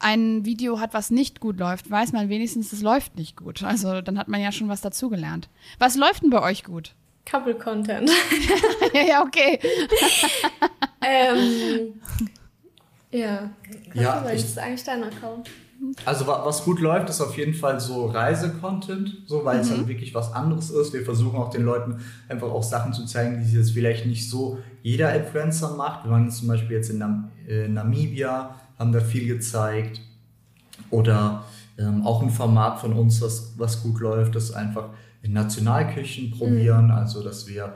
ein 0.00 0.44
Video 0.44 0.80
hat, 0.80 0.92
was 0.92 1.12
nicht 1.12 1.38
gut 1.38 1.60
läuft, 1.60 1.88
weiß 1.88 2.12
man 2.12 2.28
wenigstens, 2.28 2.72
es 2.72 2.82
läuft 2.82 3.16
nicht 3.16 3.36
gut. 3.36 3.62
Also 3.62 4.02
dann 4.02 4.18
hat 4.18 4.26
man 4.26 4.40
ja 4.40 4.50
schon 4.50 4.68
was 4.68 4.80
dazugelernt. 4.80 5.48
Was 5.78 5.96
läuft 5.96 6.24
denn 6.24 6.30
bei 6.30 6.42
euch 6.42 6.64
gut? 6.64 6.94
Couple 7.24 7.54
Content. 7.54 8.10
ja, 8.92 9.02
ja, 9.02 9.22
okay. 9.22 9.60
ähm, 11.00 12.00
ja, 13.12 13.50
ja 13.94 14.24
ich, 14.26 14.42
das 14.42 14.50
ist 14.50 14.58
eigentlich 14.58 14.82
dein 14.82 15.04
Account. 15.04 15.48
Also 16.04 16.26
was 16.26 16.64
gut 16.64 16.80
läuft, 16.80 17.10
ist 17.10 17.20
auf 17.20 17.36
jeden 17.36 17.54
Fall 17.54 17.80
so 17.80 18.06
Reisecontent, 18.06 19.16
so 19.26 19.44
weil 19.44 19.56
mhm. 19.56 19.62
es 19.62 19.70
halt 19.70 19.88
wirklich 19.88 20.14
was 20.14 20.32
anderes 20.32 20.70
ist. 20.70 20.92
Wir 20.92 21.04
versuchen 21.04 21.36
auch 21.36 21.50
den 21.50 21.64
Leuten 21.64 21.96
einfach 22.28 22.48
auch 22.48 22.62
Sachen 22.62 22.92
zu 22.92 23.04
zeigen, 23.04 23.42
die 23.44 23.52
jetzt 23.52 23.72
vielleicht 23.72 24.06
nicht 24.06 24.28
so 24.28 24.58
jeder 24.82 25.14
Influencer 25.14 25.74
macht. 25.74 26.04
Wir 26.04 26.12
waren 26.12 26.30
zum 26.30 26.48
Beispiel 26.48 26.76
jetzt 26.76 26.90
in, 26.90 26.98
Nam 26.98 27.30
äh, 27.48 27.68
Namibia, 27.68 28.54
haben 28.78 28.92
da 28.92 29.00
viel 29.00 29.26
gezeigt. 29.26 30.00
Oder 30.90 31.44
ähm, 31.78 32.06
auch 32.06 32.22
ein 32.22 32.30
Format 32.30 32.78
von 32.78 32.92
uns, 32.92 33.20
was, 33.20 33.54
was 33.56 33.82
gut 33.82 34.00
läuft, 34.00 34.36
ist 34.36 34.52
einfach 34.52 34.90
in 35.22 35.32
Nationalküchen 35.32 36.30
probieren. 36.30 36.86
Mhm. 36.86 36.92
Also 36.92 37.22
dass 37.22 37.48
wir 37.48 37.74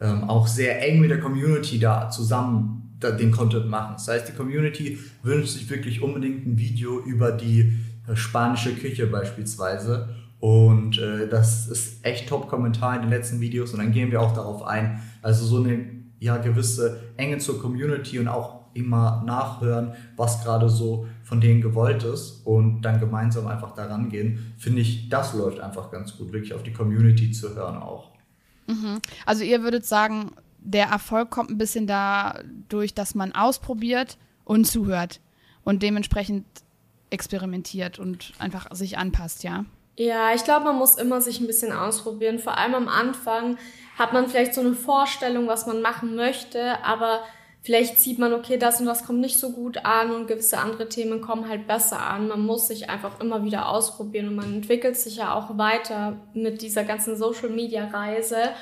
ähm, 0.00 0.24
auch 0.24 0.46
sehr 0.46 0.86
eng 0.86 1.00
mit 1.00 1.10
der 1.10 1.20
Community 1.20 1.78
da 1.78 2.08
zusammen 2.08 2.81
den 3.10 3.32
Content 3.32 3.68
machen. 3.68 3.94
Das 3.94 4.08
heißt, 4.08 4.28
die 4.28 4.32
Community 4.32 4.98
wünscht 5.22 5.54
sich 5.54 5.68
wirklich 5.68 6.02
unbedingt 6.02 6.46
ein 6.46 6.58
Video 6.58 7.00
über 7.00 7.32
die 7.32 7.78
äh, 8.08 8.16
spanische 8.16 8.74
Küche 8.74 9.06
beispielsweise. 9.06 10.08
Und 10.40 10.98
äh, 10.98 11.28
das 11.28 11.68
ist 11.68 12.04
echt 12.04 12.28
Top-Kommentar 12.28 12.96
in 12.96 13.02
den 13.02 13.10
letzten 13.10 13.40
Videos 13.40 13.72
und 13.72 13.78
dann 13.78 13.92
gehen 13.92 14.10
wir 14.10 14.20
auch 14.20 14.34
darauf 14.34 14.64
ein. 14.64 15.00
Also 15.22 15.44
so 15.44 15.62
eine 15.62 15.86
ja, 16.18 16.36
gewisse 16.36 17.00
Enge 17.16 17.38
zur 17.38 17.60
Community 17.60 18.18
und 18.18 18.28
auch 18.28 18.62
immer 18.74 19.22
nachhören, 19.26 19.92
was 20.16 20.42
gerade 20.42 20.68
so 20.68 21.06
von 21.22 21.40
denen 21.40 21.60
gewollt 21.60 22.04
ist 22.04 22.46
und 22.46 22.82
dann 22.82 23.00
gemeinsam 23.00 23.46
einfach 23.46 23.74
daran 23.74 24.08
gehen, 24.08 24.54
finde 24.58 24.80
ich, 24.80 25.08
das 25.08 25.34
läuft 25.34 25.60
einfach 25.60 25.90
ganz 25.90 26.16
gut, 26.16 26.32
wirklich 26.32 26.54
auf 26.54 26.62
die 26.62 26.72
Community 26.72 27.30
zu 27.30 27.54
hören 27.54 27.76
auch. 27.76 28.10
Mhm. 28.66 28.98
Also 29.26 29.44
ihr 29.44 29.62
würdet 29.62 29.84
sagen, 29.84 30.32
der 30.64 30.86
Erfolg 30.86 31.30
kommt 31.30 31.50
ein 31.50 31.58
bisschen 31.58 31.86
dadurch, 31.86 32.94
dass 32.94 33.14
man 33.14 33.34
ausprobiert 33.34 34.18
und 34.44 34.64
zuhört 34.66 35.20
und 35.64 35.82
dementsprechend 35.82 36.46
experimentiert 37.10 37.98
und 37.98 38.32
einfach 38.38 38.74
sich 38.74 38.98
anpasst, 38.98 39.44
ja? 39.44 39.64
Ja, 39.96 40.34
ich 40.34 40.44
glaube, 40.44 40.64
man 40.64 40.76
muss 40.76 40.96
immer 40.96 41.20
sich 41.20 41.40
ein 41.40 41.46
bisschen 41.46 41.72
ausprobieren. 41.72 42.38
Vor 42.38 42.56
allem 42.56 42.74
am 42.74 42.88
Anfang 42.88 43.58
hat 43.98 44.14
man 44.14 44.28
vielleicht 44.28 44.54
so 44.54 44.62
eine 44.62 44.74
Vorstellung, 44.74 45.46
was 45.48 45.66
man 45.66 45.82
machen 45.82 46.16
möchte, 46.16 46.82
aber 46.82 47.20
vielleicht 47.60 47.98
sieht 47.98 48.18
man, 48.18 48.32
okay, 48.32 48.56
das 48.56 48.80
und 48.80 48.86
das 48.86 49.04
kommt 49.04 49.20
nicht 49.20 49.38
so 49.38 49.52
gut 49.52 49.84
an 49.84 50.10
und 50.10 50.26
gewisse 50.26 50.58
andere 50.58 50.88
Themen 50.88 51.20
kommen 51.20 51.48
halt 51.48 51.66
besser 51.66 52.00
an. 52.00 52.28
Man 52.28 52.40
muss 52.40 52.68
sich 52.68 52.88
einfach 52.88 53.20
immer 53.20 53.44
wieder 53.44 53.68
ausprobieren 53.68 54.28
und 54.28 54.36
man 54.36 54.54
entwickelt 54.54 54.96
sich 54.96 55.16
ja 55.16 55.34
auch 55.34 55.58
weiter 55.58 56.16
mit 56.32 56.62
dieser 56.62 56.84
ganzen 56.84 57.16
Social-Media-Reise 57.16 58.52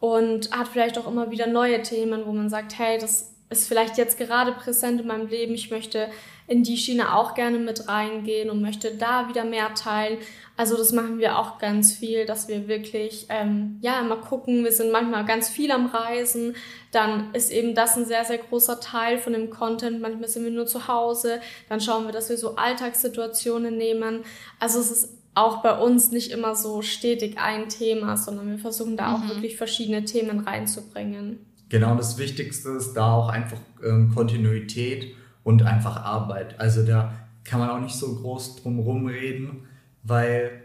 und 0.00 0.50
hat 0.50 0.68
vielleicht 0.68 0.98
auch 0.98 1.06
immer 1.06 1.30
wieder 1.30 1.46
neue 1.46 1.82
Themen, 1.82 2.26
wo 2.26 2.32
man 2.32 2.48
sagt, 2.48 2.78
hey, 2.78 2.98
das 2.98 3.32
ist 3.48 3.68
vielleicht 3.68 3.96
jetzt 3.96 4.18
gerade 4.18 4.52
präsent 4.52 5.00
in 5.00 5.06
meinem 5.06 5.28
Leben, 5.28 5.54
ich 5.54 5.70
möchte 5.70 6.08
in 6.48 6.62
die 6.62 6.76
Schiene 6.76 7.14
auch 7.14 7.34
gerne 7.34 7.58
mit 7.58 7.88
reingehen 7.88 8.50
und 8.50 8.60
möchte 8.60 8.94
da 8.94 9.28
wieder 9.28 9.44
mehr 9.44 9.74
teilen. 9.74 10.18
Also 10.56 10.76
das 10.76 10.92
machen 10.92 11.18
wir 11.18 11.38
auch 11.38 11.58
ganz 11.58 11.92
viel, 11.92 12.24
dass 12.24 12.48
wir 12.48 12.68
wirklich 12.68 13.26
ähm, 13.28 13.78
ja 13.82 14.00
immer 14.00 14.16
gucken. 14.16 14.64
Wir 14.64 14.72
sind 14.72 14.92
manchmal 14.92 15.24
ganz 15.24 15.48
viel 15.48 15.70
am 15.70 15.86
Reisen. 15.86 16.54
Dann 16.92 17.34
ist 17.34 17.50
eben 17.50 17.74
das 17.74 17.96
ein 17.96 18.06
sehr 18.06 18.24
sehr 18.24 18.38
großer 18.38 18.80
Teil 18.80 19.18
von 19.18 19.32
dem 19.32 19.50
Content. 19.50 20.00
Manchmal 20.00 20.28
sind 20.28 20.44
wir 20.44 20.52
nur 20.52 20.66
zu 20.66 20.88
Hause. 20.88 21.40
Dann 21.68 21.80
schauen 21.80 22.06
wir, 22.06 22.12
dass 22.12 22.30
wir 22.30 22.38
so 22.38 22.56
Alltagssituationen 22.56 23.76
nehmen. 23.76 24.24
Also 24.60 24.78
es 24.78 24.90
ist 24.90 25.18
auch 25.36 25.62
bei 25.62 25.78
uns 25.78 26.10
nicht 26.10 26.32
immer 26.32 26.56
so 26.56 26.80
stetig 26.80 27.36
ein 27.38 27.68
Thema, 27.68 28.16
sondern 28.16 28.48
wir 28.48 28.58
versuchen 28.58 28.96
da 28.96 29.08
mhm. 29.08 29.14
auch 29.14 29.28
wirklich 29.28 29.56
verschiedene 29.56 30.04
Themen 30.04 30.40
reinzubringen. 30.40 31.38
Genau, 31.68 31.94
das 31.94 32.16
Wichtigste 32.16 32.70
ist 32.70 32.94
da 32.94 33.12
auch 33.12 33.28
einfach 33.28 33.58
ähm, 33.84 34.12
Kontinuität 34.14 35.14
und 35.44 35.62
einfach 35.62 36.02
Arbeit. 36.02 36.58
Also 36.58 36.84
da 36.84 37.12
kann 37.44 37.60
man 37.60 37.68
auch 37.68 37.80
nicht 37.80 37.94
so 37.94 38.14
groß 38.14 38.62
drum 38.62 38.78
rumreden, 38.78 39.66
weil 40.02 40.62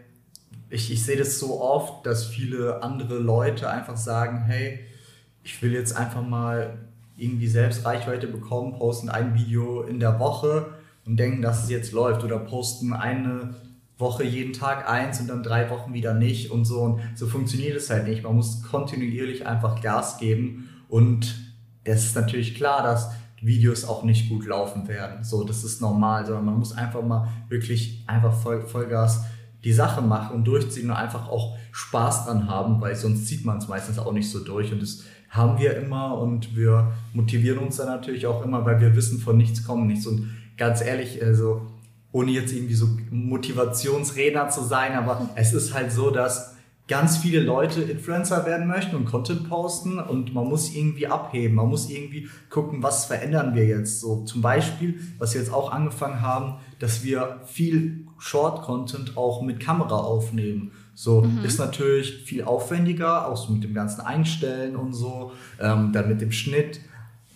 ich, 0.70 0.90
ich 0.90 1.04
sehe 1.04 1.18
das 1.18 1.38
so 1.38 1.60
oft, 1.60 2.06
dass 2.06 2.26
viele 2.26 2.82
andere 2.82 3.18
Leute 3.18 3.68
einfach 3.68 3.98
sagen, 3.98 4.44
hey, 4.46 4.80
ich 5.44 5.60
will 5.60 5.74
jetzt 5.74 5.94
einfach 5.94 6.22
mal 6.22 6.78
irgendwie 7.18 7.48
selbst 7.48 7.84
Reichweite 7.84 8.26
bekommen, 8.26 8.78
posten 8.78 9.10
ein 9.10 9.34
Video 9.34 9.82
in 9.82 10.00
der 10.00 10.18
Woche 10.18 10.72
und 11.04 11.18
denken, 11.18 11.42
dass 11.42 11.64
es 11.64 11.68
jetzt 11.68 11.92
läuft 11.92 12.24
oder 12.24 12.38
posten 12.38 12.94
eine 12.94 13.54
Woche 14.02 14.24
jeden 14.24 14.52
Tag 14.52 14.90
eins 14.90 15.18
und 15.20 15.28
dann 15.28 15.42
drei 15.42 15.70
Wochen 15.70 15.94
wieder 15.94 16.12
nicht 16.12 16.50
und 16.50 16.66
so. 16.66 16.80
Und 16.80 17.00
so 17.14 17.26
funktioniert 17.26 17.76
es 17.76 17.88
halt 17.88 18.06
nicht. 18.06 18.22
Man 18.22 18.34
muss 18.34 18.62
kontinuierlich 18.62 19.46
einfach 19.46 19.80
Gas 19.80 20.18
geben 20.18 20.68
und 20.88 21.34
das 21.84 22.04
ist 22.04 22.14
natürlich 22.14 22.54
klar, 22.54 22.82
dass 22.82 23.10
Videos 23.40 23.84
auch 23.84 24.04
nicht 24.04 24.28
gut 24.28 24.46
laufen 24.46 24.86
werden. 24.86 25.24
So, 25.24 25.42
das 25.42 25.64
ist 25.64 25.80
normal, 25.80 26.26
sondern 26.26 26.44
man 26.44 26.58
muss 26.58 26.76
einfach 26.76 27.02
mal 27.02 27.28
wirklich 27.48 28.04
einfach 28.06 28.32
voll, 28.32 28.66
Vollgas 28.66 29.24
die 29.64 29.72
Sache 29.72 30.02
machen 30.02 30.36
und 30.36 30.44
durchziehen 30.44 30.90
und 30.90 30.96
einfach 30.96 31.28
auch 31.28 31.56
Spaß 31.72 32.26
dran 32.26 32.48
haben, 32.48 32.80
weil 32.80 32.94
sonst 32.94 33.26
zieht 33.26 33.44
man 33.44 33.58
es 33.58 33.68
meistens 33.68 33.98
auch 33.98 34.12
nicht 34.12 34.30
so 34.30 34.44
durch 34.44 34.72
und 34.72 34.82
das 34.82 35.04
haben 35.28 35.58
wir 35.58 35.76
immer 35.76 36.18
und 36.18 36.56
wir 36.56 36.92
motivieren 37.14 37.58
uns 37.58 37.76
dann 37.76 37.86
natürlich 37.86 38.26
auch 38.26 38.44
immer, 38.44 38.64
weil 38.66 38.80
wir 38.80 38.94
wissen, 38.94 39.18
von 39.18 39.36
nichts 39.36 39.64
kommt 39.64 39.86
nichts 39.86 40.06
und 40.06 40.30
ganz 40.56 40.82
ehrlich, 40.82 41.22
also 41.22 41.62
ohne 42.12 42.30
jetzt 42.30 42.52
irgendwie 42.52 42.74
so 42.74 42.88
Motivationsredner 43.10 44.50
zu 44.50 44.62
sein, 44.62 44.92
aber 44.92 45.30
es 45.34 45.52
ist 45.52 45.74
halt 45.74 45.90
so, 45.90 46.10
dass 46.10 46.54
ganz 46.88 47.16
viele 47.16 47.40
Leute 47.40 47.80
Influencer 47.80 48.44
werden 48.44 48.66
möchten 48.66 48.96
und 48.96 49.06
Content 49.06 49.48
posten 49.48 49.98
und 49.98 50.34
man 50.34 50.46
muss 50.46 50.74
irgendwie 50.74 51.06
abheben, 51.06 51.56
man 51.56 51.68
muss 51.68 51.88
irgendwie 51.88 52.28
gucken, 52.50 52.82
was 52.82 53.06
verändern 53.06 53.54
wir 53.54 53.64
jetzt. 53.64 54.00
So 54.00 54.24
zum 54.24 54.42
Beispiel, 54.42 55.00
was 55.18 55.32
wir 55.32 55.40
jetzt 55.40 55.52
auch 55.52 55.72
angefangen 55.72 56.20
haben, 56.20 56.56
dass 56.80 57.02
wir 57.04 57.40
viel 57.46 58.06
Short-Content 58.18 59.16
auch 59.16 59.42
mit 59.42 59.60
Kamera 59.60 59.96
aufnehmen. 59.96 60.72
So 60.94 61.22
mhm. 61.22 61.44
ist 61.44 61.58
natürlich 61.58 62.24
viel 62.24 62.44
aufwendiger, 62.44 63.28
auch 63.28 63.36
so 63.36 63.52
mit 63.52 63.64
dem 63.64 63.74
ganzen 63.74 64.02
Einstellen 64.02 64.76
und 64.76 64.92
so, 64.92 65.32
ähm, 65.60 65.92
dann 65.92 66.08
mit 66.08 66.20
dem 66.20 66.32
Schnitt. 66.32 66.80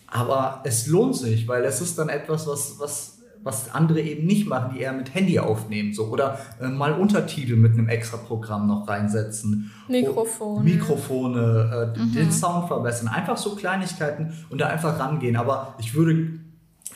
Aber 0.07 0.61
es 0.65 0.87
lohnt 0.87 1.17
sich, 1.17 1.49
weil 1.49 1.65
es 1.65 1.81
ist 1.81 1.99
dann 1.99 2.09
etwas, 2.09 2.47
was, 2.47 2.79
was 2.79 3.16
was 3.47 3.73
andere 3.73 4.01
eben 4.01 4.27
nicht 4.27 4.49
machen, 4.49 4.73
die 4.75 4.81
eher 4.81 4.93
mit 4.93 5.15
Handy 5.15 5.39
aufnehmen 5.39 5.95
so 5.95 6.07
oder 6.07 6.39
äh, 6.61 6.67
mal 6.67 6.93
Untertitel 6.93 7.55
mit 7.55 7.75
einem 7.75 7.89
extra 7.89 8.17
Programm 8.17 8.67
noch 8.67 8.89
reinsetzen. 8.89 9.71
Mikrofone. 9.87 10.65
Mikrofone, 10.65 11.95
äh, 11.95 11.99
mhm. 11.99 12.13
den 12.13 12.33
Sound 12.33 12.67
verbessern, 12.67 13.07
einfach 13.07 13.37
so 13.37 13.55
Kleinigkeiten 13.55 14.33
und 14.51 14.61
da 14.61 14.67
einfach 14.67 14.99
rangehen. 14.99 15.37
Aber 15.37 15.77
ich 15.79 15.95
würde 15.95 16.41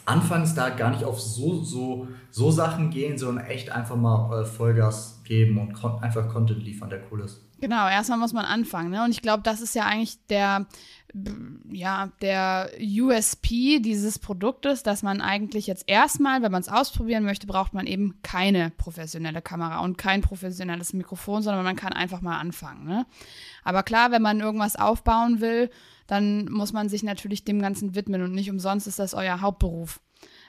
anfangs 0.05 0.55
da 0.55 0.71
gar 0.71 0.91
nicht 0.91 1.05
auf 1.05 1.21
so, 1.21 1.63
so, 1.63 2.09
so 2.33 2.51
Sachen 2.51 2.91
gehen, 2.91 3.17
sondern 3.17 3.45
echt 3.47 3.71
einfach 3.71 3.95
mal 3.95 4.41
äh, 4.41 4.45
Vollgas 4.45 5.21
geben 5.23 5.57
und 5.57 6.03
einfach 6.03 6.29
Content 6.29 6.65
liefern, 6.65 6.91
der 6.91 7.01
cool 7.13 7.21
ist. 7.21 7.41
Genau, 7.61 7.89
erstmal 7.89 8.19
muss 8.19 8.33
man 8.33 8.45
anfangen. 8.45 8.91
Ne? 8.91 9.05
Und 9.05 9.11
ich 9.11 9.23
glaube, 9.23 9.43
das 9.45 9.61
ist 9.61 9.75
ja 9.77 9.85
eigentlich 9.85 10.17
der, 10.29 10.67
ja, 11.71 12.13
der 12.23 12.71
USP 12.81 13.81
dieses 13.81 14.19
Produktes, 14.19 14.83
dass 14.83 15.03
man 15.03 15.21
eigentlich 15.21 15.67
jetzt 15.67 15.85
erstmal, 15.89 16.43
wenn 16.43 16.53
man 16.53 16.61
es 16.61 16.69
ausprobieren 16.69 17.25
möchte, 17.25 17.47
braucht 17.47 17.75
man 17.75 17.87
eben 17.87 18.21
keine 18.23 18.71
professionelle 18.71 19.43
Kamera 19.43 19.81
und 19.81 19.99
kein 19.99 20.21
professionelles 20.21 20.93
Mikrofon, 20.93 21.43
sondern 21.43 21.65
man 21.65 21.77
kann 21.77 21.93
einfach 21.93 22.21
mal 22.21 22.39
anfangen. 22.39 22.87
Ne? 22.87 23.07
Aber 23.65 23.83
klar, 23.83 24.11
wenn 24.13 24.23
man 24.23 24.41
irgendwas 24.41 24.77
aufbauen 24.77 25.41
will, 25.41 25.71
dann 26.07 26.47
muss 26.51 26.73
man 26.73 26.89
sich 26.89 27.03
natürlich 27.03 27.45
dem 27.45 27.61
Ganzen 27.61 27.95
widmen 27.95 28.23
und 28.23 28.33
nicht 28.33 28.51
umsonst 28.51 28.87
ist 28.87 28.99
das 28.99 29.15
euer 29.15 29.41
Hauptberuf. 29.41 30.01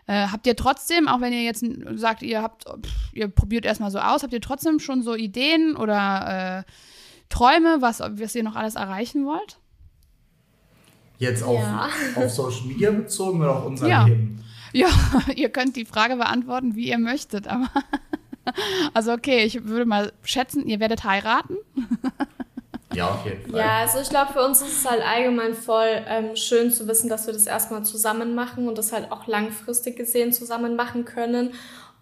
Äh, 0.08 0.28
habt 0.28 0.47
ihr 0.47 0.56
trotzdem, 0.56 1.08
auch 1.08 1.21
wenn 1.21 1.34
ihr 1.34 1.43
jetzt 1.43 1.63
sagt, 1.93 2.24
ihr 2.24 2.41
habt, 2.41 2.65
pff, 2.65 3.13
ihr 3.13 3.28
probiert 3.28 3.65
erstmal 3.65 3.91
so 3.91 4.00
aus, 4.00 4.24
habt 4.24 4.34
ihr 4.34 4.41
trotzdem 4.41 4.80
schon 4.80 5.04
so 5.04 5.15
Ideen 5.15 5.76
oder 5.76 6.65
äh, 6.65 6.71
Träume, 7.30 7.78
was, 7.80 8.00
was 8.00 8.36
ihr 8.36 8.43
noch 8.43 8.56
alles 8.56 8.76
erreichen 8.76 9.26
wollt? 9.26 9.61
Jetzt 11.21 11.43
auf, 11.43 11.60
ja. 11.60 11.88
auf 12.15 12.31
Social 12.31 12.65
Media 12.65 12.89
bezogen 12.89 13.41
oder 13.41 13.57
auf 13.57 13.65
unser 13.67 13.88
ja. 13.88 14.05
Leben? 14.05 14.43
Ja, 14.73 14.88
ihr 15.36 15.49
könnt 15.49 15.75
die 15.75 15.86
Frage 15.86 16.15
beantworten, 16.15 16.75
wie 16.75 16.89
ihr 16.89 16.97
möchtet, 16.97 17.47
aber 17.47 17.69
also 18.95 19.13
okay, 19.13 19.43
ich 19.43 19.65
würde 19.65 19.86
mal 19.86 20.13
schätzen, 20.23 20.65
ihr 20.67 20.79
werdet 20.79 21.03
heiraten. 21.03 21.57
Ja, 22.93 23.12
auf 23.12 23.23
jeden 23.23 23.49
Fall. 23.49 23.57
Ja, 23.57 23.77
also 23.77 23.99
ich 24.01 24.10
glaube, 24.10 24.34
für 24.34 24.43
uns 24.43 24.62
ist 24.62 24.79
es 24.79 24.86
halt 24.86 25.01
allgemein 25.01 25.53
voll 25.53 25.88
ähm, 26.07 26.36
schön 26.36 26.71
zu 26.71 26.89
wissen, 26.89 27.10
dass 27.10 27.25
wir 27.25 27.34
das 27.34 27.47
erstmal 27.47 27.86
zusammen 27.86 28.36
machen 28.36 28.67
und 28.67 28.77
das 28.77 28.91
halt 28.91 29.13
auch 29.13 29.27
langfristig 29.27 29.95
gesehen 29.95 30.34
zusammen 30.34 30.75
machen 30.75 31.05
können 31.05 31.53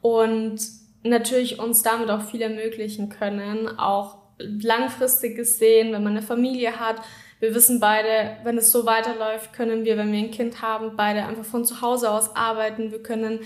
und 0.01 0.59
natürlich 1.03 1.59
uns 1.59 1.83
damit 1.83 2.09
auch 2.09 2.23
viel 2.23 2.41
ermöglichen 2.41 3.09
können, 3.09 3.67
auch 3.77 4.17
langfristig 4.39 5.35
gesehen, 5.35 5.93
wenn 5.93 6.03
man 6.03 6.13
eine 6.13 6.23
Familie 6.23 6.79
hat. 6.79 6.95
Wir 7.39 7.55
wissen 7.55 7.79
beide, 7.79 8.37
wenn 8.43 8.57
es 8.57 8.71
so 8.71 8.85
weiterläuft, 8.85 9.53
können 9.53 9.85
wir, 9.85 9.97
wenn 9.97 10.11
wir 10.11 10.19
ein 10.19 10.31
Kind 10.31 10.61
haben, 10.61 10.97
beide 10.97 11.25
einfach 11.25 11.45
von 11.45 11.63
zu 11.63 11.81
Hause 11.81 12.11
aus 12.11 12.35
arbeiten. 12.35 12.91
Wir 12.91 13.01
können 13.01 13.39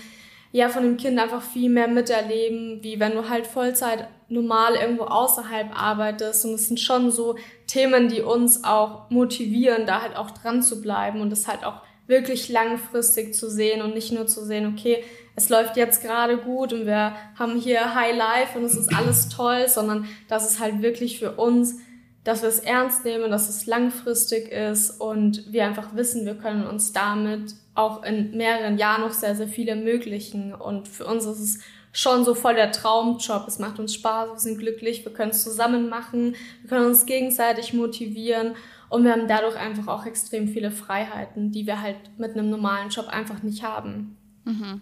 ja 0.50 0.68
von 0.68 0.82
dem 0.82 0.96
Kind 0.96 1.18
einfach 1.18 1.42
viel 1.42 1.70
mehr 1.70 1.88
miterleben, 1.88 2.82
wie 2.82 2.98
wenn 2.98 3.12
du 3.12 3.28
halt 3.28 3.46
Vollzeit 3.46 4.08
normal 4.28 4.74
irgendwo 4.74 5.04
außerhalb 5.04 5.80
arbeitest. 5.80 6.44
Und 6.44 6.54
es 6.54 6.68
sind 6.68 6.80
schon 6.80 7.10
so 7.12 7.36
Themen, 7.66 8.08
die 8.08 8.22
uns 8.22 8.64
auch 8.64 9.10
motivieren, 9.10 9.86
da 9.86 10.02
halt 10.02 10.16
auch 10.16 10.30
dran 10.30 10.62
zu 10.62 10.80
bleiben 10.80 11.20
und 11.20 11.30
das 11.30 11.46
halt 11.46 11.64
auch 11.64 11.82
wirklich 12.06 12.48
langfristig 12.48 13.34
zu 13.34 13.48
sehen 13.48 13.80
und 13.80 13.94
nicht 13.94 14.12
nur 14.12 14.26
zu 14.26 14.44
sehen, 14.44 14.72
okay, 14.72 15.02
es 15.36 15.48
läuft 15.48 15.76
jetzt 15.76 16.02
gerade 16.02 16.36
gut 16.36 16.72
und 16.72 16.86
wir 16.86 17.14
haben 17.38 17.58
hier 17.58 17.94
High 17.94 18.16
Life 18.16 18.58
und 18.58 18.64
es 18.64 18.74
ist 18.74 18.94
alles 18.94 19.28
toll, 19.28 19.68
sondern 19.68 20.06
dass 20.28 20.48
es 20.48 20.60
halt 20.60 20.82
wirklich 20.82 21.18
für 21.18 21.32
uns, 21.32 21.78
dass 22.24 22.42
wir 22.42 22.48
es 22.48 22.58
ernst 22.58 23.04
nehmen, 23.04 23.30
dass 23.30 23.48
es 23.48 23.66
langfristig 23.66 24.50
ist 24.50 24.98
und 24.98 25.52
wir 25.52 25.66
einfach 25.66 25.94
wissen, 25.94 26.24
wir 26.24 26.34
können 26.34 26.66
uns 26.66 26.92
damit 26.92 27.54
auch 27.74 28.02
in 28.02 28.36
mehreren 28.36 28.78
Jahren 28.78 29.02
noch 29.02 29.12
sehr, 29.12 29.36
sehr 29.36 29.48
viel 29.48 29.68
ermöglichen. 29.68 30.54
Und 30.54 30.88
für 30.88 31.04
uns 31.04 31.26
ist 31.26 31.40
es 31.40 31.58
schon 31.92 32.24
so 32.24 32.34
voll 32.34 32.54
der 32.54 32.72
Traumjob. 32.72 33.46
Es 33.46 33.58
macht 33.58 33.78
uns 33.78 33.94
Spaß, 33.94 34.30
wir 34.32 34.38
sind 34.38 34.58
glücklich, 34.58 35.04
wir 35.04 35.12
können 35.12 35.30
es 35.30 35.42
zusammen 35.42 35.88
machen, 35.88 36.34
wir 36.62 36.70
können 36.70 36.86
uns 36.86 37.06
gegenseitig 37.06 37.74
motivieren 37.74 38.54
und 38.88 39.04
wir 39.04 39.12
haben 39.12 39.28
dadurch 39.28 39.56
einfach 39.56 39.88
auch 39.88 40.06
extrem 40.06 40.48
viele 40.48 40.70
Freiheiten, 40.70 41.52
die 41.52 41.66
wir 41.66 41.82
halt 41.82 41.96
mit 42.16 42.32
einem 42.32 42.48
normalen 42.48 42.90
Job 42.90 43.08
einfach 43.08 43.42
nicht 43.42 43.62
haben. 43.62 44.16
Mhm. 44.44 44.80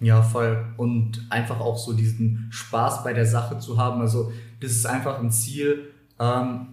Ja, 0.00 0.22
voll. 0.22 0.66
Und 0.78 1.26
einfach 1.28 1.60
auch 1.60 1.76
so 1.76 1.92
diesen 1.92 2.48
Spaß 2.50 3.04
bei 3.04 3.12
der 3.12 3.26
Sache 3.26 3.58
zu 3.58 3.76
haben. 3.76 4.00
Also 4.00 4.32
das 4.60 4.72
ist 4.72 4.86
einfach 4.86 5.20
ein 5.20 5.30
Ziel, 5.30 5.90
ähm, 6.20 6.66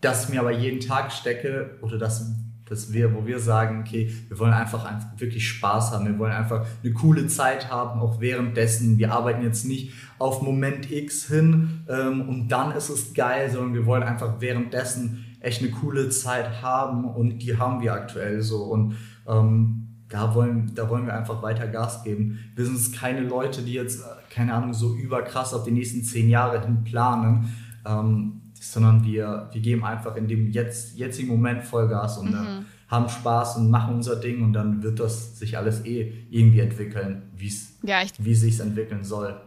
das 0.00 0.24
ich 0.24 0.30
mir 0.30 0.40
aber 0.40 0.52
jeden 0.52 0.80
Tag 0.80 1.12
stecke 1.12 1.78
oder 1.82 1.98
das, 1.98 2.32
das 2.66 2.92
wir, 2.92 3.14
wo 3.14 3.26
wir 3.26 3.38
sagen, 3.38 3.80
okay, 3.80 4.14
wir 4.28 4.38
wollen 4.38 4.52
einfach, 4.52 4.88
wirklich 5.18 5.46
Spaß 5.46 5.90
haben. 5.90 6.06
Wir 6.06 6.18
wollen 6.18 6.32
einfach 6.32 6.64
eine 6.82 6.92
coole 6.92 7.26
Zeit 7.26 7.70
haben, 7.70 8.00
auch 8.00 8.20
währenddessen. 8.20 8.96
Wir 8.96 9.12
arbeiten 9.12 9.42
jetzt 9.42 9.66
nicht 9.66 9.92
auf 10.18 10.40
Moment 10.40 10.90
X 10.90 11.26
hin 11.26 11.84
ähm, 11.88 12.28
und 12.28 12.48
dann 12.48 12.72
ist 12.72 12.88
es 12.88 13.12
geil, 13.12 13.50
sondern 13.50 13.74
wir 13.74 13.84
wollen 13.86 14.02
einfach 14.02 14.40
währenddessen 14.40 15.26
echt 15.40 15.62
eine 15.62 15.70
coole 15.70 16.08
Zeit 16.10 16.62
haben 16.62 17.04
und 17.04 17.40
die 17.40 17.58
haben 17.58 17.82
wir 17.82 17.92
aktuell 17.92 18.40
so. 18.40 18.64
Und 18.64 18.96
ähm, 19.26 19.88
da 20.08 20.34
wollen, 20.34 20.72
da 20.74 20.88
wollen 20.88 21.06
wir 21.06 21.14
einfach 21.14 21.42
weiter 21.42 21.66
Gas 21.66 22.04
geben. 22.04 22.38
Wir 22.54 22.66
sind 22.66 22.96
keine 22.96 23.20
Leute, 23.20 23.62
die 23.62 23.74
jetzt, 23.74 24.02
keine 24.30 24.54
Ahnung, 24.54 24.74
so 24.74 24.94
überkrass 24.94 25.54
auf 25.54 25.64
die 25.64 25.70
nächsten 25.70 26.02
zehn 26.02 26.28
Jahre 26.28 26.60
hin 26.64 26.84
planen, 26.84 27.54
ähm, 27.86 28.39
sondern 28.60 29.04
wir, 29.04 29.48
wir 29.52 29.60
geben 29.60 29.84
einfach 29.84 30.16
in 30.16 30.28
dem 30.28 30.50
jetzt, 30.50 30.96
jetzigen 30.98 31.28
Moment 31.28 31.64
Vollgas 31.64 32.18
und 32.18 32.32
mhm. 32.32 32.66
haben 32.88 33.08
Spaß 33.08 33.56
und 33.56 33.70
machen 33.70 33.96
unser 33.96 34.16
Ding 34.16 34.42
und 34.42 34.52
dann 34.52 34.82
wird 34.82 35.00
das 35.00 35.38
sich 35.38 35.56
alles 35.56 35.84
eh 35.84 36.12
irgendwie 36.30 36.60
entwickeln, 36.60 37.22
wie 37.36 37.52
ja, 37.82 38.02
es 38.02 38.40
sich 38.40 38.60
entwickeln 38.60 39.02
soll. 39.02 39.40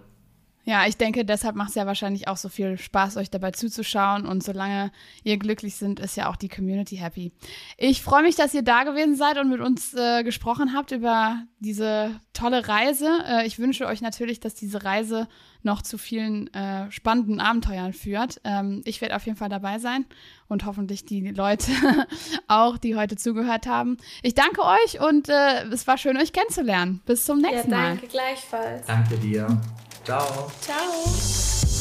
Ja, 0.65 0.87
ich 0.87 0.95
denke, 0.95 1.25
deshalb 1.25 1.55
macht 1.55 1.69
es 1.69 1.75
ja 1.75 1.85
wahrscheinlich 1.85 2.27
auch 2.27 2.37
so 2.37 2.47
viel 2.47 2.77
Spaß, 2.77 3.17
euch 3.17 3.29
dabei 3.29 3.51
zuzuschauen. 3.51 4.25
Und 4.25 4.43
solange 4.43 4.91
ihr 5.23 5.37
glücklich 5.37 5.75
sind, 5.75 5.99
ist 5.99 6.15
ja 6.15 6.29
auch 6.29 6.37
die 6.37 6.47
Community 6.47 6.95
happy. 6.95 7.33
Ich 7.77 8.01
freue 8.01 8.23
mich, 8.23 8.35
dass 8.35 8.53
ihr 8.53 8.63
da 8.63 8.83
gewesen 8.83 9.15
seid 9.15 9.37
und 9.37 9.49
mit 9.49 9.59
uns 9.59 9.93
äh, 9.93 10.23
gesprochen 10.23 10.73
habt 10.73 10.91
über 10.91 11.43
diese 11.59 12.19
tolle 12.31 12.67
Reise. 12.67 13.09
Äh, 13.27 13.45
ich 13.45 13.59
wünsche 13.59 13.87
euch 13.87 14.01
natürlich, 14.01 14.39
dass 14.39 14.55
diese 14.55 14.85
Reise 14.85 15.27
noch 15.63 15.81
zu 15.81 15.97
vielen 15.97 16.53
äh, 16.53 16.89
spannenden 16.91 17.41
Abenteuern 17.41 17.91
führt. 17.91 18.39
Ähm, 18.45 18.81
ich 18.85 19.01
werde 19.01 19.15
auf 19.17 19.25
jeden 19.25 19.37
Fall 19.37 19.49
dabei 19.49 19.79
sein 19.79 20.05
und 20.47 20.65
hoffentlich 20.65 21.05
die 21.05 21.31
Leute 21.31 21.71
auch, 22.47 22.77
die 22.77 22.95
heute 22.95 23.17
zugehört 23.17 23.67
haben. 23.67 23.97
Ich 24.21 24.33
danke 24.33 24.61
euch 24.61 25.01
und 25.01 25.27
äh, 25.27 25.63
es 25.71 25.87
war 25.87 25.97
schön, 25.97 26.17
euch 26.17 26.31
kennenzulernen. 26.31 27.01
Bis 27.05 27.25
zum 27.25 27.39
nächsten 27.39 27.71
ja, 27.71 27.77
Mal. 27.77 27.89
Danke 27.89 28.07
gleichfalls. 28.07 28.87
Danke 28.87 29.17
dir. 29.17 29.61
Ciao. 30.03 30.51
Ciao. 30.59 31.72